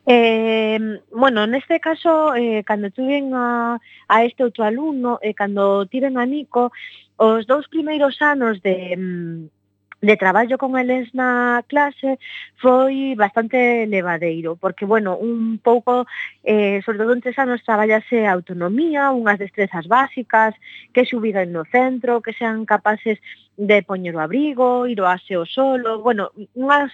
Eh, 0.05 1.01
bueno, 1.13 1.47
neste 1.47 1.79
caso, 1.79 2.35
eh, 2.35 2.65
cando 2.65 2.91
tuven 2.91 3.35
a, 3.35 3.79
a 4.09 4.25
este 4.25 4.43
outro 4.43 4.65
alumno, 4.65 5.19
eh, 5.23 5.35
cando 5.35 5.87
tiven 5.87 6.19
a 6.19 6.27
Nico, 6.27 6.73
os 7.17 7.47
dous 7.47 7.69
primeiros 7.69 8.21
anos 8.23 8.61
de... 8.63 8.97
Mm, 8.97 9.63
de 10.03 10.17
traballo 10.17 10.59
con 10.59 10.77
eles 10.77 11.15
na 11.15 11.63
clase 11.71 12.19
foi 12.59 13.15
bastante 13.15 13.87
levadeiro, 13.87 14.59
porque, 14.59 14.85
bueno, 14.85 15.17
un 15.17 15.63
pouco, 15.63 16.07
eh, 16.43 16.83
sobre 16.83 16.99
todo 16.99 17.13
en 17.15 17.23
tres 17.23 17.39
anos, 17.39 17.63
traballase 17.63 18.27
autonomía, 18.27 19.15
unhas 19.15 19.39
destrezas 19.39 19.87
básicas, 19.87 20.59
que 20.91 21.07
subiran 21.07 21.55
no 21.55 21.63
centro, 21.71 22.19
que 22.19 22.35
sean 22.35 22.67
capaces 22.67 23.23
de 23.55 23.87
poñer 23.87 24.19
o 24.19 24.21
abrigo, 24.21 24.91
ir 24.91 24.99
o 24.99 25.07
aseo 25.07 25.47
solo, 25.47 26.03
bueno, 26.03 26.35
unhas 26.59 26.91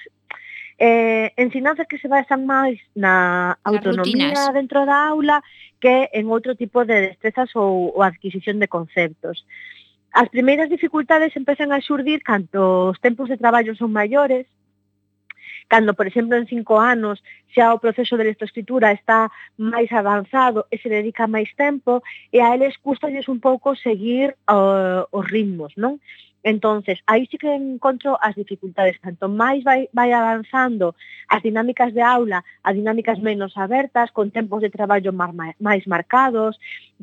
eh, 0.79 1.33
ensinanzas 1.37 1.87
que 1.91 1.99
se 1.99 2.07
basan 2.07 2.47
máis 2.47 2.79
na 2.95 3.59
autonomía 3.66 4.55
dentro 4.55 4.87
da 4.87 5.11
aula 5.11 5.43
que 5.83 6.11
en 6.14 6.31
outro 6.31 6.55
tipo 6.55 6.87
de 6.87 7.11
destrezas 7.11 7.51
ou, 7.59 7.91
ou 7.95 8.03
adquisición 8.07 8.62
de 8.62 8.70
conceptos. 8.70 9.43
As 10.14 10.31
primeiras 10.31 10.70
dificultades 10.70 11.35
empezan 11.35 11.74
a 11.74 11.83
xurdir 11.83 12.22
canto 12.22 12.95
os 12.95 12.99
tempos 13.03 13.29
de 13.29 13.37
traballo 13.37 13.74
son 13.74 13.91
maiores, 13.91 14.47
cando, 15.68 15.93
por 15.95 16.07
exemplo, 16.07 16.39
en 16.39 16.47
cinco 16.47 16.81
anos 16.81 17.22
xa 17.53 17.74
o 17.74 17.83
proceso 17.83 18.16
de 18.16 18.24
lectoescritura 18.31 18.95
está 18.95 19.31
máis 19.59 19.91
avanzado 19.93 20.64
e 20.72 20.79
se 20.79 20.89
dedica 20.89 21.26
máis 21.26 21.51
tempo, 21.59 22.03
e 22.33 22.39
a 22.41 22.55
eles 22.55 22.79
custalles 22.79 23.29
un 23.29 23.39
pouco 23.43 23.76
seguir 23.76 24.39
uh, 24.49 25.05
os 25.11 25.24
ritmos, 25.26 25.74
non? 25.76 26.01
Entonces, 26.45 27.01
aí 27.07 27.26
sí 27.26 27.36
que 27.36 27.53
encontro 27.53 28.16
as 28.22 28.34
dificultades, 28.34 29.01
tanto 29.01 29.28
máis 29.28 29.64
vai, 29.64 29.91
vai 29.93 30.12
avanzando 30.12 30.95
as 31.28 31.43
dinámicas 31.43 31.93
de 31.93 32.01
aula, 32.01 32.45
as 32.62 32.74
dinámicas 32.74 33.18
menos 33.18 33.57
abertas, 33.57 34.11
con 34.12 34.30
tempos 34.30 34.62
de 34.62 34.70
traballo 34.70 35.12
mar, 35.12 35.34
máis 35.59 35.86
marcados, 35.86 36.59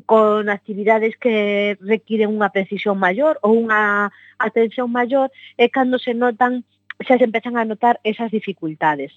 con 0.08 0.48
actividades 0.48 1.16
que 1.20 1.76
requiren 1.84 2.32
unha 2.32 2.48
precisión 2.48 2.96
maior 2.96 3.36
ou 3.44 3.60
unha 3.60 4.08
atención 4.40 4.88
maior, 4.88 5.28
é 5.60 5.68
cando 5.68 6.00
se 6.00 6.16
notan, 6.16 6.64
xa 7.04 7.20
se 7.20 7.28
empezan 7.28 7.60
a 7.60 7.68
notar 7.68 8.00
esas 8.08 8.32
dificultades. 8.32 9.12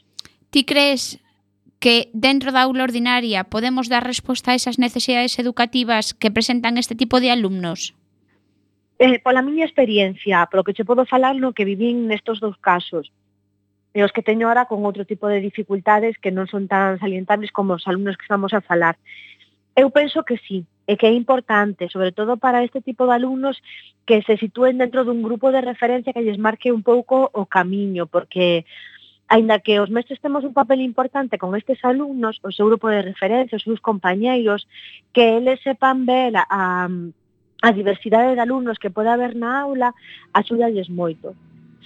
Ti 0.51 0.67
crees 0.67 1.23
que 1.79 2.11
dentro 2.11 2.51
da 2.51 2.67
aula 2.67 2.83
ordinaria 2.83 3.47
podemos 3.47 3.87
dar 3.87 4.03
resposta 4.03 4.51
a 4.51 4.57
esas 4.59 4.75
necesidades 4.75 5.39
educativas 5.39 6.11
que 6.11 6.27
presentan 6.31 6.75
este 6.75 6.95
tipo 6.95 7.23
de 7.23 7.31
alumnos? 7.31 7.95
Eh, 9.01 9.19
pola 9.23 9.41
miña 9.41 9.63
experiencia, 9.63 10.45
polo 10.51 10.65
que 10.65 10.75
che 10.75 10.83
podo 10.83 11.07
falar 11.13 11.33
no 11.39 11.55
que 11.55 11.63
vivín 11.63 12.11
nestos 12.11 12.43
dous 12.43 12.59
casos, 12.59 13.05
e 13.95 14.03
os 14.03 14.11
que 14.11 14.25
teño 14.27 14.51
ahora 14.51 14.67
con 14.67 14.83
outro 14.83 15.07
tipo 15.07 15.31
de 15.31 15.39
dificultades 15.39 16.19
que 16.19 16.35
non 16.35 16.51
son 16.51 16.67
tan 16.67 16.99
salientables 16.99 17.55
como 17.55 17.79
os 17.79 17.87
alumnos 17.87 18.19
que 18.19 18.27
estamos 18.27 18.51
a 18.51 18.59
falar. 18.59 18.99
Eu 19.71 19.87
penso 19.87 20.27
que 20.27 20.35
sí, 20.43 20.67
e 20.83 20.99
que 20.99 21.07
é 21.07 21.15
importante, 21.15 21.87
sobre 21.87 22.11
todo 22.11 22.35
para 22.35 22.59
este 22.67 22.83
tipo 22.83 23.07
de 23.07 23.15
alumnos 23.15 23.55
que 24.03 24.19
se 24.27 24.35
sitúen 24.35 24.75
dentro 24.75 25.07
dun 25.07 25.23
grupo 25.23 25.47
de 25.55 25.63
referencia 25.63 26.11
que 26.11 26.25
lles 26.27 26.35
marque 26.35 26.75
un 26.75 26.83
pouco 26.83 27.31
o 27.31 27.47
camiño, 27.47 28.03
porque 28.03 28.67
Ainda 29.29 29.59
que 29.59 29.79
os 29.79 29.93
mestres 29.93 30.19
temos 30.19 30.43
un 30.43 30.57
papel 30.57 30.81
importante 30.81 31.37
con 31.37 31.53
estes 31.53 31.77
alumnos, 31.85 32.41
o 32.41 32.49
seu 32.49 32.65
grupo 32.65 32.89
de 32.89 33.05
referencia, 33.05 33.61
os 33.61 33.63
seus 33.63 33.77
compañeiros, 33.77 34.65
que 35.13 35.37
eles 35.37 35.61
sepan 35.61 36.09
ver 36.09 36.33
a, 36.33 36.49
a, 36.49 36.89
a 37.61 37.71
diversidade 37.71 38.35
de 38.35 38.41
alumnos 38.41 38.79
que 38.79 38.89
pode 38.89 39.09
haber 39.09 39.35
na 39.35 39.61
aula 39.61 39.93
axúdalles 40.33 40.89
moito. 40.89 41.35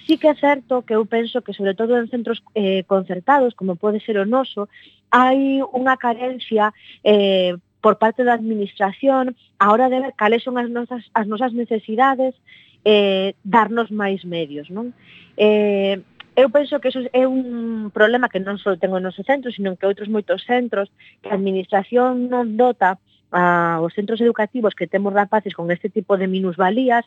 Sí 0.05 0.17
que 0.17 0.27
é 0.27 0.35
certo 0.35 0.83
que 0.83 0.93
eu 0.95 1.05
penso 1.05 1.41
que, 1.41 1.53
sobre 1.53 1.73
todo 1.73 1.97
en 1.97 2.07
centros 2.11 2.43
eh, 2.53 2.83
concertados, 2.83 3.55
como 3.55 3.79
pode 3.79 4.03
ser 4.03 4.19
o 4.19 4.27
noso, 4.27 4.67
hai 5.09 5.63
unha 5.71 5.95
carencia 5.95 6.75
eh, 7.03 7.55
por 7.79 7.97
parte 7.99 8.23
da 8.23 8.35
administración 8.35 9.35
a 9.59 9.71
hora 9.71 9.87
de 9.87 9.99
ver 9.99 10.13
cales 10.15 10.43
son 10.43 10.59
as 10.59 10.69
nosas, 10.69 11.07
as 11.13 11.27
nosas 11.27 11.51
necesidades 11.55 12.35
eh, 12.83 13.35
darnos 13.43 13.91
máis 13.91 14.27
medios. 14.27 14.67
Non? 14.69 14.91
Eh, 15.39 16.03
eu 16.35 16.49
penso 16.49 16.79
que 16.79 16.89
eso 16.89 16.99
é 17.13 17.27
un 17.27 17.91
problema 17.93 18.27
que 18.27 18.41
non 18.41 18.57
só 18.57 18.73
tengo 18.75 18.97
no 18.97 19.13
noso 19.13 19.21
centro, 19.23 19.53
sino 19.53 19.77
que 19.77 19.85
outros 19.85 20.09
moitos 20.09 20.41
centros 20.43 20.89
que 21.21 21.29
a 21.29 21.37
administración 21.37 22.27
non 22.27 22.57
dota 22.57 22.97
a, 23.33 23.81
os 23.81 23.93
centros 23.93 24.21
educativos 24.21 24.77
que 24.77 24.87
temos 24.87 25.11
rapaces 25.13 25.53
con 25.53 25.71
este 25.71 25.89
tipo 25.89 26.17
de 26.17 26.29
minusvalías, 26.29 27.03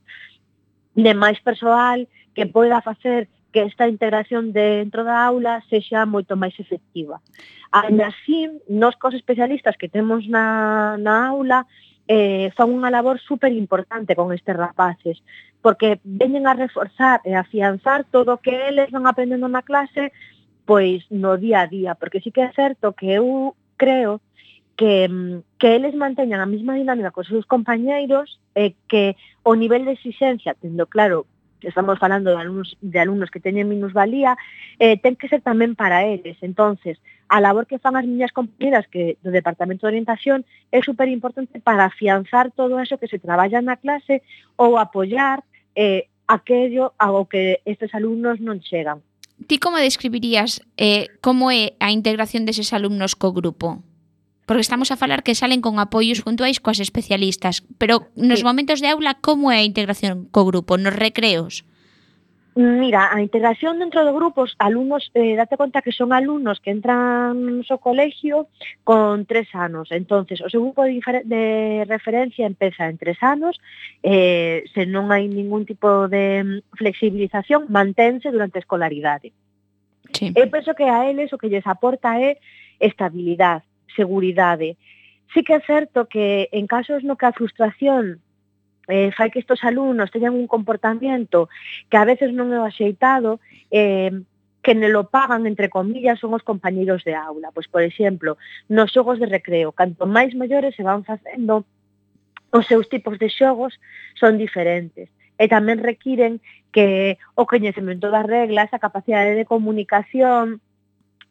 de 0.95 1.13
máis 1.15 1.39
persoal 1.41 2.11
que 2.35 2.45
poida 2.45 2.83
facer 2.83 3.31
que 3.53 3.63
esta 3.63 3.89
integración 3.89 4.53
dentro 4.53 5.01
da 5.07 5.25
aula 5.25 5.65
sexa 5.71 6.05
moito 6.05 6.37
máis 6.37 6.53
efectiva. 6.61 7.25
Ainda 7.73 8.13
así, 8.13 8.53
nos 8.69 8.99
cos 9.01 9.17
especialistas 9.17 9.81
que 9.81 9.89
temos 9.89 10.29
na, 10.29 10.99
na 11.01 11.33
aula 11.33 11.65
eh, 12.05 12.53
fan 12.53 12.69
unha 12.69 12.93
labor 12.93 13.17
super 13.17 13.51
importante 13.51 14.13
con 14.13 14.35
estes 14.35 14.53
rapaces, 14.53 15.25
porque 15.65 15.99
veñen 16.05 16.45
a 16.47 16.55
reforzar 16.55 17.25
e 17.25 17.33
afianzar 17.33 18.05
todo 18.13 18.37
o 18.37 18.43
que 18.45 18.69
eles 18.69 18.93
van 18.93 19.09
aprendendo 19.09 19.49
na 19.49 19.65
clase 19.65 20.13
pois 20.67 21.07
no 21.09 21.39
día 21.39 21.63
a 21.63 21.71
día, 21.71 21.95
porque 21.95 22.21
sí 22.21 22.35
que 22.35 22.43
é 22.43 22.51
certo 22.53 22.93
que 22.93 23.15
eu 23.15 23.55
creo 23.79 24.19
que 24.19 24.36
que, 24.77 25.09
mm, 25.09 25.59
que 25.59 25.77
eles 25.77 25.95
manteñan 25.95 26.41
a 26.41 26.47
mesma 26.47 26.77
dinámica 26.77 27.11
cos 27.11 27.27
seus 27.27 27.49
compañeiros 27.49 28.39
e 28.55 28.77
que 28.87 29.17
o 29.43 29.57
nivel 29.57 29.85
de 29.89 29.97
exixencia, 29.97 30.55
tendo 30.55 30.87
claro 30.87 31.27
estamos 31.63 31.99
falando 31.99 32.31
de 32.31 32.37
alumnos, 32.37 32.77
de 32.81 33.01
alumnos 33.01 33.31
que 33.31 33.41
teñen 33.41 33.69
minusvalía, 33.69 34.37
eh, 34.79 35.01
ten 35.01 35.17
que 35.17 35.29
ser 35.29 35.41
tamén 35.41 35.75
para 35.75 36.05
eles. 36.05 36.37
Entonces, 36.45 37.01
a 37.29 37.41
labor 37.41 37.67
que 37.67 37.81
fan 37.81 37.97
as 37.97 38.07
miñas 38.07 38.31
compañeras 38.31 38.87
que 38.87 39.19
do 39.25 39.35
Departamento 39.35 39.87
de 39.87 39.99
Orientación 39.99 40.45
é 40.71 40.79
super 40.85 41.09
importante 41.09 41.59
para 41.59 41.89
afianzar 41.89 42.53
todo 42.55 42.79
eso 42.79 43.01
que 43.01 43.11
se 43.11 43.19
traballa 43.19 43.59
na 43.65 43.81
clase 43.81 44.23
ou 44.55 44.79
apoiar 44.79 45.43
eh, 45.75 46.07
aquello 46.29 46.93
ao 46.99 47.27
que 47.27 47.65
estes 47.67 47.95
alumnos 47.95 48.39
non 48.39 48.63
chegan. 48.63 49.03
Ti 49.49 49.59
como 49.59 49.77
describirías 49.81 50.63
eh, 50.77 51.11
como 51.21 51.51
é 51.51 51.75
a 51.83 51.91
integración 51.91 52.47
deses 52.47 52.73
alumnos 52.73 53.19
co 53.19 53.35
grupo? 53.35 53.83
porque 54.47 54.63
estamos 54.63 54.91
a 54.91 54.97
falar 54.97 55.23
que 55.23 55.35
salen 55.35 55.61
con 55.61 55.83
apoios 55.83 56.23
puntuais 56.23 56.63
coas 56.63 56.79
especialistas, 56.79 57.67
pero 57.77 58.09
nos 58.15 58.41
sí. 58.41 58.47
momentos 58.47 58.79
de 58.81 58.89
aula 58.95 59.19
como 59.19 59.51
é 59.51 59.61
a 59.61 59.69
integración 59.69 60.31
co 60.31 60.47
grupo, 60.47 60.79
nos 60.79 60.95
recreos? 60.95 61.67
Mira, 62.57 63.13
a 63.13 63.21
integración 63.21 63.79
dentro 63.79 64.03
de 64.03 64.13
grupos, 64.13 64.57
alumnos, 64.59 65.11
eh, 65.13 65.37
date 65.37 65.59
conta 65.59 65.83
que 65.83 65.93
son 65.93 66.15
alumnos 66.15 66.59
que 66.59 66.71
entran 66.73 67.61
so 67.69 67.77
colegio 67.77 68.49
con 68.81 69.29
tres 69.29 69.53
anos. 69.53 69.93
Entonces, 69.93 70.41
o 70.41 70.49
seu 70.49 70.65
grupo 70.65 70.89
de, 70.89 70.97
de 71.29 71.85
referencia 71.85 72.49
empeza 72.49 72.89
en 72.89 72.97
tres 72.97 73.21
anos, 73.21 73.61
eh, 74.01 74.65
se 74.73 74.89
non 74.89 75.13
hai 75.13 75.29
ningún 75.29 75.69
tipo 75.69 76.09
de 76.09 76.65
mm, 76.65 76.81
flexibilización, 76.81 77.69
mantense 77.69 78.33
durante 78.33 78.57
a 78.57 78.65
escolaridade. 78.65 79.37
Sí. 80.17 80.33
Eu 80.33 80.49
penso 80.49 80.73
que 80.73 80.89
a 80.89 81.05
eles 81.13 81.37
o 81.37 81.39
que 81.39 81.53
lles 81.53 81.69
aporta 81.69 82.17
é 82.17 82.41
estabilidade, 82.81 83.69
seguridade. 83.97 84.77
Sí 85.35 85.43
que 85.43 85.59
é 85.59 85.61
certo 85.65 86.07
que 86.07 86.49
en 86.53 86.69
casos 86.69 87.03
no 87.03 87.17
que 87.17 87.27
a 87.27 87.33
frustración 87.33 88.21
eh, 88.87 89.11
fai 89.17 89.35
que 89.35 89.43
estos 89.43 89.65
alumnos 89.65 90.15
teñan 90.15 90.39
un 90.39 90.47
comportamento 90.47 91.49
que 91.91 91.99
a 91.99 92.07
veces 92.07 92.31
non 92.31 92.55
é 92.55 92.59
o 92.63 92.69
axeitado, 92.69 93.43
eh, 93.75 94.15
que 94.63 94.75
ne 94.75 94.89
lo 94.91 95.11
pagan, 95.11 95.47
entre 95.47 95.71
comillas, 95.71 96.19
son 96.19 96.35
os 96.35 96.43
compañeiros 96.43 97.03
de 97.03 97.15
aula. 97.15 97.51
Pois, 97.51 97.67
por 97.67 97.83
exemplo, 97.83 98.39
nos 98.71 98.91
xogos 98.95 99.19
de 99.19 99.27
recreo, 99.27 99.75
canto 99.75 100.07
máis 100.07 100.35
maiores 100.39 100.75
se 100.75 100.87
van 100.87 101.03
facendo, 101.03 101.67
os 102.55 102.67
seus 102.67 102.87
tipos 102.87 103.19
de 103.19 103.31
xogos 103.31 103.79
son 104.15 104.39
diferentes 104.39 105.11
e 105.37 105.45
tamén 105.53 105.83
requiren 105.83 106.41
que 106.73 107.19
o 107.37 107.45
coñecemento 107.45 108.09
das 108.09 108.25
reglas, 108.25 108.73
a 108.73 108.83
capacidade 108.83 109.37
de 109.37 109.45
comunicación, 109.45 110.65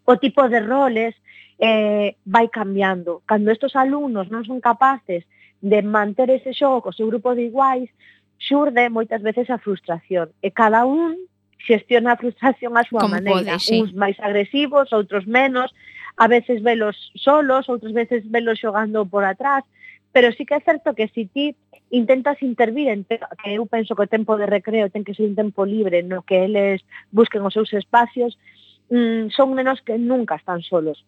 o 0.06 0.14
tipo 0.22 0.48
de 0.48 0.62
roles, 0.62 1.18
eh, 1.60 2.16
vai 2.26 2.48
cambiando. 2.50 3.22
Cando 3.26 3.52
estos 3.52 3.76
alumnos 3.76 4.30
non 4.30 4.44
son 4.44 4.60
capaces 4.60 5.24
de 5.62 5.82
manter 5.82 6.30
ese 6.30 6.52
xogo 6.52 6.84
co 6.84 6.96
seu 6.96 7.08
grupo 7.08 7.34
de 7.34 7.48
iguais, 7.48 7.90
xurde 8.38 8.90
moitas 8.92 9.22
veces 9.24 9.50
a 9.50 9.58
frustración. 9.58 10.32
E 10.44 10.52
cada 10.52 10.84
un 10.86 11.16
xestiona 11.66 12.14
a 12.14 12.20
frustración 12.20 12.78
a 12.78 12.84
súa 12.84 13.02
Como 13.02 13.16
maneira. 13.16 13.58
Pode, 13.58 13.64
sí. 13.64 13.82
Uns 13.82 13.96
máis 13.96 14.20
agresivos, 14.20 14.92
outros 14.92 15.26
menos, 15.26 15.72
a 16.18 16.28
veces 16.28 16.62
velos 16.62 16.96
solos, 17.16 17.68
outras 17.68 17.94
veces 17.94 18.28
velos 18.30 18.60
xogando 18.60 19.06
por 19.08 19.24
atrás, 19.24 19.64
pero 20.12 20.32
sí 20.32 20.46
que 20.46 20.56
é 20.56 20.62
certo 20.62 20.96
que 20.96 21.08
se 21.12 21.14
si 21.14 21.26
ti 21.28 21.46
intentas 21.92 22.42
intervir 22.42 22.88
en 22.90 23.04
que 23.06 23.20
eu 23.46 23.66
penso 23.66 23.96
que 23.96 24.06
o 24.08 24.12
tempo 24.12 24.38
de 24.38 24.46
recreo 24.48 24.90
ten 24.90 25.04
que 25.04 25.14
ser 25.14 25.28
un 25.28 25.36
tempo 25.36 25.66
libre 25.66 26.04
no 26.04 26.24
que 26.24 26.46
eles 26.46 26.84
busquen 27.12 27.44
os 27.44 27.54
seus 27.54 27.72
espacios, 27.74 28.38
mm, 28.90 29.30
son 29.32 29.54
menos 29.54 29.82
que 29.82 29.98
nunca 29.98 30.36
están 30.36 30.62
solos 30.62 31.04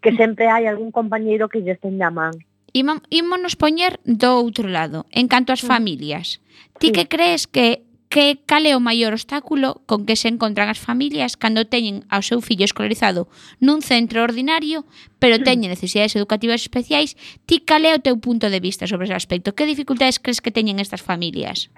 que 0.00 0.12
sempre 0.16 0.48
hai 0.48 0.66
algún 0.66 0.90
compañeiro 0.90 1.48
que 1.48 1.60
lle 1.62 1.76
estén 1.76 2.00
a 2.02 2.10
man. 2.10 2.32
Imo, 2.72 3.04
ímonos 3.12 3.54
poñer 3.56 4.00
do 4.04 4.32
outro 4.40 4.66
lado, 4.68 5.04
en 5.12 5.28
canto 5.28 5.52
ás 5.52 5.60
familias. 5.60 6.40
Ti 6.80 6.88
sí. 6.88 6.92
que 6.96 7.04
crees 7.06 7.46
que 7.46 7.84
que 8.12 8.44
cal 8.44 8.68
é 8.68 8.76
o 8.76 8.84
maior 8.84 9.16
obstáculo 9.16 9.80
con 9.88 10.04
que 10.04 10.20
se 10.20 10.28
encontran 10.28 10.68
as 10.68 10.76
familias 10.76 11.32
cando 11.40 11.64
teñen 11.64 12.04
ao 12.12 12.20
seu 12.20 12.44
fillo 12.44 12.68
escolarizado 12.68 13.24
nun 13.56 13.80
centro 13.80 14.20
ordinario, 14.20 14.84
pero 15.16 15.40
teñen 15.40 15.72
necesidades 15.72 16.12
educativas 16.12 16.60
especiais, 16.60 17.16
ti 17.48 17.64
cal 17.64 17.88
é 17.88 17.96
o 17.96 18.04
teu 18.04 18.20
punto 18.20 18.52
de 18.52 18.60
vista 18.60 18.84
sobre 18.84 19.08
ese 19.08 19.16
aspecto? 19.16 19.56
Que 19.56 19.64
dificultades 19.64 20.20
crees 20.20 20.44
que 20.44 20.52
teñen 20.52 20.76
estas 20.76 21.00
familias? 21.00 21.72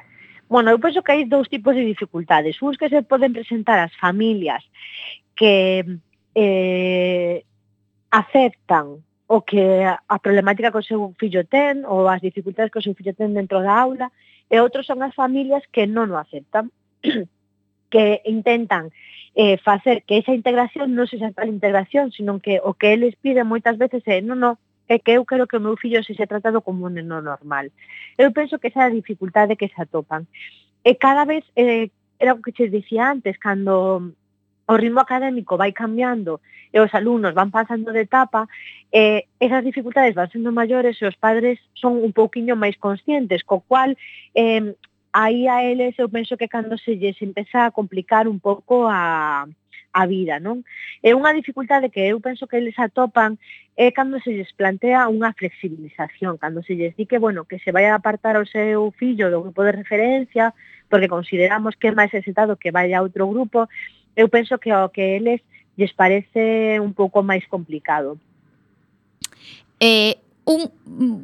Bueno, 0.51 0.75
eu 0.75 0.83
penso 0.83 1.07
que 1.07 1.15
hai 1.15 1.23
dous 1.23 1.47
tipos 1.47 1.79
de 1.79 1.87
dificultades. 1.87 2.59
Uns 2.59 2.75
que 2.75 2.91
se 2.91 3.07
poden 3.07 3.31
presentar 3.31 3.79
as 3.79 3.95
familias 3.95 4.67
que 5.39 5.87
eh, 6.35 7.47
aceptan 8.15 9.03
o 9.27 9.43
que 9.43 9.83
a 9.83 10.19
problemática 10.23 10.71
que 10.71 10.79
o 10.79 10.87
seu 10.87 11.01
fillo 11.19 11.43
ten 11.43 11.83
ou 11.83 12.07
as 12.07 12.23
dificultades 12.23 12.71
que 12.71 12.79
o 12.79 12.87
seu 12.87 12.95
fillo 12.95 13.11
ten 13.11 13.35
dentro 13.35 13.59
da 13.59 13.75
aula 13.75 14.07
e 14.47 14.63
outros 14.63 14.87
son 14.87 15.03
as 15.03 15.17
familias 15.19 15.67
que 15.75 15.91
non 15.91 16.15
o 16.15 16.17
aceptan 16.23 16.71
que 17.93 18.23
intentan 18.23 18.95
eh, 19.35 19.59
facer 19.59 20.07
que 20.07 20.23
esa 20.23 20.31
integración 20.31 20.95
non 20.95 21.11
se 21.11 21.19
tal 21.19 21.51
integración, 21.51 22.15
sino 22.15 22.39
que 22.39 22.63
o 22.63 22.79
que 22.79 22.95
eles 22.95 23.19
piden 23.19 23.51
moitas 23.51 23.75
veces 23.75 24.07
é 24.07 24.23
non, 24.23 24.39
non, 24.39 24.55
é 24.87 25.03
que 25.03 25.19
eu 25.19 25.27
quero 25.27 25.51
que 25.51 25.59
o 25.59 25.65
meu 25.65 25.75
fillo 25.75 26.07
se 26.07 26.15
se 26.15 26.31
tratado 26.31 26.63
como 26.63 26.87
un 26.87 26.95
neno 26.95 27.19
normal. 27.19 27.75
Eu 28.15 28.31
penso 28.31 28.63
que 28.63 28.71
esa 28.71 28.87
é 28.87 28.87
a 28.87 28.95
dificultade 28.95 29.59
que 29.59 29.67
se 29.67 29.79
atopan. 29.83 30.31
E 30.87 30.95
cada 30.95 31.27
vez, 31.27 31.43
eh, 31.59 31.91
era 32.23 32.39
o 32.39 32.43
que 32.43 32.55
che 32.55 32.71
dicía 32.71 33.11
antes, 33.11 33.35
cando 33.43 34.15
o 34.67 34.75
ritmo 34.77 35.01
académico 35.01 35.57
vai 35.57 35.73
cambiando 35.73 36.41
e 36.73 36.81
os 36.81 36.93
alumnos 36.95 37.35
van 37.35 37.51
pasando 37.55 37.93
de 37.93 38.03
etapa, 38.03 38.49
eh, 38.91 39.27
esas 39.39 39.63
dificultades 39.63 40.15
van 40.15 40.31
sendo 40.31 40.51
maiores 40.51 40.99
e 40.99 41.07
os 41.07 41.17
padres 41.17 41.61
son 41.75 42.01
un 42.03 42.13
pouquiño 42.13 42.57
máis 42.57 42.75
conscientes, 42.81 43.45
co 43.45 43.63
cual 43.63 43.95
eh, 44.35 44.75
aí 45.15 45.47
a 45.47 45.63
eles 45.63 45.95
eu 45.99 46.09
penso 46.11 46.37
que 46.37 46.51
cando 46.51 46.75
se 46.79 46.99
lles 46.99 47.21
empeza 47.23 47.67
a 47.67 47.71
complicar 47.71 48.27
un 48.27 48.41
pouco 48.41 48.91
a, 48.91 49.47
a 49.95 50.03
vida, 50.11 50.43
non? 50.43 50.67
É 51.07 51.15
unha 51.15 51.31
dificultade 51.31 51.87
que 51.95 52.03
eu 52.03 52.19
penso 52.19 52.51
que 52.51 52.59
eles 52.59 52.75
atopan 52.75 53.39
é 53.79 53.95
cando 53.95 54.19
se 54.19 54.35
lles 54.35 54.51
plantea 54.51 55.07
unha 55.07 55.31
flexibilización, 55.39 56.35
cando 56.43 56.67
se 56.67 56.75
lles 56.75 56.99
di 56.99 57.07
que, 57.07 57.23
bueno, 57.23 57.47
que 57.47 57.63
se 57.63 57.71
vai 57.71 57.87
a 57.87 57.95
apartar 57.95 58.35
ao 58.35 58.47
seu 58.51 58.91
fillo 58.99 59.31
do 59.31 59.47
grupo 59.47 59.63
de 59.63 59.73
referencia, 59.79 60.51
porque 60.91 61.07
consideramos 61.07 61.79
que 61.79 61.89
é 61.89 61.95
máis 61.95 62.11
exitado 62.11 62.59
que 62.59 62.75
vaya 62.75 62.99
a 62.99 63.07
outro 63.07 63.31
grupo, 63.31 63.71
eu 64.17 64.29
penso 64.29 64.59
que 64.59 64.73
o 64.73 64.89
que 64.89 65.17
eles 65.17 65.41
lles 65.77 65.93
parece 65.93 66.79
un 66.81 66.95
pouco 66.95 67.23
máis 67.23 67.43
complicado. 67.51 68.19
Eh, 69.83 70.17
un, 70.47 70.71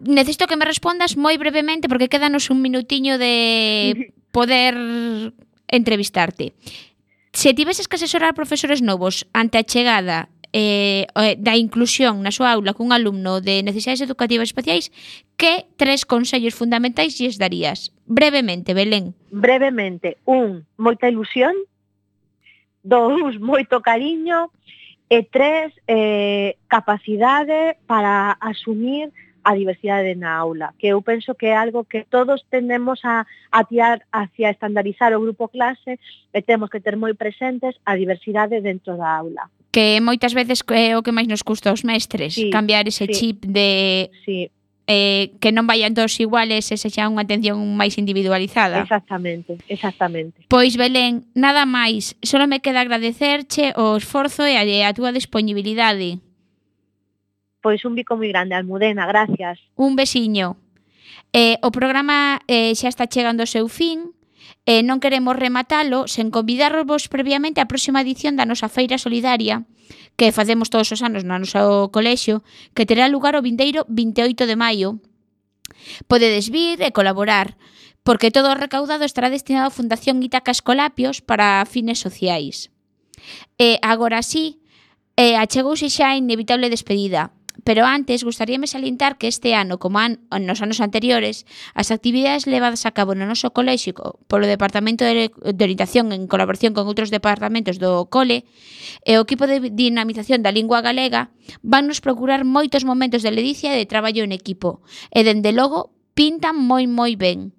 necesito 0.04 0.46
que 0.46 0.58
me 0.58 0.66
respondas 0.66 1.14
moi 1.14 1.38
brevemente 1.38 1.86
porque 1.86 2.10
quédanos 2.10 2.50
un 2.50 2.58
minutiño 2.58 3.18
de 3.18 4.10
poder 4.34 4.74
entrevistarte. 5.70 6.52
Se 7.32 7.54
tiveses 7.54 7.86
que 7.86 7.94
asesorar 7.94 8.34
profesores 8.34 8.82
novos 8.82 9.22
ante 9.30 9.58
a 9.58 9.62
chegada 9.62 10.26
eh, 10.52 11.06
da 11.38 11.54
inclusión 11.54 12.26
na 12.26 12.34
súa 12.34 12.58
aula 12.58 12.74
cun 12.74 12.90
alumno 12.90 13.38
de 13.38 13.62
necesidades 13.62 14.02
educativas 14.02 14.50
especiais, 14.50 14.90
que 15.38 15.70
tres 15.78 16.02
consellos 16.02 16.58
fundamentais 16.58 17.14
lles 17.14 17.38
darías? 17.38 17.94
Brevemente, 18.10 18.74
Belén. 18.74 19.14
Brevemente, 19.30 20.18
un, 20.26 20.66
moita 20.74 21.06
ilusión, 21.06 21.54
dous, 22.82 23.38
moito 23.50 23.80
cariño, 23.80 24.50
e 25.10 25.26
tres, 25.26 25.74
eh, 25.88 26.54
capacidade 26.70 27.76
para 27.90 28.38
asumir 28.38 29.10
a 29.42 29.56
diversidade 29.56 30.14
na 30.14 30.36
aula, 30.36 30.74
que 30.78 30.88
eu 30.88 31.02
penso 31.02 31.34
que 31.34 31.46
é 31.46 31.56
algo 31.56 31.84
que 31.84 32.04
todos 32.04 32.44
tendemos 32.50 33.00
a, 33.04 33.26
a 33.50 33.64
tirar 33.64 34.04
hacia 34.12 34.50
estandarizar 34.50 35.16
o 35.16 35.20
grupo 35.20 35.48
clase 35.48 35.98
e 36.32 36.42
temos 36.42 36.70
que 36.70 36.78
ter 36.78 36.94
moi 36.94 37.14
presentes 37.14 37.74
a 37.84 37.96
diversidade 37.96 38.60
dentro 38.60 38.96
da 38.96 39.18
aula. 39.18 39.50
Que 39.72 39.98
moitas 39.98 40.30
veces 40.34 40.62
é 40.70 40.94
o 40.94 41.02
que 41.02 41.10
máis 41.10 41.26
nos 41.26 41.42
custa 41.42 41.70
aos 41.70 41.82
mestres, 41.82 42.34
sí, 42.34 42.50
cambiar 42.50 42.86
ese 42.86 43.10
sí, 43.10 43.34
chip 43.34 43.38
de... 43.48 44.10
Sí 44.22 44.50
eh, 44.90 45.38
que 45.38 45.54
non 45.54 45.70
vayan 45.70 45.94
todos 45.94 46.18
iguales 46.18 46.66
e 46.74 46.76
sexa 46.76 47.06
unha 47.06 47.22
atención 47.22 47.62
máis 47.78 47.94
individualizada. 47.94 48.82
Exactamente, 48.82 49.62
exactamente. 49.70 50.42
Pois 50.50 50.74
Belén, 50.74 51.30
nada 51.38 51.62
máis, 51.62 52.18
só 52.26 52.42
me 52.50 52.58
queda 52.58 52.82
agradecerche 52.82 53.70
o 53.78 53.94
esforzo 53.94 54.42
e 54.42 54.58
a, 54.58 54.66
a 54.66 54.90
túa 54.90 55.14
disponibilidade. 55.14 56.18
Pois 57.62 57.86
un 57.86 57.94
bico 57.94 58.18
moi 58.18 58.34
grande, 58.34 58.58
Almudena, 58.58 59.06
gracias. 59.06 59.62
Un 59.78 59.94
besiño. 59.94 60.58
Eh, 61.30 61.62
o 61.62 61.70
programa 61.70 62.42
eh, 62.50 62.74
xa 62.74 62.90
está 62.90 63.06
chegando 63.06 63.46
ao 63.46 63.52
seu 63.52 63.70
fin, 63.70 64.10
e 64.66 64.80
eh, 64.80 64.82
non 64.82 64.98
queremos 64.98 65.38
rematalo 65.38 66.10
sen 66.10 66.34
convidarvos 66.34 67.06
previamente 67.06 67.62
á 67.62 67.70
próxima 67.70 68.02
edición 68.02 68.34
da 68.34 68.42
nosa 68.42 68.66
Feira 68.66 68.98
Solidaria, 68.98 69.62
que 70.20 70.36
facemos 70.36 70.68
todos 70.68 70.92
os 70.92 71.00
anos 71.00 71.24
no 71.24 71.40
noso 71.40 71.88
colexio, 71.96 72.44
que 72.76 72.84
terá 72.84 73.08
lugar 73.08 73.40
o 73.40 73.40
vindeiro 73.40 73.88
28 73.88 74.44
de 74.44 74.52
maio. 74.52 75.00
Podedes 76.12 76.52
vir 76.52 76.76
e 76.84 76.92
colaborar, 76.92 77.56
porque 78.04 78.28
todo 78.28 78.52
o 78.52 78.60
recaudado 78.60 79.08
estará 79.08 79.32
destinado 79.32 79.72
á 79.72 79.76
Fundación 79.78 80.20
Itaca 80.20 80.52
Escolapios 80.52 81.24
para 81.24 81.64
fines 81.64 82.04
sociais. 82.04 82.68
E 83.56 83.80
agora 83.80 84.20
sí, 84.20 84.60
e 85.16 85.40
achegouse 85.40 85.88
xa 85.88 86.12
a 86.12 86.20
inevitable 86.20 86.68
despedida, 86.68 87.32
Pero 87.64 87.84
antes, 87.84 88.24
gustaríame 88.24 88.66
salientar 88.66 89.18
que 89.18 89.28
este 89.28 89.54
ano, 89.54 89.78
como 89.78 89.98
an 89.98 90.20
nos 90.30 90.62
anos 90.62 90.80
anteriores, 90.80 91.44
as 91.74 91.90
actividades 91.90 92.46
levadas 92.46 92.86
a 92.86 92.92
cabo 92.92 93.12
no 93.14 93.28
noso 93.28 93.52
colexio 93.52 93.92
polo 94.26 94.48
Departamento 94.48 95.04
de, 95.04 95.28
de 95.30 95.62
Orientación 95.64 96.12
en 96.12 96.26
colaboración 96.26 96.72
con 96.72 96.88
outros 96.88 97.12
departamentos 97.12 97.76
do 97.76 98.08
cole 98.08 98.48
e 99.04 99.20
o 99.20 99.24
equipo 99.24 99.44
de 99.44 99.60
dinamización 99.70 100.40
da 100.40 100.54
lingua 100.54 100.80
galega 100.80 101.30
van 101.60 101.86
nos 101.90 102.00
procurar 102.00 102.48
moitos 102.48 102.86
momentos 102.88 103.20
de 103.20 103.34
ledicia 103.34 103.76
e 103.76 103.80
de 103.80 103.90
traballo 103.90 104.24
en 104.24 104.32
equipo 104.32 104.80
e, 105.12 105.20
dende 105.26 105.52
logo, 105.52 105.92
pintan 106.16 106.56
moi 106.56 106.88
moi 106.88 107.14
ben. 107.14 107.52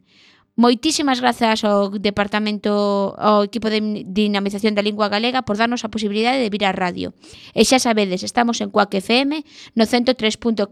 Moitísimas 0.59 1.23
grazas 1.23 1.63
ao 1.63 1.95
Departamento 1.95 3.15
ao 3.15 3.47
equipo 3.47 3.71
de 3.71 4.03
dinamización 4.03 4.75
da 4.75 4.83
lingua 4.83 5.07
galega 5.07 5.47
por 5.47 5.55
darnos 5.55 5.87
a 5.87 5.89
posibilidade 5.89 6.43
de 6.43 6.51
vir 6.51 6.67
á 6.67 6.75
radio. 6.75 7.15
E 7.55 7.63
xa 7.63 7.79
sabedes, 7.79 8.19
estamos 8.27 8.59
en 8.59 8.67
Cuac 8.67 8.91
FM 8.91 9.47
no 9.79 9.87
103.4 9.87 10.67